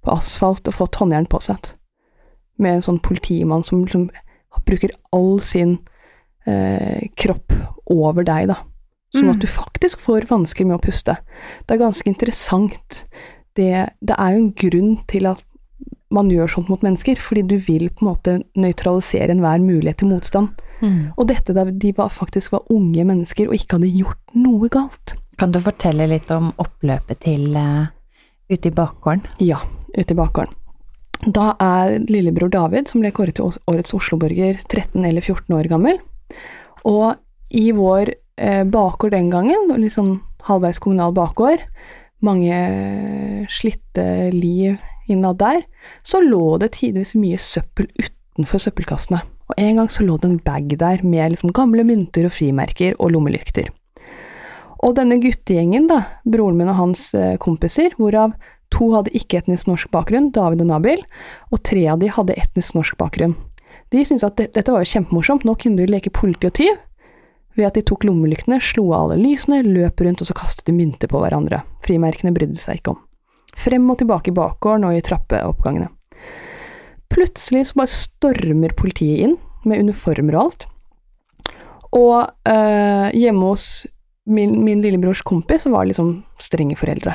på 0.05 0.13
asfalt 0.13 0.69
og 0.69 0.77
fått 0.77 0.99
håndjern 1.01 1.29
påsatt. 1.31 1.73
Med 2.59 2.79
en 2.79 2.85
sånn 2.85 3.01
politimann 3.01 3.65
som 3.65 3.85
liksom 3.85 4.09
bruker 4.67 4.93
all 5.15 5.39
sin 5.41 5.79
eh, 6.47 7.09
kropp 7.17 7.53
over 7.93 8.25
deg, 8.25 8.49
da. 8.53 8.59
Sånn 9.15 9.31
at 9.31 9.37
Mm. 9.37 9.41
du 9.41 9.47
faktisk 9.47 10.01
får 10.01 10.27
vansker 10.29 10.67
med 10.67 10.77
å 10.77 10.83
puste. 10.85 11.17
Det 11.67 11.75
er 11.75 11.85
ganske 11.85 12.07
interessant. 12.09 13.05
Det, 13.57 13.89
det 14.05 14.17
er 14.19 14.33
jo 14.35 14.39
en 14.43 14.53
grunn 14.53 14.99
til 15.09 15.27
at 15.27 15.43
man 16.11 16.29
gjør 16.29 16.49
sånt 16.49 16.69
mot 16.69 16.81
mennesker, 16.83 17.17
fordi 17.17 17.43
du 17.43 17.57
vil 17.59 17.89
på 17.89 18.05
en 18.05 18.09
måte 18.13 18.35
nøytralisere 18.57 19.31
enhver 19.33 19.61
mulighet 19.61 19.99
til 19.99 20.09
motstand. 20.09 20.49
Mm. 20.81 21.15
Og 21.17 21.29
dette 21.31 21.55
da 21.57 21.65
de 21.69 21.93
var, 21.97 22.13
faktisk 22.15 22.55
var 22.55 22.69
unge 22.75 23.05
mennesker 23.09 23.51
og 23.51 23.59
ikke 23.59 23.79
hadde 23.79 23.95
gjort 23.95 24.37
noe 24.39 24.71
galt. 24.73 25.17
Kan 25.39 25.55
du 25.55 25.61
fortelle 25.63 26.09
litt 26.11 26.31
om 26.35 26.51
oppløpet 26.59 27.23
til 27.27 27.53
uh, 27.55 27.91
ute 28.51 28.71
i 28.71 28.75
bakgården? 28.75 29.27
Ja, 29.45 29.61
ute 29.95 30.15
i 30.15 30.19
bakgården. 30.19 30.55
Da 31.27 31.53
er 31.59 31.99
lillebror 32.07 32.51
David, 32.53 32.87
som 32.91 33.03
ble 33.03 33.11
kåret 33.15 33.39
til 33.39 33.51
årets 33.71 33.95
Oslo-borger, 33.97 34.61
13 34.69 35.03
eller 35.03 35.25
14 35.25 35.55
år 35.57 35.69
gammel. 35.71 35.99
Og 36.87 37.19
i 37.51 37.71
vår 37.75 38.13
eh, 38.39 38.63
bakgård 38.69 39.17
den 39.17 39.33
gangen, 39.33 39.67
litt 39.83 39.97
sånn 39.97 40.21
halvveis 40.47 40.79
kommunal 40.83 41.15
bakgård, 41.17 41.65
mange 42.25 42.55
eh, 42.55 43.49
slitte 43.51 44.31
liv 44.35 44.79
innad 45.11 45.41
der, 45.43 45.65
så 46.07 46.21
lå 46.23 46.59
det 46.63 46.75
tidvis 46.77 47.17
mye 47.19 47.41
søppel 47.41 47.89
utenfor 47.99 48.63
søppelkassene. 48.63 49.25
Og 49.49 49.57
en 49.57 49.81
gang 49.81 49.91
så 49.93 50.05
lå 50.05 50.19
det 50.21 50.29
en 50.29 50.41
bag 50.45 50.75
der 50.81 51.03
med 51.05 51.33
liksom 51.33 51.55
gamle 51.57 51.85
mynter 51.89 52.29
og 52.29 52.35
frimerker 52.37 52.97
og 52.99 53.15
lommelykter. 53.15 53.71
Og 54.85 54.95
denne 54.95 55.19
guttegjengen, 55.19 55.89
da, 55.91 56.05
broren 56.29 56.59
min 56.61 56.71
og 56.71 56.79
hans 56.79 57.09
eh, 57.17 57.35
kompiser, 57.43 57.97
hvorav 57.99 58.37
to 58.75 58.91
hadde 58.93 59.15
ikke-etnisk 59.17 59.71
norsk 59.71 59.91
bakgrunn, 59.95 60.31
David 60.35 60.63
og 60.63 60.71
Nabil, 60.71 61.01
og 61.51 61.63
tre 61.67 61.87
av 61.91 62.03
de 62.03 62.13
hadde 62.13 62.37
etnisk 62.39 62.77
norsk 62.77 62.99
bakgrunn. 63.01 63.35
De 63.91 64.05
syntes 64.05 64.27
at 64.27 64.37
det, 64.39 64.53
dette 64.55 64.71
var 64.71 64.85
jo 64.85 64.93
kjempemorsomt, 64.93 65.47
nå 65.49 65.57
kunne 65.59 65.81
de 65.81 65.89
leke 65.89 66.13
politi 66.15 66.51
og 66.51 66.55
tyv, 66.61 66.79
ved 67.59 67.67
at 67.67 67.75
de 67.75 67.83
tok 67.83 68.07
lommelyktene, 68.07 68.61
slo 68.63 68.93
av 68.93 69.09
alle 69.09 69.19
lysene, 69.25 69.65
løp 69.67 70.05
rundt 70.05 70.23
og 70.23 70.29
så 70.29 70.37
kastet 70.37 70.69
de 70.69 70.77
mynter 70.77 71.11
på 71.11 71.19
hverandre. 71.25 71.65
Frimerkene 71.83 72.31
brydde 72.37 72.61
seg 72.61 72.79
ikke 72.79 72.95
om. 72.95 73.01
Frem 73.59 73.89
og 73.91 73.99
tilbake 73.99 74.31
i 74.31 74.37
bakgården 74.37 74.87
og 74.87 74.95
i 74.95 75.03
trappeoppgangene. 75.03 75.89
Plutselig 77.13 77.69
så 77.69 77.81
bare 77.81 77.93
stormer 77.93 78.75
politiet 78.77 79.25
inn, 79.27 79.39
med 79.69 79.83
uniformer 79.83 80.37
og 80.37 80.45
alt. 80.45 80.67
Og 81.97 82.17
øh, 82.49 83.09
hjemme 83.17 83.49
hos 83.49 83.87
min, 84.29 84.59
min 84.65 84.83
lillebrors 84.85 85.23
kompis 85.25 85.65
så 85.65 85.73
var 85.73 85.85
det 85.85 85.95
liksom 85.95 86.13
strenge 86.41 86.77
foreldre. 86.77 87.15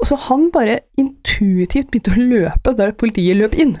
Og 0.00 0.08
så 0.08 0.16
han 0.28 0.48
bare 0.54 0.80
intuitivt 0.98 1.90
begynte 1.92 2.14
å 2.16 2.26
løpe 2.32 2.74
der 2.76 2.96
politiet 2.98 3.38
løp 3.38 3.54
inn. 3.54 3.76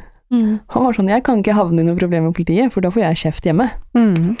Han 0.70 0.84
var 0.86 0.94
sånn, 0.94 1.10
jeg 1.10 1.24
kan 1.26 1.40
ikke 1.40 1.56
havne 1.56 1.82
i 1.82 1.86
noe 1.88 1.98
problem 1.98 2.28
med 2.28 2.36
politiet, 2.36 2.70
for 2.74 2.84
da 2.84 2.92
får 2.94 3.02
jeg 3.02 3.20
kjeft 3.24 3.48
hjemme. 3.48 3.66
Mm. 3.98 4.36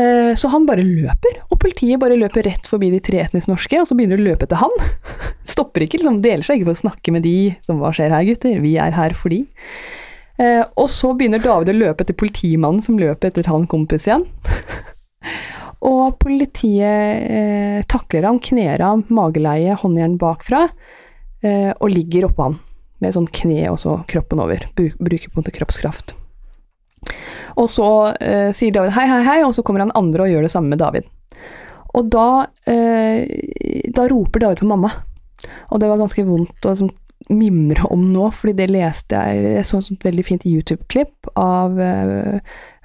Eh, 0.00 0.34
Så 0.38 0.48
han 0.48 0.64
bare 0.66 0.84
løper, 0.86 1.42
og 1.50 1.58
politiet 1.60 2.00
bare 2.00 2.16
løper 2.16 2.46
rett 2.48 2.68
forbi 2.68 2.88
de 2.94 3.00
tre 3.04 3.18
etnisk 3.26 3.50
norske, 3.52 3.80
og 3.80 3.86
så 3.88 3.96
begynner 3.98 4.16
de 4.16 4.24
å 4.24 4.30
løpe 4.30 4.46
etter 4.48 4.62
han. 4.62 4.72
Stopper 5.52 5.84
ikke, 5.84 6.00
liksom, 6.00 6.22
deler 6.24 6.46
seg 6.46 6.60
ikke 6.60 6.70
for 6.70 6.78
å 6.78 6.82
snakke 6.86 7.12
med 7.12 7.26
de 7.26 7.36
som 7.66 7.80
hva 7.82 7.92
skjer 7.92 8.14
her, 8.14 8.24
gutter, 8.30 8.60
vi 8.64 8.76
er 8.80 8.96
her 8.96 9.12
for 9.18 9.34
de. 9.34 9.42
Eh, 10.40 10.62
Og 10.80 10.88
så 10.88 11.12
begynner 11.12 11.42
David 11.44 11.74
å 11.74 11.76
løpe 11.76 12.06
etter 12.06 12.16
politimannen 12.16 12.80
som 12.84 12.96
løper 13.00 13.28
etter 13.28 13.50
han 13.52 13.66
kompis 13.68 14.08
igjen. 14.08 14.24
og 15.92 16.16
politiet 16.22 17.28
eh, 17.28 17.82
takler 17.90 18.24
ham, 18.30 18.40
kner 18.40 18.80
ham, 18.80 19.04
mageleie, 19.12 19.76
håndjern 19.76 20.16
bakfra, 20.20 20.68
eh, 21.44 21.72
og 21.76 21.92
ligger 21.92 22.30
oppå 22.30 22.48
han 22.48 22.58
med 23.02 23.12
sånn 23.16 23.28
kne 23.34 23.66
og 23.68 23.80
så 23.82 23.98
kroppen 24.08 24.40
over. 24.40 24.64
Bruker 24.78 25.28
på 25.28 25.36
en 25.36 25.42
måte 25.42 25.52
kroppskraft. 25.54 26.14
Og 27.60 27.68
så 27.70 27.88
eh, 28.20 28.50
sier 28.56 28.74
David 28.74 28.94
hei, 28.96 29.06
hei, 29.10 29.22
hei, 29.26 29.38
og 29.46 29.54
så 29.56 29.64
kommer 29.66 29.84
han 29.84 29.94
andre 29.98 30.26
og 30.26 30.32
gjør 30.32 30.46
det 30.46 30.52
samme 30.54 30.72
med 30.72 30.80
David. 30.82 31.08
Og 31.92 32.08
da, 32.12 32.46
eh, 32.70 33.28
da 33.92 34.08
roper 34.08 34.44
David 34.44 34.62
på 34.62 34.70
mamma. 34.70 34.92
Og 35.70 35.80
det 35.82 35.90
var 35.90 36.00
ganske 36.00 36.24
vondt 36.24 36.68
å 36.68 36.76
sånn, 36.78 36.92
mimre 37.30 37.86
om 37.94 38.08
nå, 38.10 38.30
fordi 38.34 38.56
det 38.58 38.72
leste 38.72 39.14
jeg 39.14 39.42
Jeg 39.54 39.66
så 39.68 39.78
et 39.78 40.06
veldig 40.06 40.24
fint 40.26 40.46
YouTube-klipp 40.48 41.28
av 41.38 41.78
eh, 41.80 42.40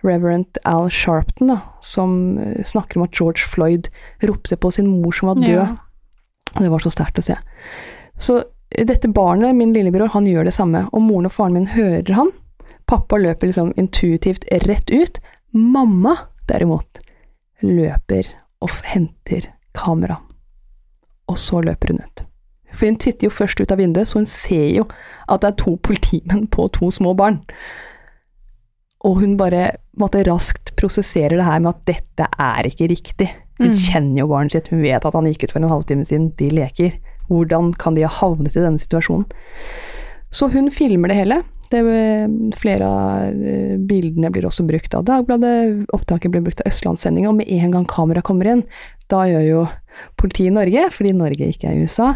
Reverend 0.06 0.60
Al 0.68 0.92
Sharpton, 0.94 1.50
da, 1.54 1.60
som 1.82 2.38
eh, 2.38 2.62
snakker 2.64 3.00
om 3.00 3.08
at 3.08 3.18
George 3.18 3.48
Floyd 3.50 3.90
ropte 4.22 4.58
på 4.58 4.72
sin 4.72 4.92
mor 4.92 5.16
som 5.16 5.32
var 5.32 5.42
død. 5.42 5.50
Ja. 5.50 6.60
Det 6.60 6.70
var 6.70 6.84
så 6.84 6.94
sterkt 6.94 7.20
å 7.20 7.26
se. 7.26 7.38
Så 8.18 8.42
dette 8.70 9.10
barnet, 9.10 9.56
min 9.56 9.74
lillebror, 9.74 10.12
han 10.14 10.28
gjør 10.28 10.48
det 10.48 10.56
samme, 10.56 10.86
og 10.92 11.02
moren 11.02 11.30
og 11.30 11.34
faren 11.34 11.58
min 11.58 11.70
hører 11.72 12.14
han. 12.18 12.32
Pappa 12.88 13.18
løper 13.20 13.48
liksom 13.50 13.74
intuitivt 13.78 14.46
rett 14.68 14.90
ut. 14.92 15.20
Mamma, 15.54 16.16
derimot, 16.48 17.00
løper 17.64 18.30
og 18.62 18.70
henter 18.84 19.50
kamera. 19.78 20.20
Og 21.28 21.38
så 21.38 21.62
løper 21.64 21.92
hun 21.94 22.02
ut. 22.04 22.24
For 22.74 22.86
hun 22.90 22.98
titter 23.02 23.28
jo 23.28 23.34
først 23.34 23.60
ut 23.62 23.72
av 23.74 23.80
vinduet, 23.82 24.08
så 24.08 24.20
hun 24.20 24.30
ser 24.30 24.68
jo 24.76 24.86
at 25.28 25.42
det 25.42 25.50
er 25.54 25.58
to 25.64 25.76
politimenn 25.84 26.48
på 26.52 26.68
to 26.76 26.92
små 26.94 27.14
barn. 27.18 27.42
Og 29.06 29.20
hun 29.22 29.36
bare 29.40 29.72
måtte 30.00 30.24
raskt 30.28 30.74
prosesserer 30.80 31.38
det 31.38 31.46
her 31.46 31.60
med 31.64 31.74
at 31.76 31.84
dette 31.90 32.28
er 32.42 32.68
ikke 32.70 32.90
riktig. 32.92 33.30
Hun 33.58 33.72
Mm. 33.72 33.78
kjenner 33.78 34.20
jo 34.20 34.28
barnet 34.28 34.52
sitt, 34.52 34.68
hun 34.70 34.82
vet 34.82 35.06
at 35.06 35.14
han 35.14 35.26
gikk 35.26 35.44
ut 35.46 35.52
for 35.52 35.60
en 35.64 35.70
halvtime 35.70 36.06
siden, 36.06 36.36
de 36.38 36.50
leker. 36.50 36.98
Hvordan 37.30 37.74
kan 37.78 37.96
de 37.96 38.02
ha 38.04 38.08
havnet 38.10 38.56
i 38.56 38.60
denne 38.62 38.78
situasjonen? 38.80 39.26
Så 40.32 40.52
hun 40.52 40.70
filmer 40.70 41.08
det 41.10 41.18
hele. 41.18 41.44
Det, 41.72 41.82
flere 42.60 42.88
av 42.88 43.44
eh, 43.44 43.76
bildene 43.90 44.32
blir 44.32 44.48
også 44.48 44.64
brukt 44.68 44.94
av 44.96 45.04
Dagbladet, 45.08 45.88
opptaket 45.96 46.32
blir 46.32 46.46
brukt 46.46 46.62
av 46.64 46.72
Østlandssendinga, 46.72 47.32
og 47.32 47.40
med 47.42 47.52
en 47.52 47.74
gang 47.76 47.88
kamera 47.90 48.24
kommer 48.26 48.50
inn, 48.54 48.64
da 49.12 49.26
gjør 49.28 49.46
jo 49.48 49.66
politiet 50.20 50.52
i 50.52 50.56
Norge, 50.56 50.88
fordi 50.96 51.16
Norge 51.18 51.52
ikke 51.52 51.72
er 51.72 51.82
USA, 51.84 52.14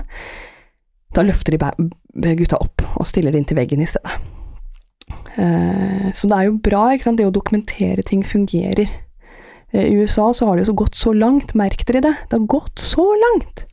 da 1.15 1.25
løfter 1.27 1.57
de 1.57 2.35
gutta 2.39 2.59
opp 2.61 2.83
og 2.95 3.07
stiller 3.09 3.33
det 3.33 3.41
inn 3.41 3.49
til 3.49 3.59
veggen 3.59 3.83
i 3.83 3.89
stedet. 3.89 4.19
Eh, 5.35 6.11
så 6.15 6.27
det 6.27 6.37
er 6.37 6.47
jo 6.47 6.59
bra, 6.63 6.85
ikke 6.93 7.09
sant, 7.09 7.19
det 7.19 7.27
å 7.27 7.33
dokumentere 7.35 8.03
ting 8.07 8.23
fungerer. 8.27 8.87
Eh, 9.71 9.87
I 9.87 9.99
USA 9.99 10.29
så 10.35 10.47
har 10.47 10.59
det 10.59 10.67
jo 10.69 10.77
gått 10.83 10.99
så 10.99 11.13
langt, 11.15 11.55
merk 11.57 11.85
dere 11.87 12.03
det, 12.07 12.15
det 12.29 12.39
har 12.39 12.47
gått 12.51 12.81
så 12.81 13.05
langt 13.25 13.65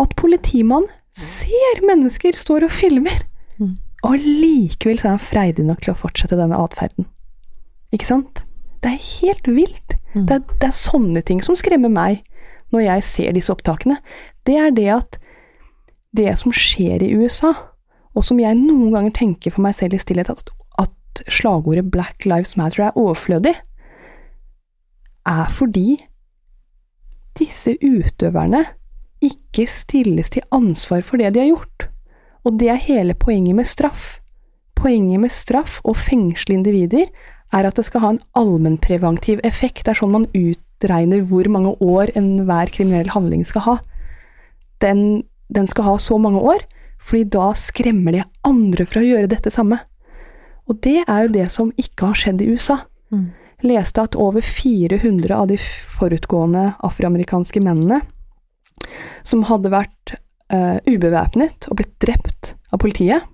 at 0.00 0.16
politimannen 0.20 0.88
ser 1.10 1.82
mennesker 1.84 2.38
står 2.38 2.68
og 2.68 2.72
filmer. 2.72 3.26
Og 4.06 4.16
likevel 4.16 5.00
så 5.00 5.08
er 5.08 5.16
han 5.16 5.22
freidig 5.22 5.64
nok 5.66 5.82
til 5.84 5.92
å 5.92 5.98
fortsette 5.98 6.38
denne 6.38 6.58
atferden. 6.60 7.08
Ikke 7.92 8.08
sant? 8.08 8.44
Det 8.80 8.94
er 8.94 9.08
helt 9.20 9.48
vilt. 9.50 9.96
Mm. 10.14 10.26
Det, 10.26 10.36
er, 10.38 10.44
det, 10.56 10.68
er, 10.70 10.76
sånne 10.76 11.22
ting 11.26 11.42
som 11.44 11.58
skremmer 11.58 11.92
meg 11.92 12.22
når 12.72 12.86
jeg 12.86 13.06
ser 13.06 13.34
disse 13.36 13.52
opptakene. 13.52 13.98
Det 14.46 14.56
er 14.56 14.72
det 14.74 14.88
at 14.94 15.18
det 16.16 16.32
som 16.40 16.54
skjer 16.54 17.04
i 17.04 17.12
USA, 17.18 17.52
og 18.16 18.24
som 18.26 18.40
jeg 18.42 18.58
noen 18.58 18.90
ganger 18.94 19.14
tenker 19.14 19.54
for 19.54 19.62
meg 19.62 19.76
selv 19.78 19.94
i 19.94 20.02
stillhet, 20.02 20.30
at, 20.32 20.50
at 20.80 21.22
slagordet 21.30 21.90
Black 21.92 22.26
Lives 22.26 22.56
Matter 22.58 22.88
er 22.88 22.98
overflødig, 22.98 23.54
er 25.28 25.52
fordi 25.52 26.00
disse 27.38 27.76
utøverne 27.84 28.64
ikke 29.22 29.66
stilles 29.68 30.32
til 30.32 30.46
ansvar 30.54 31.04
for 31.06 31.20
det 31.20 31.34
de 31.34 31.44
har 31.44 31.52
gjort. 31.52 31.89
Og 32.46 32.56
det 32.60 32.70
er 32.72 32.86
hele 32.86 33.16
poenget 33.18 33.56
med 33.58 33.68
straff. 33.68 34.18
Poenget 34.78 35.20
med 35.20 35.32
straff 35.34 35.80
og 35.84 35.98
fengsle 36.00 36.56
individer 36.56 37.10
er 37.52 37.66
at 37.66 37.76
det 37.76 37.86
skal 37.88 38.04
ha 38.04 38.12
en 38.14 38.22
allmennpreventiv 38.38 39.42
effekt. 39.44 39.84
Det 39.84 39.94
er 39.94 40.00
sånn 40.00 40.14
man 40.14 40.28
utregner 40.36 41.24
hvor 41.26 41.48
mange 41.52 41.74
år 41.84 42.12
enhver 42.18 42.72
kriminell 42.72 43.10
handling 43.12 43.44
skal 43.48 43.66
ha. 43.66 43.76
Den, 44.80 45.24
den 45.52 45.68
skal 45.68 45.88
ha 45.88 45.96
så 46.00 46.16
mange 46.22 46.40
år, 46.40 46.64
fordi 47.00 47.26
da 47.36 47.50
skremmer 47.58 48.16
de 48.16 48.24
andre 48.46 48.86
fra 48.88 49.02
å 49.02 49.08
gjøre 49.08 49.32
dette 49.32 49.52
samme. 49.52 49.82
Og 50.70 50.78
det 50.84 51.02
er 51.02 51.26
jo 51.26 51.34
det 51.34 51.50
som 51.52 51.74
ikke 51.80 52.12
har 52.12 52.20
skjedd 52.22 52.44
i 52.44 52.48
USA. 52.54 52.78
Mm. 53.10 53.30
Leste 53.66 54.06
at 54.06 54.16
over 54.16 54.44
400 54.44 55.34
av 55.36 55.50
de 55.50 55.58
forutgående 55.60 56.70
afroamerikanske 56.86 57.60
mennene 57.60 58.00
som 59.26 59.42
hadde 59.50 59.72
vært 59.72 60.14
uh, 60.52 60.78
ubevæpnet 60.86 61.68
og 61.70 61.80
blitt 61.80 61.94
drept 62.02 62.54
av 62.70 62.82
politiet. 62.82 63.26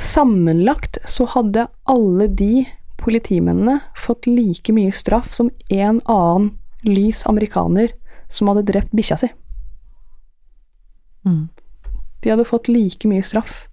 Sammenlagt 0.00 0.98
så 1.08 1.26
hadde 1.34 1.68
alle 1.90 2.28
de 2.32 2.64
politimennene 3.00 3.80
fått 3.96 4.28
like 4.28 4.72
mye 4.72 4.92
straff 4.92 5.32
som 5.32 5.50
en 5.72 6.00
annen 6.04 6.50
lys 6.84 7.24
amerikaner 7.28 7.92
som 8.32 8.48
hadde 8.48 8.68
drept 8.68 8.92
bikkja 8.96 9.18
si. 9.20 9.30
Mm. 11.26 11.48
De 12.20 12.32
hadde 12.32 12.48
fått 12.48 12.68
like 12.68 13.08
mye 13.08 13.24
straff. 13.24 13.66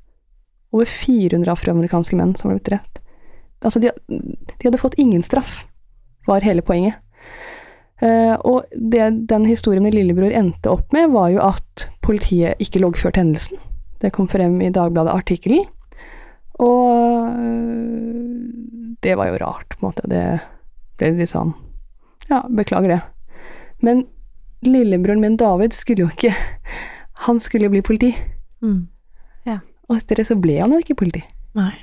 Over 0.71 0.85
400 0.85 1.51
afroamerikanske 1.51 2.15
menn 2.19 2.35
som 2.35 2.49
hadde 2.49 2.59
blitt 2.59 2.71
drept. 2.71 3.01
Altså, 3.65 3.79
de, 3.81 3.91
de, 4.07 4.63
hadde 4.63 4.79
fått 4.79 4.97
ingen 5.01 5.23
straff, 5.25 5.63
var 6.27 6.45
hele 6.45 6.61
poenget. 6.61 6.99
Uh, 7.97 8.35
og 8.45 8.67
det 8.71 9.07
den 9.29 9.47
historien 9.49 9.81
min 9.81 9.95
lillebror 9.95 10.29
endte 10.29 10.69
opp 10.69 10.93
med, 10.93 11.09
var 11.15 11.31
jo 11.33 11.41
at 11.41 11.87
politiet 12.05 12.59
ikke 12.61 12.83
loggførte 12.83 13.23
hendelsen. 13.23 13.57
Det 14.01 14.13
kom 14.13 14.29
frem 14.29 14.59
i 14.61 14.69
Dagbladet-artikkelen. 14.73 15.65
Og 16.61 17.31
uh, 17.33 18.97
det 19.01 19.15
var 19.17 19.31
jo 19.31 19.41
rart, 19.41 19.73
på 19.73 19.81
en 19.81 19.89
måte. 19.89 20.05
Det 20.09 20.23
ble 20.97 21.13
litt 21.17 21.33
sånn 21.33 21.55
Ja, 22.29 22.43
beklager 22.49 22.91
det. 22.91 23.01
Men 23.85 24.05
lillebroren 24.65 25.21
min 25.21 25.37
David 25.37 25.73
skulle 25.77 26.07
jo 26.07 26.13
ikke 26.13 26.33
Han 27.27 27.39
skulle 27.41 27.69
bli 27.73 27.81
politi. 27.81 28.11
Mm. 28.61 28.87
Ja. 29.49 29.59
Og 29.89 29.97
etter 29.97 30.19
det 30.19 30.27
så 30.29 30.37
ble 30.37 30.59
han 30.59 30.73
jo 30.75 30.81
ikke 30.83 30.97
politi. 30.99 31.23
Nei. 31.57 31.73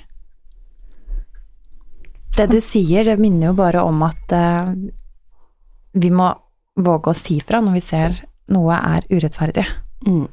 Det 2.35 2.47
du 2.51 2.61
sier, 2.62 3.07
det 3.07 3.19
minner 3.19 3.51
jo 3.51 3.57
bare 3.59 3.83
om 3.87 4.03
at 4.07 4.35
uh, 4.35 4.71
vi 5.95 6.11
må 6.11 6.31
våge 6.75 7.13
å 7.13 7.17
si 7.17 7.39
fra 7.45 7.61
når 7.63 7.77
vi 7.79 7.85
ser 7.85 8.17
noe 8.53 8.77
er 8.77 9.07
urettferdig. 9.11 9.65
Mm. 10.07 10.27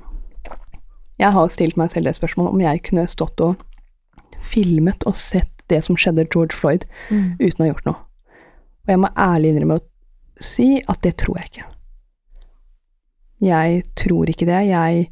Jeg 1.21 1.35
har 1.35 1.51
stilt 1.53 1.77
meg 1.77 1.93
selv 1.93 2.09
det 2.09 2.17
spørsmålet 2.17 2.55
om 2.55 2.63
jeg 2.63 2.81
kunne 2.87 3.09
stått 3.09 3.43
og 3.45 3.61
filmet 4.41 5.05
og 5.05 5.15
sett 5.15 5.53
det 5.71 5.83
som 5.85 5.95
skjedde 5.99 6.25
George 6.33 6.57
Floyd, 6.57 6.87
mm. 7.11 7.37
uten 7.39 7.61
å 7.61 7.65
ha 7.65 7.69
gjort 7.69 7.87
noe. 7.87 7.99
Og 8.81 8.91
jeg 8.91 9.01
må 9.03 9.11
ærlig 9.13 9.53
innrømme 9.53 9.77
å 9.77 9.85
si 10.41 10.71
at 10.81 11.03
det 11.05 11.13
tror 11.21 11.37
jeg 11.39 11.51
ikke. 11.51 11.67
Jeg 13.41 13.83
tror 13.97 14.29
ikke 14.29 14.47
det. 14.49 14.59
Jeg 14.69 15.07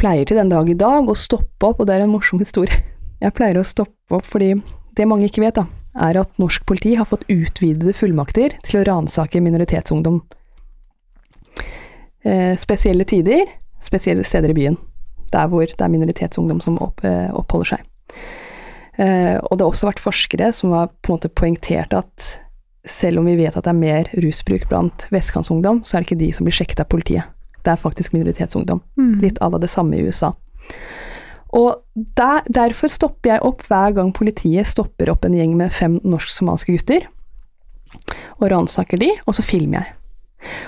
pleier 0.00 0.28
til 0.28 0.38
den 0.38 0.50
dag 0.52 0.70
i 0.70 0.78
dag 0.78 1.10
å 1.10 1.18
stoppe 1.18 1.68
opp, 1.68 1.82
og 1.82 1.88
det 1.88 1.96
er 1.96 2.06
en 2.06 2.14
morsom 2.14 2.40
historie. 2.42 2.78
Jeg 3.22 3.34
pleier 3.36 3.58
å 3.58 3.66
stoppe 3.66 4.18
opp 4.18 4.26
fordi 4.28 4.54
det 4.96 5.06
mange 5.08 5.28
ikke 5.28 5.42
vet, 5.44 5.58
da, 5.58 5.66
er 6.02 6.18
at 6.20 6.32
norsk 6.40 6.66
politi 6.68 6.94
har 6.98 7.08
fått 7.08 7.26
utvidede 7.32 7.94
fullmakter 7.96 8.56
til 8.66 8.80
å 8.80 8.86
ransake 8.88 9.40
minoritetsungdom. 9.44 10.20
Eh, 12.26 12.56
spesielle 12.58 13.06
tider, 13.08 13.46
spesielle 13.84 14.24
steder 14.26 14.52
i 14.52 14.56
byen, 14.56 14.78
der 15.32 15.50
hvor 15.52 15.66
det 15.66 15.80
er 15.80 15.92
minoritetsungdom 15.92 16.60
som 16.64 16.78
opp, 16.82 17.04
eh, 17.04 17.30
oppholder 17.34 17.76
seg. 17.76 17.86
Eh, 18.98 19.36
og 19.36 19.58
det 19.58 19.64
har 19.64 19.70
også 19.70 19.90
vært 19.90 20.02
forskere 20.02 20.52
som 20.56 20.72
har 20.72 20.88
på 21.02 21.12
en 21.12 21.18
måte 21.18 21.32
poengtert 21.32 21.92
at 21.92 22.38
selv 22.86 23.20
om 23.20 23.26
vi 23.28 23.36
vet 23.36 23.56
at 23.56 23.66
det 23.66 23.72
er 23.72 23.78
mer 23.78 24.10
rusbruk 24.22 24.68
blant 24.70 25.06
vestkantsungdom, 25.12 25.82
så 25.84 25.96
er 25.96 26.02
det 26.02 26.10
ikke 26.10 26.22
de 26.22 26.32
som 26.32 26.46
blir 26.46 26.54
sjekket 26.54 26.80
av 26.80 26.88
politiet. 26.88 27.26
Det 27.66 27.74
er 27.74 27.82
faktisk 27.82 28.14
minoritetsungdom. 28.14 28.80
Mm. 28.96 29.18
Litt 29.20 29.40
à 29.42 29.50
la 29.50 29.58
det 29.58 29.70
samme 29.70 29.98
i 29.98 30.04
USA. 30.06 30.32
Og 31.56 31.80
der, 31.94 32.44
derfor 32.52 32.92
stopper 32.92 33.34
jeg 33.34 33.44
opp 33.46 33.64
hver 33.70 33.94
gang 33.96 34.12
politiet 34.16 34.68
stopper 34.68 35.10
opp 35.12 35.24
en 35.24 35.36
gjeng 35.36 35.54
med 35.56 35.72
fem 35.72 35.96
norsk-somaliske 36.04 36.76
gutter, 36.76 37.06
og 38.36 38.50
ransaker 38.52 39.00
de, 39.00 39.08
og 39.24 39.38
så 39.38 39.44
filmer 39.46 39.80
jeg. 39.80 39.94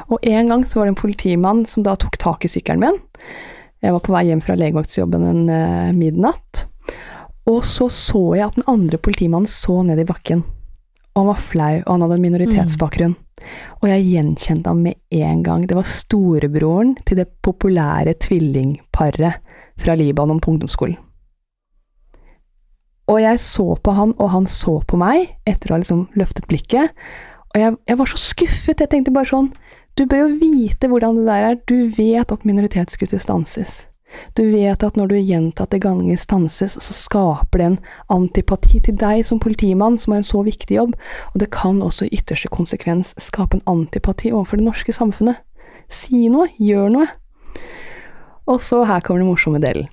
Og 0.09 0.25
en 0.27 0.49
gang 0.51 0.65
så 0.67 0.81
var 0.81 0.89
det 0.89 0.95
en 0.95 1.03
politimann 1.03 1.65
som 1.69 1.85
da 1.87 1.95
tok 2.01 2.17
tak 2.21 2.47
i 2.47 2.51
sykkelen 2.51 2.83
min. 2.83 3.01
Jeg 3.85 3.95
var 3.95 4.03
på 4.03 4.15
vei 4.15 4.25
hjem 4.27 4.43
fra 4.43 4.57
legevaktsjobben 4.59 5.27
en 5.29 5.43
uh, 5.53 5.95
midnatt. 5.95 6.65
Og 7.49 7.61
så 7.65 7.87
så 7.93 8.23
jeg 8.37 8.49
at 8.49 8.57
den 8.59 8.67
andre 8.69 8.99
politimannen 9.01 9.49
så 9.49 9.83
ned 9.87 10.01
i 10.03 10.09
bakken. 10.09 10.43
Og 11.15 11.21
han 11.21 11.31
var 11.31 11.43
flau, 11.43 11.77
og 11.85 11.93
han 11.93 12.05
hadde 12.05 12.19
en 12.19 12.25
minoritetsbakgrunn. 12.27 13.15
Mm. 13.15 13.45
Og 13.79 13.87
jeg 13.93 14.07
gjenkjente 14.09 14.73
ham 14.73 14.83
med 14.83 14.99
en 15.15 15.45
gang. 15.47 15.67
Det 15.69 15.79
var 15.79 15.87
storebroren 15.87 16.97
til 17.07 17.21
det 17.21 17.29
populære 17.47 18.17
tvillingparet 18.25 19.39
fra 19.79 19.95
Libanon 19.99 20.41
på 20.41 20.55
ungdomsskolen. 20.55 20.99
Og 23.09 23.23
jeg 23.23 23.41
så 23.41 23.73
på 23.83 23.95
han, 23.97 24.13
og 24.21 24.31
han 24.31 24.47
så 24.47 24.79
på 24.85 24.99
meg, 25.01 25.31
etter 25.49 25.71
å 25.71 25.77
ha 25.77 25.81
liksom 25.81 26.09
løftet 26.19 26.49
blikket. 26.51 26.93
Og 27.55 27.61
jeg, 27.63 27.77
jeg, 27.89 27.99
var 27.99 28.11
så 28.11 28.21
skuffet. 28.21 28.83
Jeg 28.83 28.93
tenkte 28.93 29.15
bare 29.15 29.31
sånn 29.31 29.53
Du 29.97 30.05
bør 30.07 30.27
jo 30.27 30.35
vite 30.43 30.91
hvordan 30.91 31.23
det 31.23 31.29
der 31.31 31.47
er. 31.47 31.63
Du 31.65 31.89
vet 31.97 32.35
at 32.35 32.45
minoritetsgutter 32.45 33.23
stanses. 33.23 33.87
Du 34.37 34.43
vet 34.51 34.83
at 34.85 34.97
når 34.97 35.11
du 35.11 35.17
gjentatte 35.19 35.81
ganger 35.83 36.21
stanses, 36.21 36.77
så 36.81 36.95
skaper 36.97 37.61
det 37.61 37.67
en 37.67 37.79
antipati 38.15 38.81
til 38.85 38.97
deg 38.99 39.25
som 39.27 39.41
politimann, 39.43 39.99
som 39.99 40.15
har 40.15 40.23
en 40.23 40.29
så 40.29 40.41
viktig 40.47 40.79
jobb, 40.79 40.95
og 41.35 41.41
det 41.43 41.51
kan 41.55 41.83
også 41.85 42.07
i 42.07 42.17
ytterste 42.17 42.49
konsekvens 42.53 43.13
skape 43.21 43.59
en 43.59 43.67
antipati 43.69 44.33
overfor 44.33 44.61
det 44.61 44.69
norske 44.69 44.95
samfunnet. 44.97 45.43
Si 45.93 46.27
noe, 46.33 46.49
gjør 46.57 46.93
noe. 46.95 47.11
Og 48.49 48.63
så 48.65 48.83
her 48.89 49.05
kommer 49.05 49.23
den 49.23 49.29
morsomme 49.29 49.61
delen. 49.63 49.89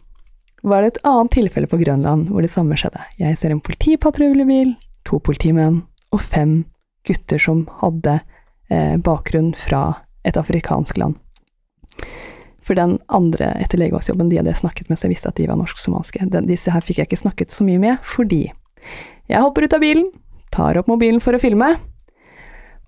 Var 0.66 0.82
det 0.82 0.96
et 0.96 1.04
annet 1.06 1.34
tilfelle 1.36 1.70
på 1.70 1.78
Grønland 1.78 2.30
hvor 2.32 2.42
det 2.42 2.54
samme 2.54 2.78
skjedde. 2.80 3.04
Jeg 3.20 3.38
ser 3.38 3.54
en 3.54 3.62
politipatruljebil, 3.62 4.74
to 5.06 5.20
politimenn 5.22 5.84
og 6.16 6.24
fem 6.24 6.64
gutter 7.06 7.42
som 7.42 7.66
hadde 7.84 8.16
eh, 8.74 8.96
bakgrunn 8.98 9.52
fra 9.60 9.84
et 10.26 10.40
afrikansk 10.40 10.98
land. 10.98 11.20
For 12.66 12.78
den 12.78 12.98
andre 13.14 13.52
etter 13.62 13.78
legevaktsjobben, 13.78 14.32
de 14.32 14.40
hadde 14.40 14.50
jeg 14.50 14.64
snakket 14.64 14.90
med, 14.90 14.98
så 14.98 15.06
jeg 15.06 15.14
visste 15.14 15.30
at 15.30 15.38
de 15.38 15.46
var 15.52 15.60
norsk-somaliske. 15.60 16.26
Disse 16.50 16.74
her 16.74 16.82
fikk 16.82 17.04
jeg 17.04 17.12
ikke 17.12 17.22
snakket 17.22 17.54
så 17.54 17.68
mye 17.68 17.82
med, 17.82 18.00
fordi 18.02 18.48
jeg 19.30 19.42
hopper 19.42 19.68
ut 19.68 19.76
av 19.78 19.84
bilen, 19.84 20.08
tar 20.56 20.80
opp 20.80 20.90
mobilen 20.90 21.22
for 21.22 21.38
å 21.38 21.42
filme, 21.42 21.76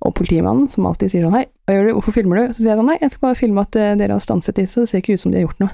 og 0.06 0.14
politimannen, 0.18 0.68
som 0.70 0.86
alltid 0.86 1.12
sier 1.12 1.26
sånn 1.26 1.36
hei, 1.38 1.48
hva 1.66 1.76
gjør 1.76 1.88
du, 1.88 1.94
hvorfor 1.98 2.16
filmer 2.16 2.40
du? 2.40 2.54
Så 2.54 2.62
sier 2.62 2.74
jeg 2.74 2.80
sånn 2.82 2.90
nei, 2.92 3.00
jeg 3.02 3.14
skal 3.14 3.26
bare 3.26 3.40
filme 3.40 3.64
at 3.64 3.78
uh, 3.80 3.94
dere 4.00 4.18
har 4.18 4.24
stanset 4.24 4.60
disse, 4.60 4.84
det 4.84 4.92
ser 4.92 5.02
ikke 5.02 5.18
ut 5.18 5.24
som 5.24 5.34
de 5.34 5.40
har 5.40 5.48
gjort 5.48 5.64
noe. 5.64 5.74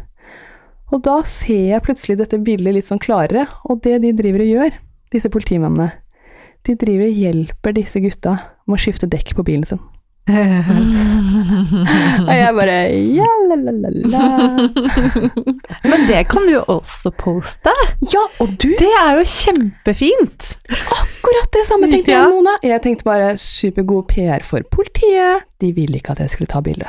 Og 0.93 1.01
da 1.03 1.17
ser 1.27 1.65
jeg 1.73 1.83
plutselig 1.85 2.19
dette 2.19 2.39
bildet 2.45 2.77
litt 2.77 2.91
sånn 2.91 3.01
klarere, 3.03 3.47
og 3.67 3.81
det 3.85 3.97
de 4.03 4.13
driver 4.15 4.45
og 4.45 4.51
gjør, 4.53 4.79
disse 5.13 5.31
politimennene, 5.33 5.89
de 6.63 6.77
driver 6.79 7.09
og 7.09 7.19
hjelper 7.25 7.75
disse 7.75 7.99
gutta 8.03 8.37
med 8.63 8.77
å 8.77 8.81
skifte 8.81 9.09
dekk 9.11 9.35
på 9.35 9.45
bilen 9.47 9.67
sin. 9.67 9.81
Og 12.23 12.29
jeg 12.31 12.51
bare 12.55 12.75
ja, 13.11 13.25
la, 13.49 13.55
la, 13.59 13.71
la, 13.75 13.89
la. 13.91 14.23
Men 15.91 16.05
det 16.07 16.21
kan 16.31 16.45
du 16.47 16.53
jo 16.55 16.61
også 16.71 17.11
poste. 17.19 17.73
Ja, 18.13 18.21
og 18.43 18.53
du 18.61 18.69
Det 18.79 18.87
er 19.01 19.17
jo 19.19 19.23
kjempefint. 19.27 20.53
Akkurat 20.71 21.49
det 21.57 21.65
samme 21.67 21.89
tenkte 21.91 22.13
jeg, 22.15 22.23
Mona. 22.31 22.55
Jeg 22.63 22.79
tenkte 22.85 23.03
bare 23.07 23.33
supergod 23.41 24.07
PR 24.13 24.41
for 24.47 24.63
politiet. 24.71 25.43
De 25.59 25.73
ville 25.75 25.95
ikke 25.99 26.11
at 26.15 26.19
jeg 26.23 26.31
skulle 26.37 26.51
ta 26.53 26.59
bilde. 26.63 26.87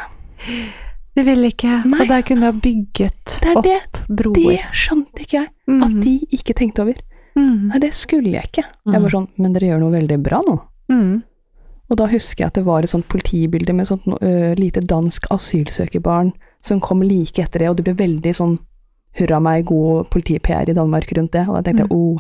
De 1.15 1.23
ville 1.27 1.47
ikke. 1.51 1.81
Nei. 1.91 2.01
Og 2.05 2.09
der 2.11 2.23
kunne 2.27 2.43
du 2.43 2.47
ha 2.51 2.55
bygget 2.55 3.27
Det 3.43 3.53
opp 3.57 3.67
det. 3.67 3.83
broer. 4.09 4.63
Det 4.63 4.71
skjønte 4.75 5.19
ikke 5.27 5.37
jeg. 5.41 5.49
At 5.75 5.91
Mhm. 5.91 6.01
de 6.03 6.15
ikke 6.39 6.55
tenkte 6.59 6.83
over. 6.87 6.97
Mm. 7.37 7.67
Nei, 7.71 7.79
det 7.83 7.93
skulle 7.95 8.31
jeg 8.31 8.43
ikke. 8.51 8.63
Jeg 8.87 8.95
Mhm. 8.95 9.03
var 9.03 9.11
sånn, 9.11 9.29
men 9.39 9.53
dere 9.53 9.67
gjør 9.75 9.81
noe 9.81 9.91
veldig 9.99 10.23
bra 10.23 10.41
nå. 10.47 10.57
Mm. 10.91 11.23
Og 11.91 11.99
da 12.01 12.09
husker 12.09 12.45
jeg 12.45 12.53
at 12.53 12.59
det 12.59 12.65
var 12.67 12.85
et 12.85 12.93
sånt 12.93 13.09
politibilde 13.13 13.75
med 13.77 13.89
sånt 13.91 14.07
uh, 14.09 14.53
lite 14.59 14.81
dansk 14.81 15.29
asylsøkerbarn 15.35 16.33
som 16.65 16.81
kom 16.81 17.03
like 17.05 17.43
etter 17.43 17.61
det, 17.61 17.69
og 17.69 17.77
det 17.77 17.85
ble 17.85 17.97
veldig 17.99 18.33
sånn 18.35 18.57
hurra 19.19 19.39
meg, 19.39 19.67
god 19.69 20.09
politi-PR 20.11 20.73
i 20.73 20.75
Danmark 20.75 21.13
rundt 21.15 21.37
det. 21.37 21.45
Og 21.47 21.59
da 21.59 21.63
tenkte 21.63 21.85
jeg, 21.85 21.93
oh, 21.93 22.19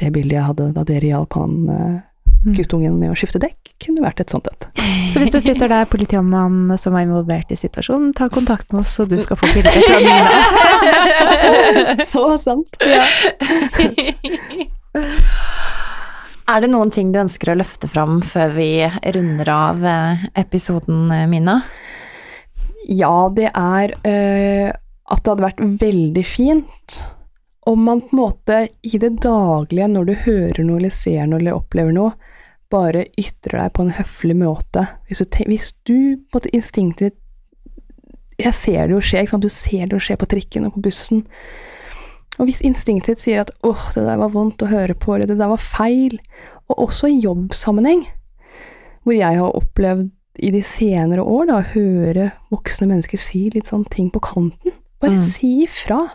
det 0.00 0.08
bildet 0.14 0.38
jeg 0.38 0.48
hadde 0.48 0.72
da 0.74 0.86
dere 0.88 1.12
hjalp 1.12 1.36
han 1.38 2.02
Mm. 2.44 2.52
guttungen 2.58 2.98
med 3.00 3.08
å 3.08 3.14
skifte 3.16 3.40
dekk, 3.40 3.70
kunne 3.80 4.02
vært 4.04 4.20
et 4.20 4.32
sånt 4.32 4.44
et. 4.50 4.66
Så 5.08 5.20
hvis 5.20 5.32
du 5.32 5.38
sitter 5.40 5.70
der, 5.70 5.86
politimannen 5.88 6.76
som 6.80 6.92
er 6.92 7.06
involvert 7.06 7.48
i 7.48 7.56
situasjonen, 7.56 8.12
ta 8.16 8.28
kontakt 8.28 8.68
med 8.72 8.82
oss, 8.82 8.92
så 8.98 9.06
du 9.08 9.16
skal 9.22 9.40
få 9.40 9.48
bilde 9.54 9.72
fra 9.72 9.98
Nina. 10.04 10.28
Så 12.12 12.24
sant. 12.44 12.76
Er 16.44 16.60
det 16.60 16.68
noen 16.74 16.90
ting 16.92 17.08
du 17.12 17.22
ønsker 17.22 17.52
å 17.52 17.56
løfte 17.56 17.88
fram 17.88 18.18
før 18.24 18.52
vi 18.58 18.68
runder 19.16 19.48
av 19.48 19.84
eh, 19.88 20.24
episoden, 20.44 21.06
eh, 21.14 21.26
Mina? 21.30 21.62
Ja, 22.84 23.30
det 23.32 23.48
er 23.48 23.94
øh, 23.96 24.68
at 24.68 25.22
det 25.24 25.32
hadde 25.32 25.46
vært 25.46 25.62
veldig 25.80 26.24
fint 26.28 26.98
om 27.64 27.80
man 27.86 28.02
på 28.04 28.12
en 28.12 28.20
måte 28.20 28.58
i 28.84 28.98
det 29.00 29.14
daglige, 29.24 29.88
når 29.88 30.04
du 30.04 30.14
hører 30.26 30.64
noe 30.66 30.82
eller 30.82 30.92
ser 30.92 31.24
noe 31.30 31.40
eller 31.40 31.56
opplever 31.56 31.96
noe, 31.96 32.12
bare 32.72 33.06
ytrer 33.20 33.62
deg 33.62 33.72
på 33.72 33.86
en 33.86 33.94
høflig 33.96 34.36
måte. 34.36 34.84
Hvis 35.08 35.22
du, 35.24 35.38
hvis 35.48 35.70
du 35.88 35.94
på 35.94 36.36
en 36.36 36.40
måte 36.40 36.56
instinktet 36.56 37.20
Jeg 38.34 38.50
ser 38.58 38.88
det 38.88 38.96
jo 38.96 39.00
skje, 39.00 39.20
ikke 39.22 39.30
sant? 39.30 39.44
du 39.46 39.52
ser 39.52 39.86
det 39.86 39.94
jo 39.94 40.02
skje 40.02 40.16
på 40.18 40.26
trikken 40.26 40.64
og 40.66 40.74
på 40.74 40.88
bussen. 40.88 41.20
Og 42.38 42.46
hvis 42.48 42.60
instinktet 42.66 43.20
sier 43.22 43.40
at 43.44 43.50
'åh, 43.62 43.92
det 43.94 44.04
der 44.06 44.16
var 44.18 44.28
vondt 44.34 44.62
å 44.62 44.66
høre 44.70 44.94
på', 44.94 45.14
eller 45.14 45.26
'det 45.26 45.38
der 45.38 45.48
var 45.48 45.56
feil', 45.62 46.18
og 46.68 46.78
også 46.88 47.06
i 47.08 47.20
jobbsammenheng, 47.20 48.06
hvor 49.04 49.12
jeg 49.14 49.36
har 49.38 49.52
opplevd 49.54 50.10
i 50.38 50.50
de 50.50 50.62
senere 50.62 51.22
år 51.22 51.46
da, 51.46 51.60
høre 51.60 52.32
voksne 52.50 52.88
mennesker 52.88 53.18
si 53.18 53.50
litt 53.54 53.66
sånn 53.66 53.84
ting 53.90 54.10
på 54.10 54.20
kanten. 54.20 54.72
Bare 55.00 55.10
Mm. 55.18 55.22
si 55.22 55.62
ifra. 55.66 56.10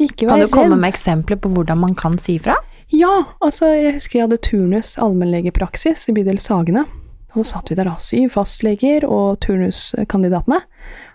Ikke 0.00 0.28
Kan 0.28 0.40
du 0.40 0.46
komme 0.48 0.70
redd. 0.76 0.80
med 0.80 0.92
eksempler 0.94 1.36
på 1.36 1.50
hvordan 1.52 1.78
man 1.78 1.94
kan 1.94 2.16
si 2.18 2.38
fra? 2.38 2.54
Ja, 2.90 3.24
altså 3.42 3.66
jeg 3.74 3.94
husker 3.94 4.18
jeg 4.20 4.28
hadde 4.30 4.38
turnus 4.40 4.96
allmennlegepraksis 4.96 6.08
i 6.08 6.12
bydel 6.12 6.38
Sagene. 6.38 6.84
Og 7.34 7.44
så 7.44 7.52
satt 7.58 7.68
vi 7.68 7.74
der 7.74 7.84
da, 7.84 7.96
syv 7.98 8.30
fastleger 8.30 9.04
og 9.04 9.40
turnuskandidatene. 9.40 10.62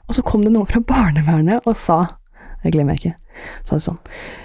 Og 0.08 0.16
så 0.16 0.22
kom 0.24 0.44
det 0.44 0.52
noen 0.52 0.68
fra 0.68 0.80
barnevernet 0.82 1.62
og 1.66 1.76
sa, 1.76 2.08
jeg 2.64 2.74
glemmer 2.74 2.94
ikke, 3.00 3.16
sa 3.66 3.78
det 3.78 3.86
sånn, 3.86 4.00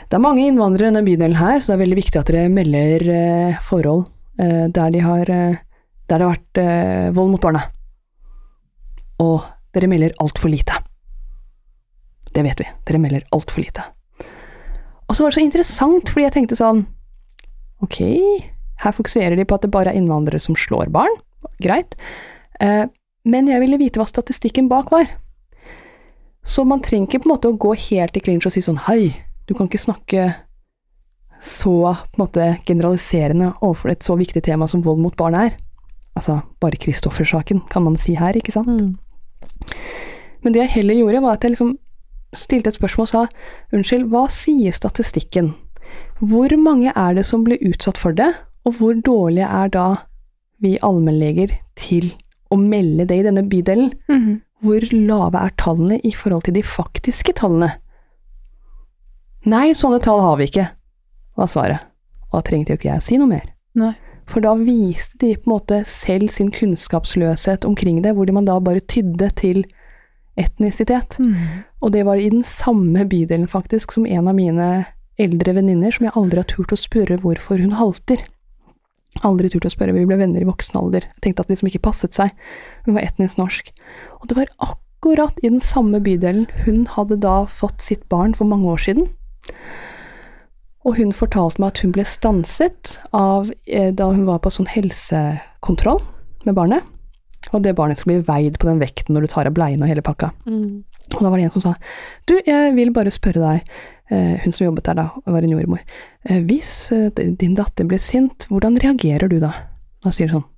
det 0.08 0.18
er 0.18 0.24
mange 0.24 0.44
innvandrere 0.46 0.88
i 0.88 0.90
denne 0.90 1.04
bydelen 1.06 1.38
her, 1.38 1.60
så 1.60 1.72
det 1.72 1.78
er 1.78 1.84
veldig 1.84 1.98
viktig 2.00 2.20
at 2.20 2.30
dere 2.32 2.52
melder 2.52 3.06
eh, 3.14 3.62
forhold 3.66 4.06
eh, 4.40 4.66
der, 4.72 4.94
de 4.94 5.02
har, 5.04 5.32
eh, 5.34 5.58
der 6.08 6.22
det 6.22 6.24
har 6.24 6.34
vært 6.34 6.62
eh, 6.62 7.08
vold 7.16 7.34
mot 7.34 7.44
barna. 7.44 7.64
Og 9.24 9.48
dere 9.74 9.90
melder 9.90 10.16
altfor 10.22 10.52
lite. 10.52 10.76
Det 12.32 12.44
vet 12.44 12.60
vi, 12.60 12.68
dere 12.88 13.02
melder 13.02 13.26
altfor 13.34 13.62
lite. 13.64 13.84
Og 15.08 15.16
så 15.16 15.24
var 15.24 15.32
det 15.32 15.38
så 15.40 15.44
interessant, 15.44 16.12
fordi 16.12 16.26
jeg 16.26 16.36
tenkte 16.36 16.60
sånn, 16.60 16.86
Ok, 17.78 18.00
her 18.82 18.94
fokuserer 18.94 19.38
de 19.38 19.44
på 19.46 19.54
at 19.54 19.62
det 19.62 19.70
bare 19.70 19.92
er 19.92 20.00
innvandrere 20.00 20.42
som 20.42 20.56
slår 20.58 20.90
barn. 20.90 21.12
Greit. 21.62 21.94
Eh, 22.58 22.90
men 23.28 23.50
jeg 23.50 23.62
ville 23.62 23.78
vite 23.78 24.00
hva 24.00 24.06
statistikken 24.08 24.66
bak 24.70 24.90
var. 24.90 25.06
Så 26.44 26.64
man 26.64 26.82
trenger 26.82 27.08
ikke 27.08 27.24
på 27.24 27.28
en 27.28 27.34
måte 27.34 27.50
å 27.50 27.58
gå 27.60 27.74
helt 27.88 28.16
i 28.16 28.22
clinch 28.24 28.46
og 28.48 28.54
si 28.54 28.62
sånn 28.64 28.80
hei, 28.88 29.14
du 29.48 29.54
kan 29.54 29.68
ikke 29.68 29.80
snakke 29.80 30.28
så 31.44 31.74
på 31.94 32.18
en 32.18 32.22
måte 32.22 32.46
generaliserende 32.66 33.52
overfor 33.60 33.92
et 33.92 34.04
så 34.04 34.16
viktig 34.18 34.42
tema 34.46 34.66
som 34.68 34.82
vold 34.82 35.02
mot 35.02 35.16
barn 35.16 35.36
er. 35.38 35.52
Altså, 36.18 36.40
bare 36.60 36.80
Kristoffer-saken 36.82 37.62
kan 37.70 37.84
man 37.84 37.96
si 38.00 38.16
her, 38.18 38.34
ikke 38.34 38.54
sant? 38.56 38.98
Men 40.42 40.54
det 40.54 40.64
jeg 40.64 40.74
heller 40.80 40.98
gjorde, 40.98 41.22
var 41.22 41.36
at 41.38 41.46
jeg 41.46 41.54
liksom 41.54 41.76
stilte 42.34 42.72
et 42.72 42.76
spørsmål 42.76 43.06
og 43.06 43.12
sa 43.12 43.22
unnskyld, 43.72 44.08
hva 44.10 44.24
sier 44.32 44.74
statistikken? 44.74 45.52
Hvor 46.18 46.52
mange 46.60 46.92
er 46.94 47.14
det 47.14 47.24
som 47.28 47.44
blir 47.46 47.62
utsatt 47.64 47.98
for 48.00 48.16
det, 48.16 48.32
og 48.66 48.80
hvor 48.80 48.98
dårlige 49.06 49.46
er 49.46 49.70
da 49.72 49.86
vi 50.60 50.74
allmennleger 50.82 51.54
til 51.78 52.10
å 52.50 52.58
melde 52.58 53.06
det 53.08 53.20
i 53.20 53.26
denne 53.28 53.46
bydelen? 53.46 53.94
Mhm. 54.10 54.40
Hvor 54.64 54.88
lave 54.90 55.38
er 55.38 55.54
tallene 55.60 56.00
i 56.02 56.10
forhold 56.14 56.48
til 56.48 56.56
de 56.56 56.64
faktiske 56.66 57.34
tallene? 57.38 57.70
Nei, 59.48 59.70
sånne 59.76 60.00
tall 60.02 60.20
har 60.20 60.36
vi 60.40 60.48
ikke, 60.50 60.66
var 61.38 61.50
svaret. 61.50 61.86
Og 62.28 62.40
da 62.40 62.44
trengte 62.48 62.74
jo 62.74 62.80
ikke 62.80 62.90
jeg 62.90 63.00
å 63.00 63.06
si 63.06 63.18
noe 63.20 63.30
mer. 63.30 63.46
Nei. 63.78 63.94
For 64.28 64.44
da 64.44 64.52
viste 64.60 65.16
de 65.22 65.32
på 65.38 65.48
en 65.48 65.54
måte 65.54 65.78
selv 65.88 66.32
sin 66.34 66.50
kunnskapsløshet 66.52 67.64
omkring 67.64 68.02
det, 68.04 68.12
hvor 68.16 68.28
de 68.28 68.34
man 68.36 68.48
da 68.48 68.58
bare 68.60 68.84
tydde 68.84 69.30
til 69.40 69.62
etnisitet. 70.38 71.16
Mm. 71.22 71.64
Og 71.80 71.94
det 71.94 72.04
var 72.04 72.20
i 72.20 72.28
den 72.28 72.44
samme 72.44 73.06
bydelen, 73.08 73.48
faktisk, 73.48 73.94
som 73.94 74.06
en 74.06 74.28
av 74.28 74.36
mine 74.36 74.68
eldre 75.18 75.54
venninner, 75.56 75.94
som 75.94 76.06
jeg 76.06 76.16
aldri 76.18 76.42
har 76.42 76.50
turt 76.50 76.74
å 76.74 76.78
spørre 76.78 77.18
hvorfor 77.22 77.62
hun 77.62 77.78
halter. 77.78 78.20
Aldri 79.26 79.50
turt 79.50 79.66
å 79.66 79.72
spørre, 79.72 79.94
vi 79.96 80.06
ble 80.06 80.18
venner 80.20 80.44
i 80.44 80.48
voksen 80.48 80.76
alder. 80.78 81.06
Jeg 81.16 81.24
tenkte 81.24 81.42
at 81.42 81.48
det 81.48 81.56
liksom 81.56 81.70
ikke 81.72 81.86
passet 81.88 82.14
seg. 82.14 82.34
Hun 82.86 82.94
var 82.94 83.06
etnisk 83.06 83.40
norsk. 83.40 83.72
Og 84.20 84.28
det 84.30 84.36
var 84.38 84.52
akkurat 84.62 85.40
i 85.42 85.48
den 85.48 85.62
samme 85.64 86.00
bydelen 86.04 86.46
hun 86.66 86.84
hadde 86.94 87.18
da 87.24 87.40
fått 87.50 87.82
sitt 87.82 88.04
barn 88.12 88.36
for 88.38 88.50
mange 88.50 88.68
år 88.70 88.84
siden. 88.84 89.08
Og 90.86 91.00
hun 91.00 91.10
fortalte 91.12 91.60
meg 91.60 91.74
at 91.74 91.82
hun 91.82 91.92
ble 91.96 92.04
stanset 92.06 92.94
av 93.16 93.50
eh, 93.66 93.90
da 93.94 94.12
hun 94.12 94.28
var 94.28 94.40
på 94.44 94.52
sånn 94.54 94.70
helsekontroll 94.70 96.00
med 96.46 96.54
barnet. 96.56 96.86
Og 97.52 97.62
det 97.64 97.74
barnet 97.78 97.98
skulle 97.98 98.20
bli 98.20 98.28
veid 98.28 98.58
på 98.60 98.68
den 98.68 98.80
vekten 98.82 99.16
når 99.16 99.26
du 99.26 99.32
tar 99.32 99.48
av 99.48 99.56
bleien 99.56 99.82
og 99.82 99.90
hele 99.90 100.04
pakka. 100.04 100.30
Og 101.16 101.22
da 101.24 101.30
var 101.30 101.40
det 101.40 101.48
en 101.48 101.54
som 101.54 101.64
sa 101.64 101.74
Du, 102.28 102.34
jeg 102.44 102.74
vil 102.76 102.90
bare 102.92 103.12
spørre 103.14 103.40
deg, 103.40 103.76
hun 104.44 104.52
som 104.52 104.64
jobbet 104.68 104.84
der 104.88 104.94
da, 104.94 105.08
var 105.26 105.42
en 105.44 105.50
jordmor, 105.52 105.80
eh, 106.28 106.38
hvis 106.48 106.90
eh, 106.92 107.10
din 107.12 107.54
datter 107.58 107.84
blir 107.84 108.00
sint, 108.00 108.46
hvordan 108.48 108.78
reagerer 108.80 109.28
du 109.28 109.38
da? 109.42 109.52
Da 110.04 110.10
sier 110.14 110.30
hun 110.32 110.40
sånn 110.42 110.48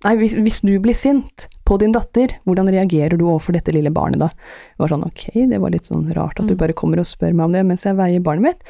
Nei, 0.00 0.14
hvis, 0.16 0.32
hvis 0.32 0.62
du 0.64 0.70
blir 0.80 0.96
sint 0.96 1.44
på 1.68 1.76
din 1.76 1.92
datter, 1.92 2.32
hvordan 2.48 2.70
reagerer 2.72 3.18
du 3.20 3.26
overfor 3.26 3.52
dette 3.52 3.68
lille 3.74 3.90
barnet 3.92 4.22
da? 4.22 4.28
Det 4.32 4.80
var 4.80 4.88
sånn 4.94 5.04
ok, 5.04 5.26
det 5.50 5.58
var 5.60 5.74
litt 5.74 5.90
sånn 5.90 6.06
rart 6.16 6.40
at 6.40 6.46
du 6.48 6.54
Mm. 6.54 6.60
bare 6.62 6.72
kommer 6.72 7.02
og 7.02 7.04
spør 7.04 7.34
meg 7.36 7.44
om 7.44 7.52
det 7.52 7.66
mens 7.68 7.84
jeg 7.84 7.98
veier 7.98 8.22
barnet 8.24 8.42
mitt, 8.46 8.62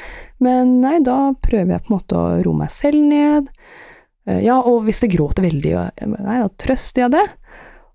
men 0.43 0.81
nei, 0.83 0.97
da 1.07 1.31
prøver 1.39 1.71
jeg 1.77 1.85
på 1.87 1.93
en 1.93 1.97
måte 2.01 2.19
å 2.19 2.43
roe 2.43 2.59
meg 2.59 2.71
selv 2.75 2.99
ned. 3.07 3.47
Eh, 4.27 4.41
Ja, 4.43 4.59
og 4.59 4.83
hvis 4.89 5.01
det 5.05 5.13
gråter 5.15 5.47
veldig, 5.47 5.77
nei, 6.19 6.41
da 6.43 6.49
trøster 6.59 7.05
jeg 7.07 7.11
det. 7.15 7.27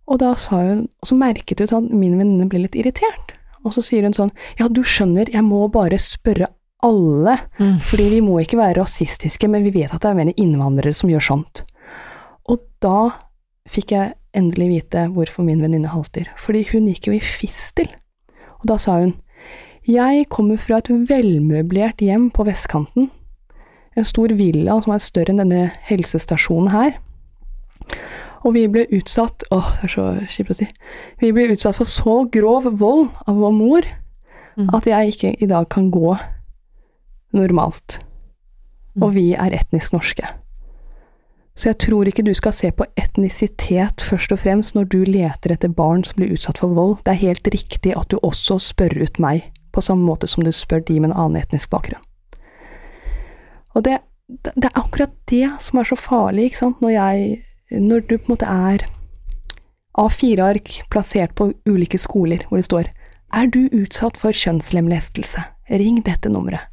Og 0.08 0.20
da 0.24 0.32
sa 0.40 0.62
hun, 0.64 0.88
og 1.04 1.08
så 1.12 1.18
merket 1.20 1.60
hun 1.60 1.76
at 1.90 1.92
min 1.92 2.16
venninne 2.18 2.48
ble 2.48 2.64
litt 2.64 2.76
irritert. 2.80 3.36
Og 3.66 3.74
så 3.74 3.82
sier 3.84 4.06
hun 4.06 4.14
sånn, 4.14 4.32
ja, 4.60 4.68
du 4.70 4.84
skjønner, 4.86 5.32
jeg 5.34 5.44
må 5.44 5.66
bare 5.74 5.98
spørre 6.02 6.52
alle, 6.86 7.40
Mm. 7.58 7.80
fordi 7.82 8.10
vi 8.10 8.22
må 8.22 8.40
ikke 8.44 8.60
være 8.60 8.78
rasistiske, 8.82 9.48
men 9.50 9.64
vi 9.64 9.72
vet 9.72 9.94
at 9.94 10.02
det 10.02 10.12
er 10.12 10.18
mer 10.20 10.34
innvandrere 10.38 10.94
som 10.94 11.10
gjør 11.10 11.24
sånt. 11.24 11.64
Og 12.48 12.60
da 12.80 13.10
fikk 13.68 13.92
jeg 13.96 14.14
endelig 14.36 14.68
vite 14.70 15.08
hvorfor 15.10 15.44
min 15.48 15.62
venninne 15.64 15.90
halter, 15.90 16.28
fordi 16.38 16.66
hun 16.72 16.86
gikk 16.92 17.08
jo 17.08 17.14
i 17.14 17.20
fistel. 17.24 17.88
Og 18.62 18.68
da 18.68 18.78
sa 18.78 19.00
hun, 19.00 19.16
jeg 19.88 20.28
kommer 20.30 20.58
fra 20.58 20.78
et 20.78 20.90
velmøblert 20.90 22.02
hjem 22.02 22.30
på 22.34 22.46
vestkanten, 22.46 23.10
en 23.96 24.04
stor 24.04 24.28
villa 24.36 24.82
som 24.84 24.94
er 24.94 25.00
større 25.00 25.32
enn 25.34 25.42
denne 25.42 25.72
helsestasjonen 25.88 26.70
her. 26.74 26.98
Og 28.46 28.54
vi 28.54 28.68
ble 28.70 28.86
utsatt 28.94 29.44
Åh, 29.52 29.72
det 29.82 29.88
er 29.90 29.94
så 29.96 30.08
kjipt 30.30 30.52
å 30.54 30.58
si. 30.60 30.68
Vi 31.22 31.32
ble 31.34 31.48
utsatt 31.56 31.78
for 31.80 31.90
så 31.90 32.24
grov 32.32 32.68
vold 32.80 33.10
av 33.26 33.40
vår 33.42 33.56
mor 33.58 33.94
Mm. 34.56 34.70
at 34.74 34.88
jeg 34.88 35.08
ikke 35.08 35.36
i 35.44 35.46
dag 35.46 35.70
kan 35.70 35.92
gå 35.92 36.16
normalt. 37.36 38.00
Og 39.02 39.14
vi 39.16 39.34
er 39.34 39.52
etnisk 39.52 39.92
norske. 39.94 40.24
Så 41.56 41.70
jeg 41.70 41.78
tror 41.78 42.08
ikke 42.08 42.24
du 42.24 42.34
skal 42.34 42.54
se 42.54 42.72
på 42.72 42.86
etnisitet 43.00 44.04
først 44.04 44.32
og 44.32 44.40
fremst 44.40 44.76
når 44.76 44.88
du 44.92 45.04
leter 45.04 45.52
etter 45.52 45.72
barn 45.72 46.04
som 46.04 46.16
blir 46.16 46.32
utsatt 46.36 46.58
for 46.58 46.68
vold. 46.76 46.98
Det 47.04 47.12
er 47.12 47.28
helt 47.28 47.48
riktig 47.48 47.96
at 47.98 48.08
du 48.12 48.20
også 48.24 48.60
spør 48.60 48.96
ut 49.04 49.20
meg, 49.20 49.52
på 49.72 49.82
samme 49.82 50.08
måte 50.08 50.28
som 50.28 50.44
du 50.44 50.52
spør 50.52 50.84
de 50.88 51.00
med 51.00 51.12
en 51.12 51.18
annen 51.18 51.42
etnisk 51.42 51.70
bakgrunn. 51.70 52.04
Og 53.76 53.84
det, 53.84 54.00
det 54.28 54.70
er 54.70 54.80
akkurat 54.80 55.12
det 55.30 55.50
som 55.60 55.80
er 55.80 55.84
så 55.84 55.96
farlig, 56.00 56.44
ikke 56.44 56.64
sant, 56.64 56.82
når 56.82 56.90
jeg 56.90 57.44
Når 57.76 58.06
du 58.08 58.18
på 58.18 58.30
en 58.30 58.34
måte 58.36 58.48
er 58.48 58.86
A4-ark 60.00 60.78
plassert 60.92 61.36
på 61.36 61.50
ulike 61.68 62.00
skoler, 62.00 62.46
hvor 62.48 62.60
det 62.60 62.68
står 62.68 62.92
Er 63.36 63.48
du 63.52 63.68
utsatt 63.72 64.18
for 64.18 64.32
kjønnslemlestelse? 64.36 65.44
Ring 65.70 66.04
dette 66.06 66.30
nummeret. 66.30 66.70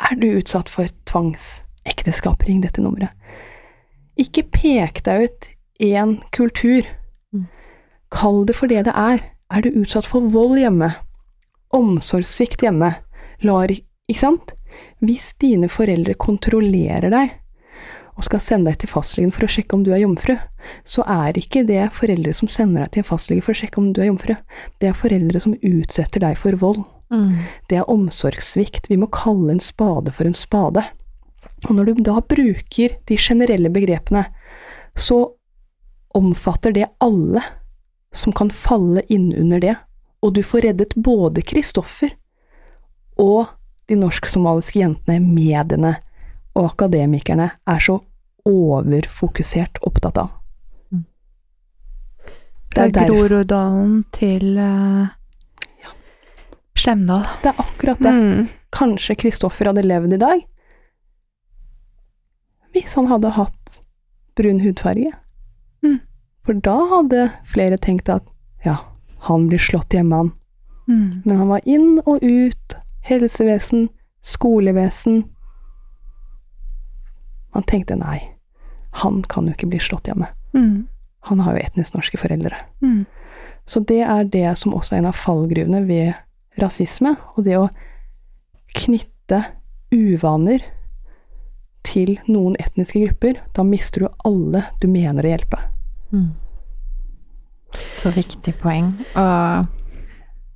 Er 0.00 0.16
du 0.20 0.28
utsatt 0.38 0.68
for 0.68 0.90
tvangsekteskap? 1.08 2.44
Ring 2.46 2.60
dette 2.62 2.82
nummeret. 2.82 3.10
Ikke 4.20 4.44
pek 4.44 5.02
deg 5.06 5.26
ut 5.26 5.48
én 5.80 6.18
kultur. 6.36 6.86
Mm. 7.32 7.46
Kall 8.12 8.44
det 8.46 8.56
for 8.58 8.70
det 8.70 8.84
det 8.86 8.94
er. 8.94 9.22
Er 9.50 9.64
du 9.64 9.70
utsatt 9.82 10.06
for 10.06 10.30
vold 10.30 10.60
hjemme? 10.60 10.92
Omsorgssvikt 11.74 12.62
hjemme? 12.66 12.94
Lar 13.42 13.70
Ikke 13.70 14.20
sant? 14.20 14.54
Hvis 15.00 15.32
dine 15.40 15.68
foreldre 15.70 16.14
kontrollerer 16.18 17.10
deg, 17.12 17.32
og 18.20 18.26
skal 18.26 18.42
sende 18.44 18.68
deg 18.68 18.82
til 18.82 18.90
fastlegen 18.92 19.30
for 19.32 19.46
å 19.46 19.48
sjekke 19.48 19.72
om 19.78 19.82
du 19.86 19.94
er 19.94 20.02
jomfru, 20.02 20.34
så 20.84 21.00
er 21.08 21.38
ikke 21.40 21.62
det 21.64 21.86
foreldre 21.96 22.34
som 22.36 22.50
sender 22.52 22.84
deg 22.84 22.92
til 22.92 23.00
en 23.00 23.08
fastlege 23.08 23.44
for 23.46 23.56
å 23.56 23.60
sjekke 23.62 23.80
om 23.80 23.86
du 23.96 24.02
er 24.02 24.10
jomfru. 24.10 24.34
Det 24.76 24.90
er 24.90 24.98
foreldre 24.98 25.40
som 25.40 25.54
utsetter 25.56 26.20
deg 26.20 26.36
for 26.36 26.58
vold. 26.60 26.82
Mm. 27.08 27.38
Det 27.72 27.78
er 27.80 27.88
omsorgssvikt. 27.88 28.90
Vi 28.92 28.98
må 29.00 29.08
kalle 29.14 29.54
en 29.54 29.62
spade 29.64 30.12
for 30.12 30.28
en 30.28 30.36
spade. 30.36 30.84
Og 31.64 31.72
når 31.78 31.88
du 31.88 32.02
da 32.10 32.18
bruker 32.20 32.98
de 33.08 33.16
generelle 33.16 33.72
begrepene, 33.72 34.26
så 34.92 35.22
omfatter 36.12 36.76
det 36.76 36.90
alle 37.00 37.40
som 38.12 38.36
kan 38.36 38.52
falle 38.52 39.06
innunder 39.08 39.64
det, 39.64 39.78
og 40.20 40.36
du 40.36 40.42
får 40.44 40.66
reddet 40.66 40.92
både 40.98 41.40
Kristoffer 41.46 42.12
og 43.16 43.48
de 43.88 43.96
norsk-somaliske 43.96 44.82
jentene, 44.82 45.22
mediene 45.24 45.96
og 46.58 46.72
akademikerne 46.72 47.48
er 47.48 47.80
så 47.82 48.00
overfokusert 48.48 49.80
opptatt 49.86 50.18
av. 50.18 50.30
Mm. 50.92 51.04
Det 52.70 52.76
Fra 52.76 52.86
er, 52.86 53.10
Groruddalen 53.10 54.04
til 54.12 54.58
uh, 54.58 55.08
Slemdal. 56.76 57.26
det 57.42 57.52
er 57.52 57.60
akkurat 57.60 57.98
det. 57.98 58.14
Mm. 58.14 58.48
Kanskje 58.72 59.18
Kristoffer 59.18 59.68
hadde 59.68 59.84
levd 59.84 60.16
i 60.16 60.22
dag 60.22 60.46
hvis 62.70 62.94
han 62.94 63.08
hadde 63.10 63.32
hatt 63.34 63.80
brun 64.38 64.60
hudfarge. 64.62 65.12
Mm. 65.82 65.98
For 66.46 66.60
da 66.64 66.76
hadde 66.94 67.24
flere 67.50 67.78
tenkt 67.82 68.08
at 68.08 68.22
ja, 68.64 68.76
han 69.26 69.48
blir 69.50 69.58
slått 69.58 69.94
hjemme, 69.94 70.16
han. 70.16 70.32
Mm. 70.88 71.22
Men 71.24 71.36
han 71.36 71.50
var 71.50 71.66
inn 71.68 71.98
og 72.04 72.22
ut, 72.22 72.76
helsevesen, 73.06 73.88
skolevesen. 74.22 75.24
Man 77.54 77.66
tenkte 77.68 77.98
nei, 77.98 78.18
han 79.02 79.22
kan 79.30 79.48
jo 79.48 79.54
ikke 79.54 79.70
bli 79.70 79.80
slått 79.82 80.10
hjemme. 80.10 80.30
Mm. 80.54 80.86
Han 81.30 81.40
har 81.44 81.56
jo 81.56 81.64
etnisk 81.64 81.94
norske 81.94 82.18
foreldre. 82.20 82.56
Mm. 82.82 83.04
Så 83.66 83.82
det 83.86 84.00
er 84.02 84.26
det 84.26 84.48
som 84.58 84.74
også 84.74 84.96
er 84.96 85.02
en 85.02 85.10
av 85.10 85.18
fallgruvene 85.18 85.84
ved 85.86 86.60
rasisme, 86.60 87.14
og 87.36 87.46
det 87.46 87.58
å 87.58 87.68
knytte 88.74 89.44
uvaner 89.94 90.64
til 91.86 92.16
noen 92.28 92.56
etniske 92.60 93.02
grupper, 93.02 93.40
da 93.56 93.64
mister 93.66 94.04
du 94.04 94.08
alle 94.26 94.64
du 94.82 94.86
mener 94.90 95.26
å 95.26 95.32
hjelpe. 95.32 95.60
Mm. 96.12 96.30
Så 97.94 98.10
viktig 98.14 98.56
poeng. 98.60 98.92
Og 99.18 99.68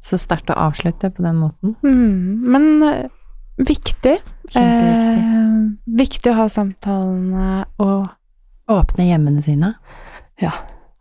så 0.04 0.18
sterkt 0.20 0.50
å 0.52 0.58
avslutte 0.66 1.10
på 1.14 1.24
den 1.24 1.38
måten. 1.40 1.76
Mm. 1.82 2.44
Men 2.52 2.66
eh, 2.84 3.06
viktig. 3.58 4.18
Eh, 4.56 5.18
viktig 5.86 6.30
å 6.32 6.34
ha 6.34 6.46
samtalene 6.48 7.64
og 7.78 8.08
Åpne 8.68 9.04
hjemmene 9.10 9.42
sine. 9.44 9.74
Ja, 10.40 10.50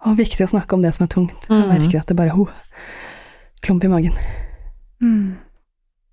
og 0.06 0.18
viktig 0.18 0.44
å 0.44 0.50
snakke 0.52 0.74
om 0.76 0.82
det 0.84 0.94
som 0.98 1.06
er 1.06 1.08
tungt. 1.14 1.46
Jeg 1.48 1.64
Mhm. 1.64 1.70
merker 1.72 2.00
at 2.02 2.08
det 2.08 2.16
bare 2.18 2.30
ho, 2.36 2.50
klump 3.62 3.84
i 3.86 3.88
magen. 3.88 4.12
mm. 5.02 5.38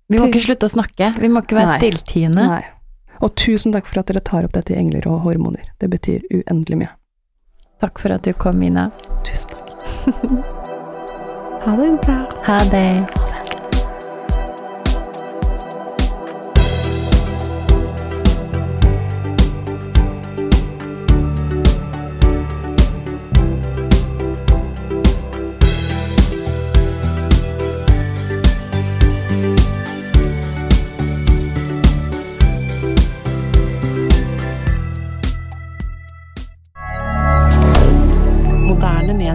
Vi 0.09 0.17
må 0.17 0.27
ikke 0.31 0.39
slutte 0.45 0.67
å 0.67 0.71
snakke. 0.71 1.17
Vi 1.19 1.27
må 1.27 1.41
ikke 1.41 1.55
være 1.55 1.67
Nei. 1.67 1.79
stilltiende. 1.79 2.47
Nei. 2.47 2.65
Og 3.21 3.35
tusen 3.35 3.71
takk 3.71 3.85
for 3.85 3.99
at 3.99 4.07
dere 4.07 4.19
tar 4.21 4.43
opp 4.43 4.51
dette 4.53 4.71
i 4.71 4.75
Engler 4.77 5.05
og 5.07 5.21
hormoner. 5.23 5.63
Det 5.79 5.89
betyr 5.89 6.21
uendelig 6.31 6.77
mye. 6.77 6.89
Takk 7.81 7.99
for 7.99 8.11
at 8.11 8.21
du 8.23 8.33
kom, 8.33 8.59
Mina. 8.59 8.91
Tusen 9.23 9.49
takk. 9.51 9.67
Ha 11.61 11.75
det 11.77 12.01
bra. 12.01 12.25
Ha 12.43 12.57
det. 12.71 13.30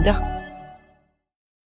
Spider. 0.07 0.36